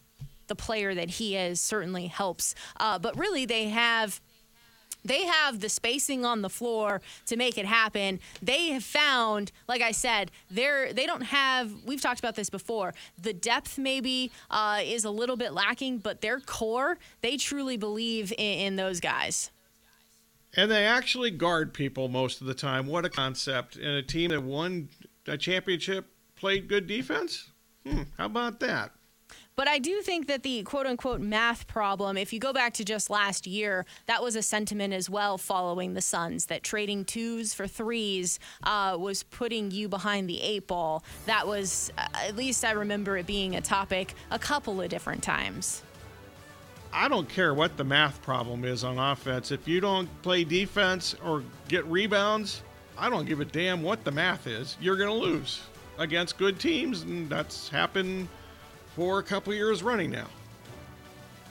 the 0.46 0.54
player 0.54 0.94
that 0.94 1.11
he 1.11 1.37
is 1.37 1.61
certainly 1.61 2.06
helps. 2.06 2.54
Uh, 2.78 2.98
but 2.98 3.16
really, 3.18 3.44
they 3.44 3.68
have 3.68 4.20
they 5.04 5.24
have 5.24 5.61
the 5.61 5.68
spacing 5.68 6.24
on 6.24 6.42
the 6.42 6.50
floor 6.50 7.00
to 7.26 7.37
make 7.37 7.56
it 7.56 7.64
happen. 7.66 8.20
They 8.42 8.68
have 8.68 8.85
found, 8.85 9.50
like 9.66 9.80
I 9.80 9.92
said, 9.92 10.30
they're 10.50 10.92
they 10.92 11.06
don't 11.06 11.22
have. 11.22 11.70
We've 11.85 12.00
talked 12.00 12.20
about 12.20 12.37
this 12.37 12.50
before. 12.50 12.94
The 13.20 13.35
depth 13.35 13.78
maybe 13.78 14.30
uh, 14.50 14.80
is 14.83 15.04
a 15.04 15.11
little 15.11 15.37
bit 15.37 15.52
lacking, 15.52 15.98
but 15.98 16.22
their 16.22 16.40
core, 16.40 16.98
they 17.20 17.37
truly 17.37 17.76
believe 17.76 18.33
in, 18.33 18.38
in 18.38 18.76
those 18.76 19.00
guys. 19.00 19.50
And 20.56 20.70
they 20.70 20.84
actually 20.84 21.30
guard 21.30 21.72
people 21.72 22.08
most 22.08 22.40
of 22.40 22.46
the 22.46 22.54
time. 22.54 22.86
What 22.86 23.04
a 23.04 23.08
concept. 23.08 23.76
And 23.76 23.86
a 23.86 24.02
team 24.02 24.30
that 24.30 24.42
won 24.42 24.88
a 25.26 25.36
championship 25.36 26.06
played 26.34 26.68
good 26.68 26.86
defense? 26.86 27.50
Hmm, 27.86 28.02
how 28.18 28.26
about 28.26 28.60
that? 28.60 28.92
But 29.56 29.68
I 29.68 29.78
do 29.78 30.00
think 30.00 30.26
that 30.28 30.42
the 30.42 30.62
quote 30.62 30.86
unquote 30.86 31.20
math 31.20 31.66
problem, 31.66 32.16
if 32.16 32.32
you 32.32 32.40
go 32.40 32.52
back 32.52 32.72
to 32.74 32.84
just 32.84 33.10
last 33.10 33.46
year, 33.46 33.84
that 34.06 34.22
was 34.22 34.34
a 34.34 34.42
sentiment 34.42 34.94
as 34.94 35.10
well 35.10 35.36
following 35.36 35.92
the 35.92 36.00
Suns 36.00 36.46
that 36.46 36.62
trading 36.62 37.04
twos 37.04 37.52
for 37.52 37.66
threes 37.66 38.38
uh, 38.62 38.96
was 38.98 39.22
putting 39.22 39.70
you 39.70 39.86
behind 39.86 40.30
the 40.30 40.40
eight 40.40 40.66
ball. 40.66 41.04
That 41.26 41.46
was, 41.46 41.92
uh, 41.98 42.06
at 42.26 42.36
least 42.36 42.64
I 42.64 42.72
remember 42.72 43.18
it 43.18 43.26
being 43.26 43.54
a 43.54 43.60
topic 43.60 44.14
a 44.30 44.38
couple 44.38 44.80
of 44.80 44.88
different 44.88 45.22
times. 45.22 45.82
I 46.92 47.09
don't 47.09 47.29
care 47.29 47.55
what 47.55 47.76
the 47.76 47.85
math 47.85 48.20
problem 48.22 48.64
is 48.64 48.83
on 48.85 48.98
offense. 48.98 49.53
If 49.53 49.68
you 49.68 49.81
don't 49.81 50.09
play 50.22 50.44
defense 50.44 51.14
or 51.24 51.44
get 51.68 51.85
rebounds, 51.87 52.62
I 52.98 53.09
don't 53.09 53.26
give 53.26 53.40
a 53.40 53.44
damn 53.44 53.83
what 53.83 54.05
the 54.05 54.11
math 54.11 54.46
is. 54.46 54.76
You're 54.81 54.96
going 54.96 55.09
to 55.09 55.14
lose 55.14 55.62
against 55.98 56.37
good 56.37 56.59
teams, 56.59 57.03
and 57.03 57.29
that's 57.31 57.68
happened 57.68 58.29
for 58.96 59.20
a 59.20 59.22
couple 59.22 59.55
years 59.55 59.83
running 59.83 60.11
now. 60.11 60.26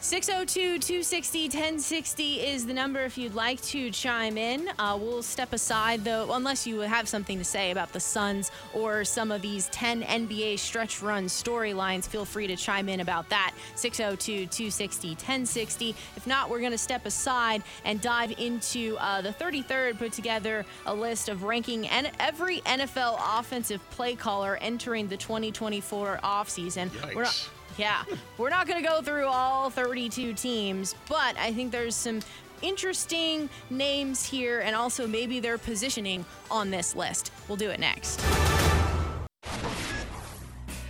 602 0.01 0.79
260 0.79 1.43
1060 1.49 2.39
is 2.39 2.65
the 2.65 2.73
number 2.73 3.01
if 3.01 3.17
you'd 3.17 3.35
like 3.35 3.61
to 3.63 3.91
chime 3.91 4.37
in. 4.37 4.69
Uh, 4.79 4.97
we'll 4.99 5.21
step 5.21 5.51
aside, 5.51 6.05
though, 6.05 6.31
unless 6.31 6.65
you 6.65 6.79
have 6.79 7.09
something 7.09 7.37
to 7.37 7.43
say 7.43 7.71
about 7.71 7.91
the 7.91 7.99
Suns 7.99 8.49
or 8.73 9.03
some 9.03 9.29
of 9.29 9.41
these 9.41 9.67
10 9.67 10.03
NBA 10.03 10.57
stretch 10.57 11.01
run 11.01 11.25
storylines. 11.25 12.07
Feel 12.07 12.23
free 12.23 12.47
to 12.47 12.55
chime 12.55 12.87
in 12.87 13.01
about 13.01 13.27
that. 13.29 13.53
602 13.75 14.47
260 14.47 15.09
1060. 15.09 15.89
If 16.15 16.25
not, 16.25 16.49
we're 16.49 16.61
going 16.61 16.71
to 16.71 16.77
step 16.77 17.05
aside 17.05 17.61
and 17.83 17.99
dive 17.99 18.33
into 18.39 18.95
uh, 19.01 19.21
the 19.21 19.31
33rd, 19.31 19.97
put 19.97 20.13
together 20.13 20.65
a 20.85 20.95
list 20.95 21.27
of 21.27 21.43
ranking 21.43 21.89
and 21.89 22.09
every 22.21 22.61
NFL 22.61 23.19
offensive 23.37 23.81
play 23.89 24.15
caller 24.15 24.57
entering 24.61 25.09
the 25.09 25.17
2024 25.17 26.21
offseason. 26.23 26.87
Yikes. 26.87 27.15
We're 27.15 27.23
not, 27.23 27.49
yeah, 27.79 28.03
we're 28.37 28.49
not 28.49 28.67
going 28.67 28.83
to 28.83 28.87
go 28.87 29.01
through 29.01 29.25
all 29.25 29.69
32 29.69 30.33
teams, 30.33 30.95
but 31.07 31.37
I 31.37 31.53
think 31.53 31.71
there's 31.71 31.95
some 31.95 32.19
interesting 32.61 33.49
names 33.69 34.25
here 34.25 34.59
and 34.59 34.75
also 34.75 35.07
maybe 35.07 35.39
their 35.39 35.57
positioning 35.57 36.25
on 36.51 36.71
this 36.71 36.93
list. 36.93 37.31
We'll 37.47 37.55
do 37.55 37.69
it 37.69 37.79
next. 37.79 38.21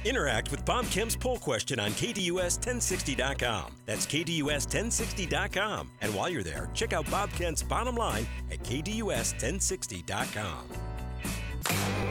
Interact 0.03 0.49
with 0.49 0.65
Bob 0.65 0.85
Kemp's 0.85 1.15
poll 1.15 1.37
question 1.37 1.79
on 1.79 1.91
KDUS1060.com. 1.91 3.75
That's 3.85 4.07
KDUS1060.com. 4.07 5.91
And 6.01 6.15
while 6.15 6.29
you're 6.29 6.41
there, 6.41 6.71
check 6.73 6.93
out 6.93 7.09
Bob 7.11 7.29
Kemp's 7.31 7.61
bottom 7.61 7.95
line 7.95 8.25
at 8.49 8.63
KDUS1060.com. 8.63 10.88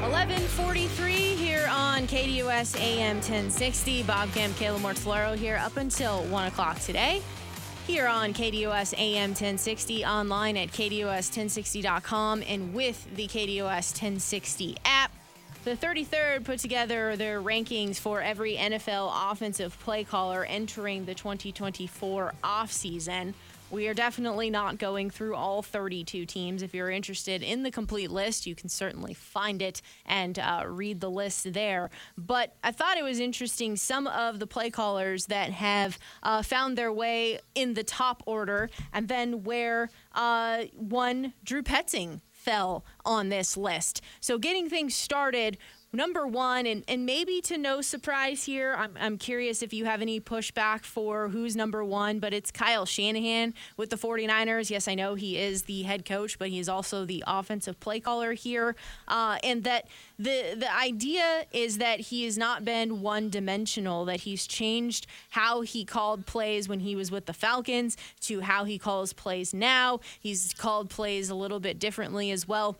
1143 0.01 1.13
here 1.35 1.69
on 1.73 2.07
KDUS 2.07 2.81
AM 2.81 3.17
1060. 3.17 4.05
Bob 4.05 4.31
Kemp, 4.33 4.55
Kayla 4.55 4.79
Mortellaro 4.79 5.37
here 5.37 5.57
up 5.57 5.77
until 5.77 6.23
1 6.23 6.47
o'clock 6.47 6.79
today. 6.79 7.21
Here 7.85 8.07
on 8.07 8.33
KDUS 8.33 8.97
AM 8.97 9.31
1060, 9.31 10.05
online 10.05 10.57
at 10.57 10.69
KDUS1060.com, 10.69 12.45
and 12.47 12.73
with 12.73 13.13
the 13.17 13.27
KDUS 13.27 13.93
1060 13.93 14.77
app. 14.85 15.11
The 15.65 15.75
33rd 15.77 16.45
put 16.45 16.61
together 16.61 17.17
their 17.17 17.43
rankings 17.43 17.99
for 17.99 18.23
every 18.23 18.55
NFL 18.55 19.11
offensive 19.33 19.77
play 19.81 20.05
caller 20.05 20.45
entering 20.45 21.07
the 21.07 21.15
2024 21.15 22.35
offseason. 22.45 23.35
We 23.71 23.87
are 23.89 23.95
definitely 23.95 24.49
not 24.49 24.79
going 24.79 25.11
through 25.11 25.35
all 25.35 25.61
32 25.61 26.25
teams. 26.25 26.63
If 26.63 26.73
you're 26.73 26.91
interested 26.91 27.43
in 27.43 27.65
the 27.65 27.71
complete 27.71 28.11
list, 28.11 28.47
you 28.47 28.55
can 28.55 28.71
certainly 28.71 29.13
find 29.13 29.61
it 29.61 29.83
and 30.07 30.39
uh, 30.39 30.65
read 30.67 31.01
the 31.01 31.11
list 31.11 31.53
there. 31.53 31.91
But 32.17 32.55
I 32.65 32.73
thought 32.73 32.97
it 32.97 33.05
was 33.05 33.21
interesting 33.21 33.77
some 33.77 34.07
of 34.07 34.39
the 34.39 34.47
play 34.47 34.71
callers 34.71 35.27
that 35.27 35.51
have 35.51 35.99
uh, 36.23 36.43
found 36.43 36.79
their 36.79 36.91
way 36.91 37.41
in 37.55 37.75
the 37.75 37.85
top 37.85 38.23
order, 38.25 38.71
and 38.95 39.07
then 39.07 39.45
where 39.45 39.91
uh, 40.15 40.65
one 40.75 41.35
Drew 41.45 41.63
Petzing 41.63 42.23
fell 42.33 42.87
on 43.05 43.29
this 43.29 43.55
list. 43.55 44.01
So 44.21 44.39
getting 44.39 44.71
things 44.71 44.95
started 44.95 45.59
number 45.93 46.27
one, 46.27 46.67
and, 46.67 46.85
and 46.87 47.07
maybe 47.07 47.41
to 47.41 47.57
no 47.57 47.81
surprise 47.81 48.45
here, 48.45 48.75
I'm, 48.77 48.97
I'm 49.01 49.19
curious 49.19 49.63
if 49.63 49.73
you 49.73 49.87
have 49.87 50.03
any 50.03 50.21
pushback 50.21 50.85
for 50.85 51.29
who's 51.29 51.57
number 51.57 51.83
one, 51.83 52.19
but 52.19 52.35
it's 52.35 52.51
Kyle 52.51 52.85
Shanahan 52.85 53.55
with 53.77 53.91
the 53.91 53.97
49ers. 53.97 54.71
Yes, 54.71 54.87
I 54.87 54.95
know 54.95 55.15
he 55.15 55.39
is 55.39 55.63
the 55.63 55.83
head 55.85 56.05
coach, 56.05 56.39
but 56.39 56.49
he's 56.49 56.69
also 56.69 57.05
the 57.05 57.25
offensive 57.27 57.81
play 57.81 58.01
caller 58.01 58.35
here. 58.35 58.77
Uh, 59.07 59.39
and 59.43 59.65
that 59.65 59.89
the, 60.19 60.55
the 60.57 60.75
idea 60.75 61.47
is 61.53 61.79
that 61.79 62.01
he 62.01 62.25
has 62.25 62.37
not 62.37 62.65
been 62.65 63.01
one 63.01 63.31
dimensional, 63.31 64.05
that 64.05 64.21
he's 64.21 64.47
changed 64.47 65.07
how 65.31 65.63
he 65.63 65.85
called 65.85 66.27
plays 66.27 66.69
when 66.69 66.81
he 66.81 66.95
was 66.97 67.11
with 67.11 67.27
the 67.27 67.33
Falcons 67.33 67.97
to 68.21 68.41
how 68.41 68.65
he 68.65 68.79
calls 68.79 69.15
plays 69.15 69.55
now. 69.55 70.01
He's 70.21 70.53
called 70.53 70.91
plays 70.91 71.31
a 71.31 71.35
little 71.35 71.61
bit 71.61 71.79
differently 71.79 72.31
as 72.31 72.47
well 72.47 72.77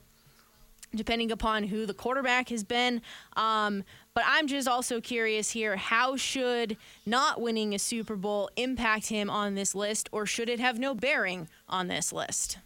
depending 0.95 1.31
upon 1.31 1.65
who 1.65 1.87
the 1.87 1.95
quarterback 1.95 2.49
has 2.49 2.65
been. 2.65 3.03
Um, 3.37 3.85
but 4.15 4.25
I'm 4.27 4.47
just 4.47 4.67
also 4.67 5.01
curious 5.01 5.51
here 5.51 5.77
how 5.77 6.17
should 6.17 6.77
not 7.07 7.41
winning 7.41 7.75
a 7.75 7.79
Super 7.79 8.17
Bowl 8.17 8.51
impact 8.57 9.07
him 9.07 9.31
on 9.31 9.55
this 9.55 9.75
list, 9.75 10.09
or 10.13 10.27
should 10.27 10.49
it 10.49 10.61
have 10.61 10.79
no 10.79 10.95
bearing 10.95 11.49
on 11.69 11.89
this 11.89 12.13
list? 12.13 12.59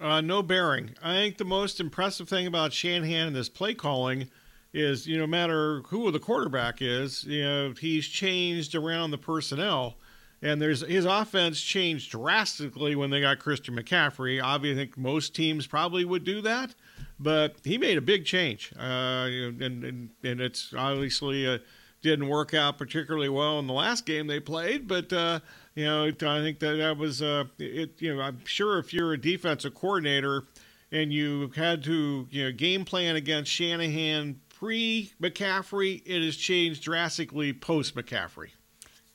Uh, 0.00 0.20
no 0.20 0.42
bearing. 0.42 0.94
I 1.02 1.14
think 1.14 1.38
the 1.38 1.44
most 1.44 1.80
impressive 1.80 2.28
thing 2.28 2.46
about 2.46 2.72
Shanahan 2.72 3.28
and 3.28 3.36
this 3.36 3.48
play 3.48 3.74
calling 3.74 4.30
is, 4.72 5.06
you 5.06 5.16
know, 5.16 5.22
no 5.22 5.26
matter 5.26 5.82
who 5.88 6.10
the 6.10 6.20
quarterback 6.20 6.80
is, 6.80 7.24
you 7.24 7.42
know, 7.42 7.74
he's 7.78 8.06
changed 8.06 8.74
around 8.74 9.10
the 9.10 9.18
personnel. 9.18 9.96
And 10.40 10.62
there's 10.62 10.82
his 10.82 11.04
offense 11.04 11.60
changed 11.60 12.12
drastically 12.12 12.94
when 12.94 13.10
they 13.10 13.20
got 13.20 13.40
Christian 13.40 13.74
McCaffrey. 13.74 14.40
Obviously, 14.40 14.80
I 14.80 14.84
think 14.84 14.96
most 14.96 15.34
teams 15.34 15.66
probably 15.66 16.04
would 16.04 16.22
do 16.22 16.40
that. 16.42 16.74
But 17.18 17.56
he 17.64 17.78
made 17.78 17.98
a 17.98 18.02
big 18.02 18.24
change, 18.24 18.72
uh, 18.78 19.26
and, 19.28 19.62
and 19.62 20.10
and 20.22 20.40
it's 20.40 20.72
obviously 20.76 21.46
uh, 21.46 21.58
didn't 22.02 22.28
work 22.28 22.54
out 22.54 22.78
particularly 22.78 23.28
well 23.28 23.58
in 23.58 23.66
the 23.66 23.72
last 23.72 24.06
game 24.06 24.26
they 24.26 24.40
played, 24.40 24.88
but. 24.88 25.12
Uh, 25.12 25.40
you 25.78 25.84
know, 25.84 26.06
I 26.06 26.40
think 26.40 26.58
that 26.58 26.74
that 26.78 26.96
was 26.96 27.22
uh, 27.22 27.44
it. 27.56 28.02
You 28.02 28.16
know, 28.16 28.20
I'm 28.20 28.44
sure 28.44 28.80
if 28.80 28.92
you're 28.92 29.12
a 29.12 29.20
defensive 29.20 29.76
coordinator 29.76 30.42
and 30.90 31.12
you 31.12 31.52
had 31.54 31.84
to, 31.84 32.26
you 32.32 32.44
know, 32.44 32.50
game 32.50 32.84
plan 32.84 33.14
against 33.14 33.52
Shanahan 33.52 34.40
pre 34.52 35.12
McCaffrey, 35.22 36.02
it 36.04 36.24
has 36.24 36.36
changed 36.36 36.82
drastically 36.82 37.52
post 37.52 37.94
McCaffrey. 37.94 38.48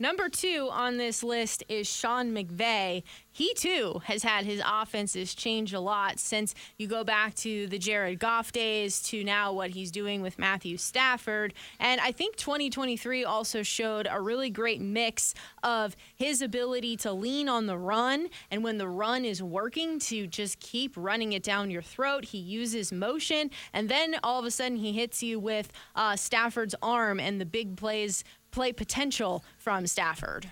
Number 0.04 0.28
two 0.28 0.68
on 0.70 0.98
this 0.98 1.24
list 1.24 1.64
is 1.70 1.88
Sean 1.88 2.34
McVay. 2.34 3.04
He 3.32 3.54
too 3.54 4.02
has 4.04 4.22
had 4.22 4.44
his 4.44 4.62
offenses 4.64 5.34
change 5.34 5.74
a 5.74 5.80
lot 5.80 6.20
since 6.20 6.54
you 6.78 6.88
go 6.88 7.06
back 7.06 7.36
to 7.36 7.68
the 7.68 7.80
Jared 7.80 8.20
Goff 8.20 8.52
days 8.52 9.02
to 9.04 9.24
now 9.24 9.54
what 9.54 9.70
he's 9.70 9.92
doing 9.92 10.22
with 10.22 10.38
Matthew 10.38 10.76
Stafford. 10.76 11.54
And 11.80 12.02
I 12.02 12.12
think 12.12 12.36
2023 12.36 13.24
also 13.24 13.64
showed 13.64 14.06
a 14.12 14.20
really 14.20 14.50
great 14.50 14.82
mix 14.82 15.34
of 15.64 15.96
his 16.18 16.42
ability 16.42 16.98
to 16.98 17.14
lean 17.14 17.48
on 17.48 17.66
the 17.66 17.78
run 17.78 18.28
and 18.52 18.62
when 18.62 18.80
the 18.80 18.90
run 18.90 19.24
is 19.24 19.42
working 19.42 20.00
to 20.00 20.28
just 20.28 20.60
keep 20.60 20.96
running 20.98 21.32
it 21.32 21.44
down 21.44 21.72
your 21.72 21.82
throat. 21.82 22.26
He 22.26 22.40
uses 22.40 22.92
motion 22.92 23.52
and 23.72 23.88
then 23.88 24.18
all 24.22 24.38
of 24.38 24.46
a 24.46 24.52
sudden 24.52 24.76
he 24.76 24.92
hits 24.92 25.24
you 25.24 25.40
with 25.40 25.72
uh, 25.96 26.18
Stafford's 26.18 26.76
arm 26.84 27.22
and 27.22 27.40
the 27.40 27.46
big 27.46 27.78
plays 27.78 28.26
play 28.54 28.72
potential 28.72 29.44
from 29.58 29.86
Stafford. 29.88 30.50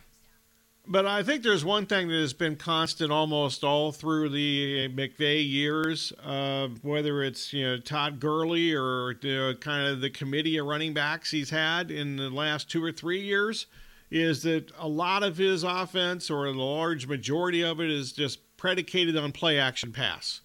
But 0.88 1.06
I 1.06 1.22
think 1.22 1.44
there's 1.44 1.64
one 1.64 1.86
thing 1.86 2.08
that 2.08 2.16
has 2.16 2.34
been 2.34 2.56
constant 2.56 3.12
almost 3.12 3.64
all 3.64 3.92
through 3.92 4.30
the 4.30 4.90
McVay 4.90 5.48
years, 5.48 6.12
uh, 6.24 6.70
whether 6.82 7.24
it's 7.24 7.54
you 7.54 7.64
know 7.64 7.78
Todd 7.78 8.20
Gurley 8.20 8.74
or 8.74 9.14
the, 9.14 9.58
kind 9.62 9.88
of 9.88 10.02
the 10.02 10.10
committee 10.10 10.58
of 10.58 10.66
running 10.66 10.94
backs 10.94 11.30
he's 11.30 11.52
had 11.52 11.92
in 11.92 12.16
the 12.16 12.30
last 12.30 12.70
two 12.70 12.84
or 12.84 12.92
three 12.92 13.22
years, 13.22 13.68
is 14.10 14.42
that 14.42 14.72
a 14.78 14.88
lot 14.88 15.22
of 15.22 15.38
his 15.38 15.64
offense 15.64 16.32
or 16.32 16.52
the 16.52 16.60
large 16.60 17.08
majority 17.08 17.64
of 17.64 17.80
it 17.80 17.92
is 17.92 18.12
just 18.12 18.40
predicated 18.58 19.16
on 19.16 19.32
play 19.32 19.60
action 19.60 19.92
pass. 19.92 20.42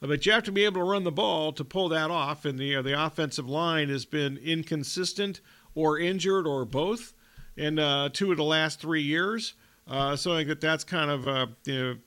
But 0.00 0.26
you 0.26 0.32
have 0.32 0.44
to 0.44 0.52
be 0.52 0.64
able 0.64 0.82
to 0.82 0.90
run 0.90 1.04
the 1.04 1.12
ball 1.12 1.52
to 1.52 1.64
pull 1.64 1.88
that 1.90 2.10
off, 2.10 2.44
and 2.44 2.58
the 2.58 2.76
uh, 2.76 2.82
the 2.82 3.00
offensive 3.00 3.48
line 3.48 3.88
has 3.88 4.04
been 4.04 4.36
inconsistent 4.36 5.40
or 5.76 6.00
injured 6.00 6.48
or 6.48 6.64
both 6.64 7.12
in 7.56 7.78
uh, 7.78 8.08
two 8.08 8.32
of 8.32 8.38
the 8.38 8.44
last 8.44 8.80
three 8.80 9.02
years. 9.02 9.54
Uh, 9.86 10.16
so 10.16 10.32
I 10.32 10.38
think 10.38 10.48
that 10.48 10.60
that's 10.60 10.82
kind 10.82 11.10
of 11.10 11.28
uh, 11.28 11.46
you 11.64 12.00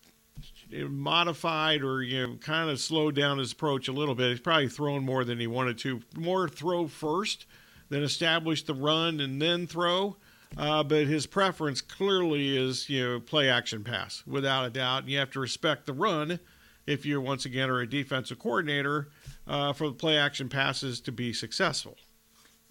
know, 0.71 0.87
modified 0.89 1.81
or 1.81 2.03
you 2.03 2.27
know 2.27 2.35
kind 2.35 2.69
of 2.69 2.79
slowed 2.81 3.15
down 3.15 3.37
his 3.37 3.53
approach 3.53 3.87
a 3.87 3.93
little 3.93 4.15
bit. 4.15 4.31
He's 4.31 4.41
probably 4.41 4.67
thrown 4.67 5.05
more 5.05 5.23
than 5.23 5.39
he 5.39 5.47
wanted 5.47 5.77
to. 5.79 6.01
More 6.17 6.49
throw 6.49 6.87
first, 6.87 7.45
then 7.87 8.03
establish 8.03 8.63
the 8.63 8.73
run 8.73 9.21
and 9.21 9.41
then 9.41 9.65
throw. 9.65 10.17
Uh, 10.57 10.81
but 10.81 11.05
his 11.05 11.27
preference 11.27 11.79
clearly 11.79 12.57
is 12.57 12.89
you 12.89 13.07
know 13.07 13.19
play 13.19 13.49
action 13.49 13.83
pass 13.83 14.23
without 14.27 14.65
a 14.65 14.69
doubt. 14.69 15.03
And 15.03 15.11
you 15.11 15.19
have 15.19 15.31
to 15.31 15.39
respect 15.39 15.85
the 15.85 15.93
run 15.93 16.39
if 16.85 17.05
you 17.05 17.21
once 17.21 17.45
again 17.45 17.69
are 17.69 17.79
a 17.79 17.87
defensive 17.87 18.39
coordinator 18.39 19.09
uh, 19.47 19.73
for 19.73 19.87
the 19.87 19.93
play 19.93 20.17
action 20.17 20.49
passes 20.49 20.99
to 21.01 21.11
be 21.11 21.31
successful. 21.31 21.95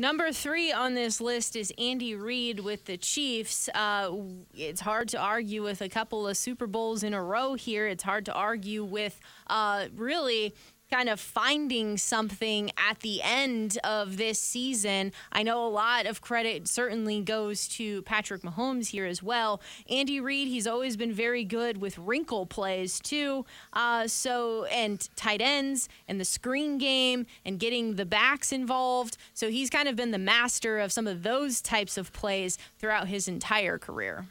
Number 0.01 0.31
three 0.31 0.71
on 0.71 0.95
this 0.95 1.21
list 1.21 1.57
is 1.57 1.73
Andy 1.77 2.15
Reid 2.15 2.61
with 2.61 2.85
the 2.85 2.97
Chiefs. 2.97 3.69
Uh, 3.75 4.13
it's 4.55 4.81
hard 4.81 5.09
to 5.09 5.19
argue 5.19 5.65
with 5.65 5.81
a 5.81 5.89
couple 5.89 6.29
of 6.29 6.37
Super 6.37 6.69
Bowls 6.69 7.03
in 7.03 7.15
a 7.15 7.23
row 7.23 7.55
here. 7.55 7.89
It's 7.89 8.05
hard 8.05 8.25
to 8.27 8.33
argue 8.33 8.85
with 8.85 9.19
uh, 9.49 9.87
really 9.97 10.55
kind 10.91 11.09
of 11.09 11.21
finding 11.21 11.99
something 11.99 12.71
at 12.77 13.01
the 13.01 13.21
end 13.23 13.79
of 13.85 14.17
this 14.17 14.41
season. 14.41 15.13
I 15.33 15.43
know 15.43 15.67
a 15.67 15.69
lot 15.69 16.07
of 16.07 16.21
credit 16.21 16.67
certainly 16.69 17.21
goes 17.21 17.69
to 17.69 18.03
Patrick 18.03 18.43
Mahomes 18.43 18.89
here 18.89 19.07
as 19.07 19.23
well. 19.23 19.61
Andy 19.89 20.21
Reid, 20.21 20.49
he's 20.49 20.67
always 20.67 20.97
been 20.97 21.13
very 21.13 21.45
good 21.45 21.81
with 21.81 21.99
wrinkle 21.99 22.47
plays 22.47 23.01
too. 23.01 23.45
Uh, 23.73 24.07
so 24.07 24.65
and 24.65 25.09
tight 25.17 25.43
ends 25.43 25.89
and 26.09 26.19
the 26.19 26.25
screen 26.25 26.79
game 26.79 27.27
and 27.45 27.59
getting 27.59 27.97
the 27.97 28.07
backs 28.07 28.53
involved. 28.53 29.17
So 29.35 29.51
he's 29.51 29.71
kind 29.71 29.89
of 29.89 29.97
been 29.97 30.11
the 30.11 30.19
master 30.19 30.79
of 30.79 30.93
some 30.93 31.07
of 31.07 31.23
those 31.23 31.61
types 31.61 31.99
of 31.99 32.13
plays 32.13 32.59
throughout 32.79 33.09
his 33.09 33.29
entire 33.29 33.79
career. 33.79 34.27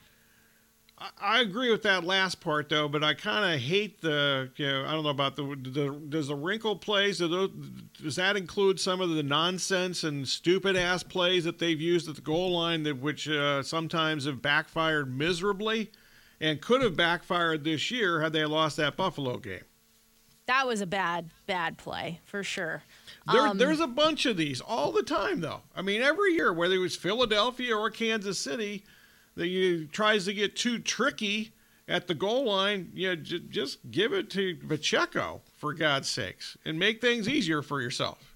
I 1.21 1.41
agree 1.41 1.69
with 1.69 1.83
that 1.83 2.03
last 2.03 2.41
part 2.41 2.69
though, 2.69 2.87
but 2.87 3.03
I 3.03 3.13
kind 3.13 3.53
of 3.53 3.61
hate 3.61 4.01
the. 4.01 4.49
You 4.55 4.65
know, 4.65 4.85
I 4.85 4.91
don't 4.93 5.03
know 5.03 5.09
about 5.09 5.35
the, 5.35 5.43
the 5.43 5.91
does 6.09 6.29
the 6.29 6.35
wrinkle 6.35 6.75
plays. 6.75 7.19
Do 7.19 7.27
those, 7.27 7.49
does 8.01 8.15
that 8.15 8.35
include 8.35 8.79
some 8.79 8.99
of 8.99 9.11
the 9.11 9.21
nonsense 9.21 10.03
and 10.03 10.27
stupid 10.27 10.75
ass 10.75 11.03
plays 11.03 11.43
that 11.43 11.59
they've 11.59 11.79
used 11.79 12.09
at 12.09 12.15
the 12.15 12.21
goal 12.21 12.51
line 12.51 12.81
that 12.83 12.99
which 12.99 13.29
uh, 13.29 13.61
sometimes 13.61 14.25
have 14.25 14.41
backfired 14.41 15.15
miserably, 15.15 15.91
and 16.41 16.61
could 16.61 16.81
have 16.81 16.95
backfired 16.95 17.63
this 17.63 17.91
year 17.91 18.21
had 18.21 18.33
they 18.33 18.45
lost 18.45 18.77
that 18.77 18.97
Buffalo 18.97 19.37
game. 19.37 19.65
That 20.47 20.65
was 20.65 20.81
a 20.81 20.87
bad 20.87 21.29
bad 21.45 21.77
play 21.77 22.21
for 22.25 22.43
sure. 22.43 22.81
There, 23.31 23.45
um, 23.47 23.59
there's 23.59 23.81
a 23.81 23.87
bunch 23.87 24.25
of 24.25 24.35
these 24.35 24.61
all 24.61 24.91
the 24.91 25.03
time 25.03 25.41
though. 25.41 25.61
I 25.75 25.83
mean, 25.83 26.01
every 26.01 26.33
year, 26.33 26.51
whether 26.51 26.73
it 26.73 26.79
was 26.79 26.95
Philadelphia 26.95 27.77
or 27.77 27.91
Kansas 27.91 28.39
City 28.39 28.83
that 29.37 29.89
tries 29.91 30.25
to 30.25 30.33
get 30.33 30.55
too 30.55 30.79
tricky 30.79 31.53
at 31.87 32.07
the 32.07 32.13
goal 32.13 32.45
line, 32.45 32.91
you 32.93 33.09
know, 33.09 33.15
j- 33.15 33.39
just 33.49 33.79
give 33.89 34.11
it 34.13 34.29
to 34.31 34.55
Pacheco 34.67 35.41
for 35.57 35.73
God's 35.73 36.09
sakes 36.09 36.57
and 36.65 36.77
make 36.77 36.99
things 36.99 37.29
easier 37.29 37.61
for 37.61 37.81
yourself. 37.81 38.35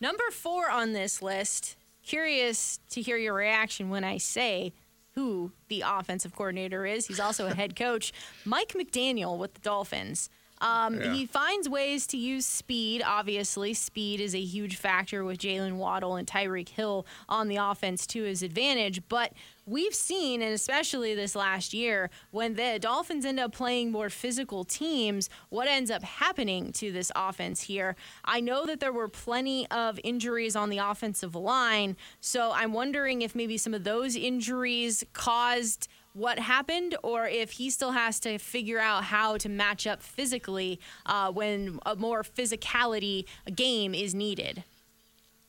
Number 0.00 0.24
four 0.32 0.70
on 0.70 0.92
this 0.92 1.22
list. 1.22 1.76
Curious 2.02 2.80
to 2.90 3.00
hear 3.02 3.16
your 3.16 3.34
reaction 3.34 3.90
when 3.90 4.02
I 4.02 4.18
say 4.18 4.72
who 5.14 5.52
the 5.68 5.84
offensive 5.86 6.34
coordinator 6.34 6.86
is. 6.86 7.06
He's 7.06 7.20
also 7.20 7.46
a 7.46 7.54
head 7.54 7.76
coach, 7.76 8.12
Mike 8.44 8.74
McDaniel 8.74 9.36
with 9.36 9.54
the 9.54 9.60
Dolphins. 9.60 10.30
Um, 10.60 11.00
yeah. 11.00 11.14
He 11.14 11.26
finds 11.26 11.68
ways 11.68 12.06
to 12.08 12.16
use 12.16 12.46
speed. 12.46 13.02
Obviously, 13.04 13.74
speed 13.74 14.20
is 14.20 14.34
a 14.34 14.40
huge 14.40 14.76
factor 14.76 15.24
with 15.24 15.38
Jaylen 15.38 15.76
Waddle 15.76 16.16
and 16.16 16.26
Tyreek 16.26 16.70
Hill 16.70 17.06
on 17.28 17.48
the 17.48 17.56
offense 17.56 18.06
to 18.08 18.22
his 18.24 18.42
advantage. 18.42 19.02
But 19.08 19.32
we've 19.66 19.94
seen, 19.94 20.42
and 20.42 20.52
especially 20.52 21.14
this 21.14 21.34
last 21.34 21.74
year, 21.74 22.10
when 22.30 22.54
the 22.54 22.78
Dolphins 22.80 23.24
end 23.24 23.38
up 23.38 23.52
playing 23.52 23.92
more 23.92 24.10
physical 24.10 24.64
teams, 24.64 25.28
what 25.50 25.68
ends 25.68 25.90
up 25.90 26.02
happening 26.02 26.72
to 26.72 26.90
this 26.90 27.12
offense 27.14 27.62
here? 27.62 27.96
I 28.24 28.40
know 28.40 28.66
that 28.66 28.80
there 28.80 28.92
were 28.92 29.08
plenty 29.08 29.68
of 29.70 30.00
injuries 30.02 30.56
on 30.56 30.70
the 30.70 30.78
offensive 30.78 31.34
line, 31.34 31.96
so 32.20 32.50
I'm 32.52 32.72
wondering 32.72 33.22
if 33.22 33.34
maybe 33.34 33.58
some 33.58 33.74
of 33.74 33.84
those 33.84 34.16
injuries 34.16 35.04
caused 35.12 35.88
what 36.12 36.38
happened 36.38 36.96
or 37.02 37.26
if 37.26 37.52
he 37.52 37.70
still 37.70 37.92
has 37.92 38.18
to 38.20 38.38
figure 38.38 38.78
out 38.78 39.04
how 39.04 39.36
to 39.36 39.48
match 39.48 39.86
up 39.86 40.02
physically 40.02 40.80
uh, 41.06 41.30
when 41.30 41.78
a 41.86 41.94
more 41.96 42.22
physicality 42.22 43.24
game 43.54 43.94
is 43.94 44.14
needed. 44.14 44.64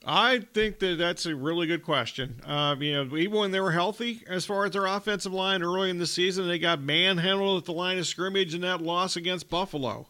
I 0.05 0.39
think 0.53 0.79
that 0.79 0.97
that's 0.97 1.25
a 1.25 1.35
really 1.35 1.67
good 1.67 1.83
question. 1.83 2.41
Uh, 2.45 2.75
you 2.79 2.93
know, 2.93 3.17
even 3.17 3.37
when 3.37 3.51
they 3.51 3.59
were 3.59 3.71
healthy, 3.71 4.23
as 4.27 4.45
far 4.45 4.65
as 4.65 4.71
their 4.71 4.85
offensive 4.85 5.33
line 5.33 5.61
early 5.61 5.89
in 5.89 5.97
the 5.97 6.07
season, 6.07 6.47
they 6.47 6.57
got 6.57 6.81
manhandled 6.81 7.61
at 7.61 7.65
the 7.65 7.73
line 7.73 7.97
of 7.97 8.07
scrimmage 8.07 8.55
in 8.55 8.61
that 8.61 8.81
loss 8.81 9.17
against 9.17 9.49
Buffalo. 9.49 10.07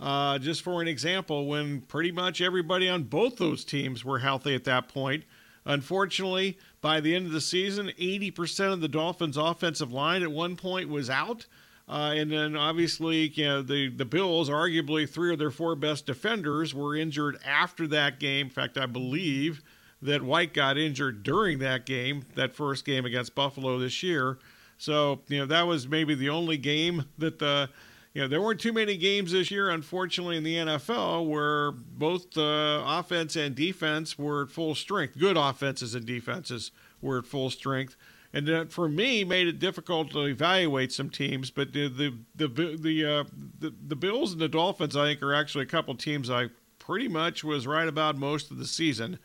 Uh, 0.00 0.38
just 0.38 0.62
for 0.62 0.80
an 0.80 0.88
example, 0.88 1.46
when 1.46 1.80
pretty 1.82 2.12
much 2.12 2.40
everybody 2.40 2.88
on 2.88 3.04
both 3.04 3.36
those 3.36 3.64
teams 3.64 4.04
were 4.04 4.18
healthy 4.18 4.54
at 4.54 4.64
that 4.64 4.88
point. 4.88 5.24
Unfortunately, 5.68 6.58
by 6.80 6.98
the 6.98 7.14
end 7.14 7.26
of 7.26 7.32
the 7.32 7.42
season, 7.42 7.92
80% 8.00 8.72
of 8.72 8.80
the 8.80 8.88
Dolphins' 8.88 9.36
offensive 9.36 9.92
line 9.92 10.22
at 10.22 10.32
one 10.32 10.56
point 10.56 10.88
was 10.88 11.10
out. 11.10 11.46
Uh, 11.86 12.14
and 12.16 12.32
then 12.32 12.56
obviously, 12.56 13.28
you 13.28 13.44
know, 13.44 13.62
the, 13.62 13.88
the 13.90 14.06
Bills, 14.06 14.48
arguably 14.48 15.08
three 15.08 15.30
of 15.30 15.38
their 15.38 15.50
four 15.50 15.76
best 15.76 16.06
defenders, 16.06 16.74
were 16.74 16.96
injured 16.96 17.38
after 17.46 17.86
that 17.86 18.18
game. 18.18 18.46
In 18.46 18.52
fact, 18.52 18.78
I 18.78 18.86
believe 18.86 19.62
that 20.00 20.22
White 20.22 20.54
got 20.54 20.78
injured 20.78 21.22
during 21.22 21.58
that 21.58 21.84
game, 21.84 22.24
that 22.34 22.54
first 22.54 22.86
game 22.86 23.04
against 23.04 23.34
Buffalo 23.34 23.78
this 23.78 24.02
year. 24.02 24.38
So, 24.78 25.20
you 25.28 25.38
know, 25.38 25.46
that 25.46 25.66
was 25.66 25.86
maybe 25.86 26.14
the 26.14 26.30
only 26.30 26.56
game 26.56 27.04
that 27.18 27.38
the, 27.38 27.68
you 28.14 28.22
know, 28.22 28.28
there 28.28 28.40
weren't 28.40 28.60
too 28.60 28.72
many 28.72 28.96
games 28.96 29.32
this 29.32 29.50
year, 29.50 29.70
unfortunately, 29.70 30.36
in 30.36 30.42
the 30.42 30.56
NFL 30.56 31.26
where 31.26 31.72
both 31.72 32.30
the 32.32 32.82
offense 32.84 33.36
and 33.36 33.54
defense 33.54 34.18
were 34.18 34.42
at 34.42 34.50
full 34.50 34.74
strength. 34.74 35.18
Good 35.18 35.36
offenses 35.36 35.94
and 35.94 36.06
defenses 36.06 36.70
were 37.00 37.18
at 37.18 37.26
full 37.26 37.50
strength 37.50 37.96
and 38.32 38.46
that 38.46 38.72
for 38.72 38.88
me 38.88 39.24
made 39.24 39.46
it 39.46 39.58
difficult 39.58 40.10
to 40.10 40.26
evaluate 40.26 40.92
some 40.92 41.10
teams. 41.10 41.50
But 41.50 41.72
the 41.72 41.88
the 41.88 42.14
the 42.34 42.76
the, 42.76 43.04
uh, 43.04 43.24
the, 43.58 43.74
the 43.86 43.96
Bills 43.96 44.32
and 44.32 44.40
the 44.40 44.48
Dolphins, 44.48 44.96
I 44.96 45.06
think, 45.06 45.22
are 45.22 45.34
actually 45.34 45.64
a 45.64 45.68
couple 45.68 45.94
teams 45.94 46.30
I 46.30 46.48
pretty 46.78 47.08
much 47.08 47.42
was 47.42 47.66
right 47.66 47.88
about 47.88 48.16
most 48.16 48.50
of 48.50 48.58
the 48.58 48.66
season, 48.66 49.18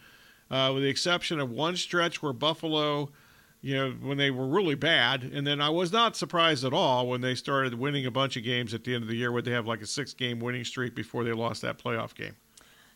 uh, 0.49 0.71
with 0.73 0.84
the 0.84 0.89
exception 0.89 1.39
of 1.39 1.49
one 1.51 1.75
stretch 1.75 2.21
where 2.21 2.34
Buffalo. 2.34 3.09
You 3.64 3.76
know, 3.76 3.91
when 4.01 4.18
they 4.18 4.30
were 4.30 4.45
really 4.45 4.76
bad. 4.76 5.24
And 5.24 5.47
then 5.47 5.61
I 5.61 5.70
was 5.70 5.91
not 5.91 6.16
surprised 6.16 6.66
at 6.66 6.74
all 6.74 7.07
when 7.07 7.22
they 7.22 7.34
started 7.34 7.74
winning 7.74 8.05
a 8.05 8.11
bunch 8.11 8.38
of 8.38 8.43
games 8.43 8.74
at 8.74 8.84
the 8.84 8.93
end 8.93 9.03
of 9.03 9.09
the 9.09 9.16
year, 9.16 9.32
where 9.32 9.41
they 9.41 9.51
have 9.51 9.66
like 9.66 9.82
a 9.82 9.88
six 9.88 10.14
game 10.14 10.39
winning 10.39 10.66
streak 10.66 10.93
before 10.93 11.24
they 11.24 11.32
lost 11.32 11.61
that 11.61 11.78
playoff 11.82 12.14
game. 12.14 12.36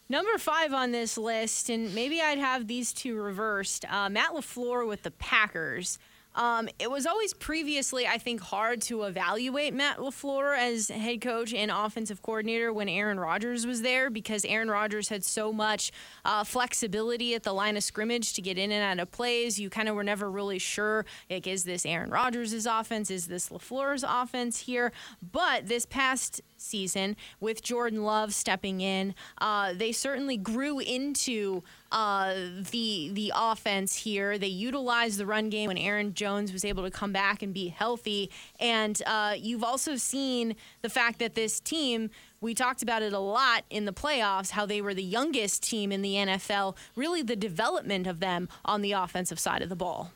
Number 0.10 0.38
five 0.38 0.74
on 0.74 0.92
this 0.92 1.18
list, 1.18 1.70
and 1.70 1.96
maybe 1.96 2.22
I'd 2.22 2.38
have 2.38 2.68
these 2.68 2.94
two 2.94 3.16
reversed. 3.16 3.86
Uh, 3.92 4.10
Matt 4.10 4.32
LaFleur 4.32 4.88
with 4.88 5.04
the 5.04 5.12
Packers. 5.12 6.00
Um, 6.38 6.70
it 6.78 6.90
was 6.90 7.08
always 7.08 7.34
previously, 7.34 8.06
I 8.06 8.20
think, 8.20 8.42
hard 8.42 8.82
to 8.84 9.04
evaluate 9.04 9.74
Matt 9.74 9.98
LaFleur 9.98 10.56
as 10.56 10.88
head 10.90 11.20
coach 11.20 11.52
and 11.52 11.72
offensive 11.72 12.22
coordinator 12.22 12.72
when 12.72 12.88
Aaron 12.88 13.20
Rodgers 13.20 13.66
was 13.66 13.82
there 13.82 14.12
because 14.12 14.46
Aaron 14.46 14.70
Rodgers 14.70 15.10
had 15.10 15.26
so 15.26 15.52
much 15.52 15.92
uh, 16.24 16.44
flexibility 16.44 17.34
at 17.34 17.42
the 17.42 17.54
line 17.54 17.76
of 17.76 17.84
scrimmage 17.84 18.34
to 18.34 18.42
get 18.44 18.60
in 18.60 18.72
and 18.72 18.84
out 18.84 19.02
of 19.02 19.12
plays. 19.12 19.60
You 19.60 19.72
kind 19.72 19.90
of 19.90 19.96
were 19.96 20.04
never 20.04 20.30
really 20.30 20.60
sure, 20.60 21.06
like, 21.30 21.48
is 21.48 21.64
this 21.64 21.88
Aaron 21.88 22.12
Rodgers' 22.12 22.68
offense? 22.68 23.10
Is 23.10 23.28
this 23.28 23.50
LaFleur's 23.50 24.06
offense 24.08 24.60
here? 24.60 24.92
But 25.32 25.68
this 25.68 25.88
past 25.88 26.42
season 26.58 27.16
with 27.40 27.62
Jordan 27.62 28.04
Love 28.04 28.34
stepping 28.34 28.82
in. 28.82 29.16
Uh, 29.40 29.74
they 29.74 29.92
certainly 29.92 30.38
grew 30.38 30.80
into 30.80 31.64
uh, 31.92 32.34
the 32.72 33.10
the 33.14 33.32
offense 33.36 33.96
here. 33.96 34.38
They 34.38 34.48
utilized 34.48 35.18
the 35.18 35.26
run 35.26 35.50
game 35.50 35.68
when 35.68 35.78
Aaron 35.78 36.14
Jones 36.14 36.52
was 36.52 36.66
able 36.66 36.84
to 36.84 36.92
come 36.92 37.12
back 37.12 37.42
and 37.42 37.54
be 37.54 37.68
healthy. 37.70 38.30
And 38.60 39.02
uh, 39.06 39.36
you've 39.38 39.64
also 39.64 39.96
seen 39.96 40.56
the 40.82 40.90
fact 40.90 41.20
that 41.20 41.36
this 41.36 41.60
team. 41.60 42.10
We 42.40 42.54
talked 42.54 42.84
about 42.84 43.02
it 43.02 43.14
a 43.14 43.20
lot 43.20 43.64
in 43.72 43.86
the 43.86 43.92
playoffs, 43.92 44.52
how 44.52 44.68
they 44.68 44.80
were 44.80 44.94
the 44.94 45.02
youngest 45.04 45.64
team 45.64 45.92
in 45.92 46.04
the 46.04 46.14
NFL, 46.14 46.76
really 46.96 47.24
the 47.24 47.36
development 47.36 48.06
of 48.06 48.20
them 48.20 48.48
on 48.64 48.82
the 48.82 48.92
offensive 48.92 49.40
side 49.40 49.64
of 49.64 49.70
the 49.70 49.76
ball. 49.76 50.12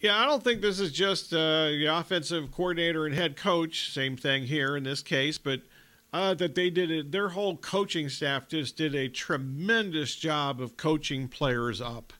Yeah, 0.00 0.18
I 0.18 0.26
don't 0.26 0.42
think 0.44 0.60
this 0.60 0.78
is 0.78 0.92
just 0.92 1.32
uh, 1.32 1.66
the 1.66 1.86
offensive 1.86 2.52
coordinator 2.52 3.06
and 3.06 3.14
head 3.14 3.36
coach. 3.36 3.92
Same 3.92 4.16
thing 4.16 4.44
here 4.44 4.76
in 4.76 4.84
this 4.84 5.02
case, 5.02 5.38
but 5.38 5.60
uh, 6.12 6.34
that 6.34 6.54
they 6.54 6.70
did 6.70 6.90
it. 6.90 7.12
Their 7.12 7.30
whole 7.30 7.56
coaching 7.56 8.08
staff 8.08 8.48
just 8.48 8.76
did 8.76 8.94
a 8.94 9.08
tremendous 9.08 10.14
job 10.16 10.60
of 10.60 10.76
coaching 10.76 11.28
players 11.28 11.80
up. 11.80 12.12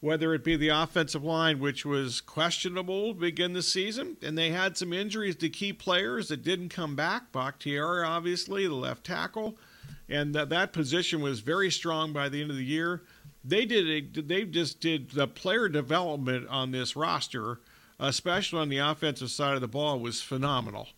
Whether 0.00 0.34
it 0.34 0.42
be 0.42 0.56
the 0.56 0.70
offensive 0.70 1.22
line, 1.22 1.60
which 1.60 1.84
was 1.84 2.20
questionable 2.20 3.14
begin 3.14 3.52
the 3.52 3.62
season, 3.62 4.16
and 4.20 4.36
they 4.36 4.50
had 4.50 4.76
some 4.76 4.92
injuries 4.92 5.36
to 5.36 5.48
key 5.48 5.72
players 5.72 6.28
that 6.28 6.42
didn't 6.42 6.70
come 6.70 6.96
back. 6.96 7.30
Bakhtiari, 7.30 8.04
obviously, 8.04 8.66
the 8.66 8.74
left 8.74 9.04
tackle, 9.04 9.56
and 10.08 10.34
that, 10.34 10.48
that 10.48 10.72
position 10.72 11.20
was 11.20 11.38
very 11.38 11.70
strong 11.70 12.12
by 12.12 12.28
the 12.28 12.42
end 12.42 12.50
of 12.50 12.56
the 12.56 12.64
year 12.64 13.02
they 13.44 13.64
did 13.64 13.88
a, 13.88 14.20
they 14.20 14.44
just 14.44 14.80
did 14.80 15.10
the 15.10 15.26
player 15.26 15.68
development 15.68 16.48
on 16.48 16.70
this 16.70 16.94
roster, 16.94 17.60
especially 17.98 18.60
on 18.60 18.68
the 18.68 18.78
offensive 18.78 19.30
side 19.30 19.54
of 19.54 19.60
the 19.60 19.68
ball, 19.68 19.98
was 19.98 20.22
phenomenal. 20.22 20.88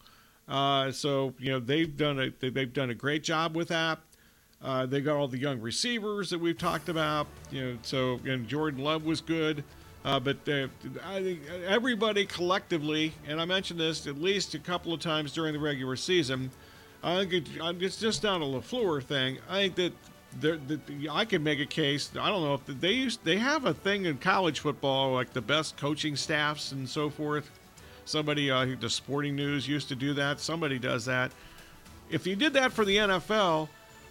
Uh, 0.49 0.93
so 0.93 1.33
you 1.39 1.51
know 1.51 1.61
they've 1.61 1.97
done 1.97 2.21
a 2.21 2.51
they've 2.51 2.73
done 2.73 2.91
a 2.91 2.95
great 2.95 3.25
job 3.25 3.57
with 3.57 3.69
that. 3.69 3.99
Uh, 4.63 4.87
they 4.87 5.01
got 5.01 5.17
all 5.17 5.29
the 5.29 5.39
young 5.39 5.61
receivers 5.61 6.31
that 6.31 6.39
we've 6.39 6.59
talked 6.59 6.89
about. 6.89 7.27
You 7.51 7.65
know, 7.65 7.79
so 7.83 8.21
and 8.27 8.47
Jordan 8.49 8.83
Love 8.83 9.05
was 9.05 9.21
good. 9.21 9.65
Uh, 10.05 10.21
but 10.21 10.37
uh, 10.49 10.69
I 11.07 11.23
think 11.23 11.41
everybody 11.67 12.27
collectively, 12.27 13.15
and 13.27 13.41
I 13.41 13.47
mentioned 13.47 13.81
this 13.81 14.07
at 14.07 14.21
least 14.21 14.55
a 14.55 14.59
couple 14.59 14.93
of 14.93 15.01
times 15.01 15.33
during 15.33 15.55
the 15.55 15.59
regular 15.59 15.97
season. 15.97 16.51
I 17.03 17.25
think 17.25 17.33
it, 17.33 17.83
it's 17.83 17.97
just 17.99 18.23
not 18.23 18.43
a 18.43 18.45
LaFleur 18.45 19.03
thing. 19.03 19.39
I 19.49 19.69
think 19.69 19.75
that 19.77 19.93
the, 20.41 21.09
I 21.11 21.25
can 21.25 21.43
make 21.43 21.61
a 21.61 21.67
case. 21.67 22.11
I 22.19 22.29
don't 22.29 22.43
know 22.43 22.55
if 22.55 22.81
they 22.81 22.93
used 22.93 23.25
they 23.25 23.39
have 23.39 23.65
a 23.65 23.75
thing 23.75 24.07
in 24.07 24.19
college 24.19 24.61
football 24.61 25.13
like 25.13 25.33
the 25.33 25.41
best 25.41 25.77
coaching 25.77 26.17
staffs 26.17 26.73
and 26.73 26.89
so 26.89 27.09
forth. 27.09 27.51
Somebody, 28.05 28.51
uh, 28.51 28.61
I 28.61 28.67
think 28.67 28.81
the 28.81 28.91
Sporting 28.91 29.35
News 29.35 29.67
used 29.67 29.89
to 29.89 29.95
do 29.95 30.15
that. 30.15 30.41
Somebody 30.41 30.79
does 30.79 31.05
that. 31.07 31.33
If 32.11 32.27
you 32.27 32.37
did 32.37 32.53
that 32.53 32.73
for 32.73 32.85
the 32.85 32.97
NFL, 32.97 33.69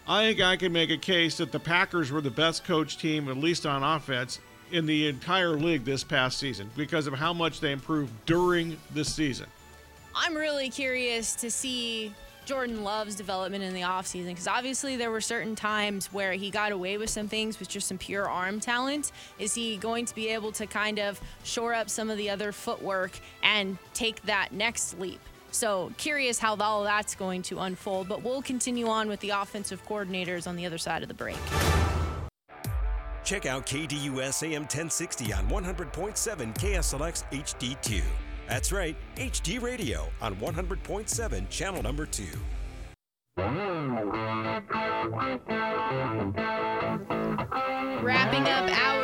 I 0.08 0.24
think 0.24 0.42
I 0.42 0.58
can 0.58 0.74
make 0.74 0.90
a 0.90 0.98
case 0.98 1.38
that 1.38 1.52
the 1.52 1.60
Packers 1.60 2.12
were 2.12 2.22
the 2.22 2.32
best 2.32 2.66
coach 2.66 2.98
team, 2.98 3.30
at 3.30 3.38
least 3.38 3.66
on 3.66 3.84
offense, 3.84 4.40
in 4.72 4.86
the 4.86 5.08
entire 5.08 5.52
league 5.52 5.86
this 5.86 6.04
past 6.04 6.40
season 6.40 6.70
because 6.76 7.08
of 7.08 7.14
how 7.14 7.32
much 7.32 7.60
they 7.60 7.72
improved 7.72 8.12
during 8.26 8.78
the 8.94 9.06
season. 9.06 9.46
I'm 10.16 10.36
really 10.36 10.70
curious 10.70 11.36
to 11.36 11.50
see 11.50 12.14
Jordan 12.46 12.84
Love's 12.84 13.16
development 13.16 13.64
in 13.64 13.74
the 13.74 13.82
offseason 13.82 14.28
because 14.28 14.48
obviously 14.48 14.96
there 14.96 15.12
were 15.12 15.22
certain 15.22 15.56
times 15.56 16.08
where 16.08 16.34
he 16.34 16.50
got 16.50 16.72
away 16.72 16.98
with 16.98 17.10
some 17.10 17.28
things 17.28 17.60
with 17.60 17.70
just 17.70 17.88
some 17.88 17.98
pure 17.98 18.28
arm 18.28 18.60
talent. 18.60 19.12
Is 19.40 19.54
he 19.54 19.78
going 19.78 20.06
to 20.06 20.16
be 20.16 20.30
able 20.30 20.52
to 20.54 20.66
kind 20.66 21.00
of 21.00 21.20
shore 21.44 21.74
up 21.74 21.90
some 21.90 22.10
of 22.10 22.18
the 22.18 22.30
other 22.30 22.52
footwork 22.52 23.12
and 23.44 23.78
take 23.94 24.22
that 24.24 24.52
next 24.52 25.00
leap? 25.00 25.22
So 25.52 25.92
curious 25.98 26.40
how 26.40 26.56
all 26.56 26.84
that's 26.84 27.16
going 27.16 27.44
to 27.44 27.60
unfold, 27.60 28.10
but 28.10 28.24
we'll 28.24 28.42
continue 28.42 28.88
on 28.88 29.08
with 29.08 29.20
the 29.20 29.30
offensive 29.30 29.86
coordinators 29.86 30.48
on 30.48 30.56
the 30.56 30.66
other 30.66 30.80
side 30.80 31.04
of 31.04 31.08
the 31.08 31.14
break. 31.14 31.38
Check 33.24 33.46
out 33.46 33.66
KDUS 33.66 34.44
AM 34.44 34.64
1060 34.64 35.32
on 35.32 35.48
100.7 35.48 36.56
KSLX 36.56 37.24
HD2. 37.32 38.02
That's 38.48 38.72
right, 38.72 38.96
HD 39.16 39.62
Radio 39.62 40.08
on 40.22 40.36
100.7, 40.36 41.50
channel 41.50 41.82
number 41.82 42.06
2. 42.06 42.24
Wrapping 48.04 48.44
up 48.44 48.70
hour 48.78 49.03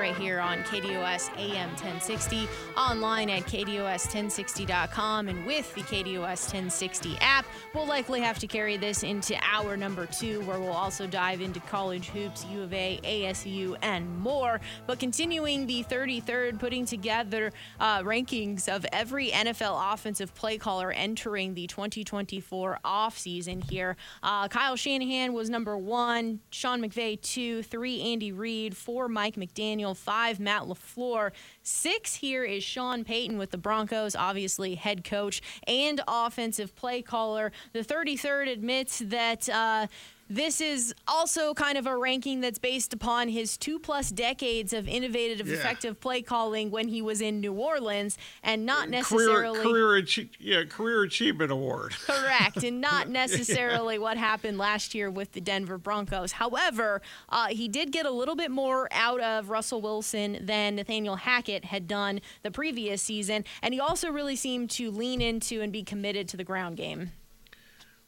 right 0.00 0.16
here 0.16 0.40
on 0.40 0.62
KDUS 0.62 1.30
AM 1.36 1.68
1060, 1.68 2.48
online 2.74 3.28
at 3.28 3.42
KDUS1060.com, 3.42 5.28
and 5.28 5.44
with 5.44 5.74
the 5.74 5.82
KDUS 5.82 6.22
1060 6.22 7.18
app. 7.20 7.44
We'll 7.74 7.86
likely 7.86 8.20
have 8.20 8.38
to 8.38 8.46
carry 8.46 8.78
this 8.78 9.02
into 9.02 9.36
hour 9.42 9.76
number 9.76 10.06
two, 10.06 10.40
where 10.42 10.58
we'll 10.58 10.72
also 10.72 11.06
dive 11.06 11.42
into 11.42 11.60
college 11.60 12.08
hoops, 12.08 12.46
U 12.50 12.62
of 12.62 12.72
A, 12.72 12.98
ASU, 13.04 13.76
and 13.82 14.18
more. 14.18 14.62
But 14.86 14.98
continuing 14.98 15.66
the 15.66 15.84
33rd, 15.84 16.58
putting 16.58 16.86
together 16.86 17.52
uh, 17.78 18.00
rankings 18.00 18.74
of 18.74 18.86
every 18.94 19.28
NFL 19.28 19.92
offensive 19.92 20.34
play 20.34 20.56
caller 20.56 20.92
entering 20.92 21.52
the 21.52 21.66
2024 21.66 22.78
offseason 22.86 23.62
here. 23.70 23.98
Uh, 24.22 24.48
Kyle 24.48 24.76
Shanahan 24.76 25.34
was 25.34 25.50
number 25.50 25.76
one, 25.76 26.40
Sean 26.48 26.80
McVay 26.80 27.20
two, 27.20 27.62
three 27.64 28.00
Andy 28.00 28.32
Reid, 28.32 28.74
four 28.74 29.06
Mike 29.06 29.36
McDaniel, 29.36 29.89
five 29.94 30.40
Matt 30.40 30.62
LaFleur, 30.62 31.32
six 31.62 32.14
here 32.16 32.44
is 32.44 32.62
Sean 32.62 33.04
Payton 33.04 33.38
with 33.38 33.50
the 33.50 33.58
Broncos, 33.58 34.16
obviously 34.16 34.74
head 34.74 35.04
coach 35.04 35.42
and 35.66 36.00
offensive 36.08 36.74
play 36.76 37.02
caller. 37.02 37.52
The 37.72 37.80
33rd 37.80 38.50
admits 38.50 38.98
that. 39.00 39.48
Uh, 39.48 39.86
this 40.30 40.60
is 40.60 40.94
also 41.08 41.52
kind 41.54 41.76
of 41.76 41.86
a 41.86 41.96
ranking 41.96 42.40
that's 42.40 42.60
based 42.60 42.94
upon 42.94 43.28
his 43.28 43.58
two 43.58 43.80
plus 43.80 44.10
decades 44.10 44.72
of 44.72 44.86
innovative, 44.86 45.46
yeah. 45.46 45.56
effective 45.56 46.00
play 46.00 46.22
calling 46.22 46.70
when 46.70 46.86
he 46.86 47.02
was 47.02 47.20
in 47.20 47.40
New 47.40 47.52
Orleans, 47.52 48.16
and 48.44 48.64
not 48.64 48.88
necessarily 48.88 49.58
career, 49.60 50.00
career 50.02 50.28
yeah 50.38 50.64
career 50.64 51.02
achievement 51.02 51.50
award. 51.50 51.92
Correct, 52.06 52.62
and 52.62 52.80
not 52.80 53.08
necessarily 53.08 53.96
yeah. 53.96 54.00
what 54.00 54.16
happened 54.16 54.56
last 54.56 54.94
year 54.94 55.10
with 55.10 55.32
the 55.32 55.40
Denver 55.40 55.78
Broncos. 55.78 56.32
However, 56.32 57.02
uh, 57.28 57.48
he 57.48 57.66
did 57.66 57.90
get 57.90 58.06
a 58.06 58.10
little 58.12 58.36
bit 58.36 58.52
more 58.52 58.88
out 58.92 59.20
of 59.20 59.50
Russell 59.50 59.82
Wilson 59.82 60.38
than 60.40 60.76
Nathaniel 60.76 61.16
Hackett 61.16 61.64
had 61.64 61.88
done 61.88 62.20
the 62.42 62.52
previous 62.52 63.02
season, 63.02 63.44
and 63.62 63.74
he 63.74 63.80
also 63.80 64.12
really 64.12 64.36
seemed 64.36 64.70
to 64.70 64.92
lean 64.92 65.20
into 65.20 65.60
and 65.60 65.72
be 65.72 65.82
committed 65.82 66.28
to 66.28 66.36
the 66.36 66.44
ground 66.44 66.76
game. 66.76 67.10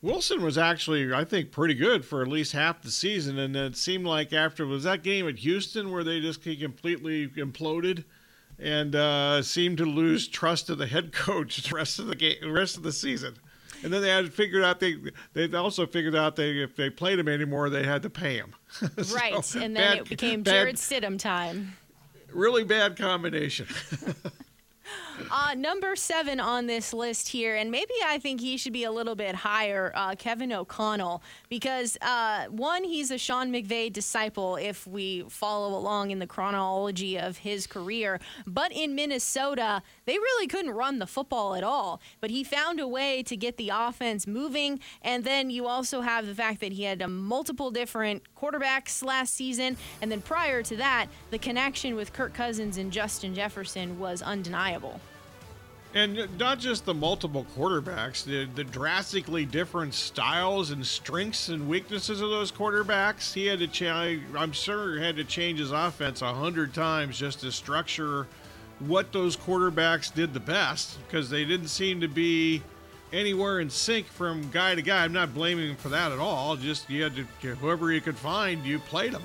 Wilson 0.03 0.43
was 0.43 0.59
actually, 0.59 1.15
I 1.15 1.25
think, 1.25 1.53
pretty 1.53 1.75
good 1.75 2.05
for 2.05 2.23
at 2.23 2.29
least 2.29 2.53
half 2.53 2.83
the 2.83 2.91
season, 2.91 3.39
and 3.39 3.55
it 3.55 3.77
seemed 3.77 4.05
like 4.05 4.33
after 4.33 4.67
was 4.67 4.83
that 4.83 5.05
game 5.05 5.29
at 5.29 5.39
Houston 5.39 5.93
where 5.93 6.03
they 6.03 6.21
just 6.21 6.43
completely 6.43 7.29
imploded 7.29 8.05
and 8.59 8.97
uh, 8.97 9.43
seemed 9.43 9.79
to 9.79 9.85
lose 9.85 10.27
trust 10.27 10.69
of 10.71 10.79
the 10.79 10.87
head 10.89 11.13
coach 11.13 11.57
the 11.63 11.75
rest 11.75 12.01
of 12.01 12.07
the 12.07 12.17
game, 12.17 12.37
the 12.41 12.51
rest 12.51 12.77
of 12.77 12.83
the 12.83 12.93
season. 12.93 13.37
And 13.85 13.93
then 13.93 14.03
they 14.03 14.11
had 14.11 14.33
figured 14.33 14.63
out 14.63 14.79
they 14.79 14.97
they 15.33 15.53
also 15.57 15.87
figured 15.87 16.15
out 16.15 16.37
they 16.37 16.51
if 16.51 16.77
they 16.77 16.89
played 16.89 17.19
him 17.19 17.27
anymore 17.27 17.69
they 17.69 17.83
had 17.83 18.03
to 18.03 18.11
pay 18.11 18.37
him. 18.37 18.55
so 19.03 19.17
right, 19.17 19.55
and 19.57 19.75
then 19.75 19.97
bad, 19.97 19.99
it 19.99 20.09
became 20.09 20.45
Jarrett 20.45 20.77
Stidham 20.77 21.19
time. 21.19 21.77
Really 22.33 22.63
bad 22.65 22.97
combination. 22.97 23.67
Uh, 25.31 25.55
number 25.55 25.95
seven 25.95 26.41
on 26.41 26.67
this 26.67 26.93
list 26.93 27.29
here, 27.29 27.55
and 27.55 27.71
maybe 27.71 27.93
I 28.05 28.19
think 28.19 28.41
he 28.41 28.57
should 28.57 28.73
be 28.73 28.85
a 28.85 28.91
little 28.91 29.15
bit 29.15 29.35
higher, 29.35 29.93
uh, 29.95 30.15
Kevin 30.19 30.53
O'Connell, 30.53 31.23
because 31.49 31.97
uh, 32.03 32.47
one, 32.47 32.83
he's 32.85 33.11
a 33.11 33.19
Sean 33.19 33.53
McVay 33.53 33.93
disciple 33.93 34.57
if 34.57 34.87
we 34.87 35.25
follow 35.29 35.79
along 35.79 36.11
in 36.11 36.19
the 36.19 36.27
chronology 36.27 37.19
of 37.19 37.39
his 37.39 37.67
career. 37.67 38.21
But 38.47 38.73
in 38.73 38.95
Minnesota, 38.95 39.83
they 40.07 40.15
really 40.19 40.47
couldn't 40.49 40.73
run 40.73 40.99
the 40.99 41.07
football 41.07 41.55
at 41.55 41.65
all. 41.65 42.01
But 42.21 42.31
he 42.31 42.43
found 42.43 42.81
a 42.81 42.89
way 42.89 43.23
to 43.23 43.37
get 43.37 43.57
the 43.57 43.71
offense 43.73 44.27
moving, 44.27 44.81
and 45.03 45.25
then 45.25 45.51
you 45.51 45.67
also 45.67 46.01
have 46.01 46.27
the 46.27 46.35
fact 46.35 46.61
that 46.61 46.73
he 46.73 46.83
had 46.83 47.07
multiple 47.09 47.71
different 47.71 48.23
quarterbacks 48.35 49.05
last 49.05 49.35
season, 49.35 49.77
and 50.01 50.11
then 50.11 50.21
prior 50.21 50.63
to 50.63 50.77
that, 50.77 51.07
the 51.31 51.39
connection 51.39 51.95
with 51.95 52.13
Kirk 52.13 52.35
Cousins 52.35 52.77
and 52.77 52.91
Justin 52.91 53.35
Jefferson 53.35 53.99
was 53.99 54.21
undeniable. 54.21 54.82
And 55.95 56.39
not 56.39 56.59
just 56.59 56.87
the 56.87 56.95
multiple 56.95 57.47
quarterbacks, 57.55 58.25
the, 58.25 58.47
the 58.55 58.65
drastically 58.65 59.45
different 59.45 59.93
styles 59.93 60.71
and 60.71 60.87
strengths 60.87 61.49
and 61.51 61.69
weaknesses 61.69 62.23
of 62.23 62.31
those 62.31 62.51
quarterbacks. 62.51 63.35
He 63.35 63.47
had 63.47 63.59
to 63.59 63.67
change, 63.67 64.23
I'm 64.35 64.53
sure, 64.53 64.99
had 64.99 65.17
to 65.17 65.25
change 65.25 65.59
his 65.59 65.71
offense 65.71 66.23
a 66.23 66.33
hundred 66.33 66.73
times 66.73 67.19
just 67.19 67.41
to 67.41 67.53
structure 67.53 68.27
what 68.79 69.13
those 69.13 69.37
quarterbacks 69.37 70.13
did 70.13 70.33
the 70.33 70.41
best 70.41 70.99
because 71.07 71.29
they 71.29 71.45
didn't 71.45 71.69
seem 71.69 72.01
to 72.01 72.09
be 72.09 72.63
anywhere 73.13 73.61
in 73.61 73.69
sync 73.69 74.07
from 74.07 74.49
guy 74.51 74.75
to 74.75 74.81
guy. 74.81 75.05
I'm 75.05 75.13
not 75.13 75.35
blaming 75.35 75.69
him 75.69 75.77
for 75.77 75.91
that 75.91 76.11
at 76.11 76.19
all. 76.19 76.57
Just 76.57 76.89
you 76.89 77.03
had 77.03 77.15
to, 77.17 77.55
whoever 77.57 77.93
you 77.93 78.01
could 78.01 78.17
find, 78.17 78.65
you 78.65 78.79
played 78.79 79.13
them. 79.13 79.23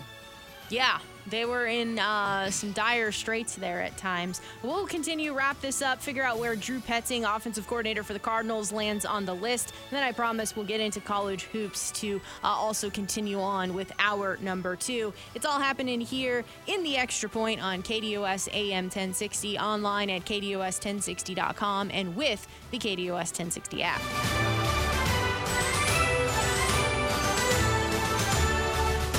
Yeah, 0.69 0.99
they 1.30 1.45
were 1.45 1.67
in 1.67 1.99
uh, 1.99 2.49
some 2.49 2.71
dire 2.71 3.11
straits 3.11 3.55
there 3.55 3.82
at 3.82 3.97
times. 3.97 4.41
We'll 4.63 4.88
continue 4.88 5.34
wrap 5.34 5.59
this 5.61 5.82
up, 5.82 6.01
figure 6.01 6.23
out 6.23 6.39
where 6.39 6.55
Drew 6.55 6.80
Petzing, 6.80 7.23
offensive 7.36 7.67
coordinator 7.67 8.03
for 8.03 8.13
the 8.13 8.19
Cardinals, 8.19 8.71
lands 8.71 9.05
on 9.05 9.25
the 9.25 9.34
list. 9.34 9.73
And 9.89 9.97
then 9.97 10.03
I 10.03 10.11
promise 10.11 10.55
we'll 10.55 10.65
get 10.65 10.82
into 10.82 10.99
college 10.99 11.43
hoops 11.43 11.91
to 11.91 12.21
uh, 12.43 12.47
also 12.47 12.89
continue 12.89 13.39
on 13.39 13.73
with 13.73 13.91
hour 13.99 14.38
number 14.41 14.75
two. 14.75 15.13
It's 15.36 15.45
all 15.45 15.59
happening 15.59 16.01
here 16.01 16.43
in 16.67 16.84
the 16.84 16.97
Extra 16.97 17.30
Point 17.30 17.61
on 17.61 17.82
KDUS 17.84 18.49
AM 18.53 18.86
1060, 18.86 19.59
online 19.59 20.09
at 20.09 20.25
KDUS1060.com, 20.25 21.91
and 21.93 22.15
with 22.15 22.47
the 22.71 22.80
KDUS 22.80 23.11
1060 23.11 23.84
app. 23.84 24.01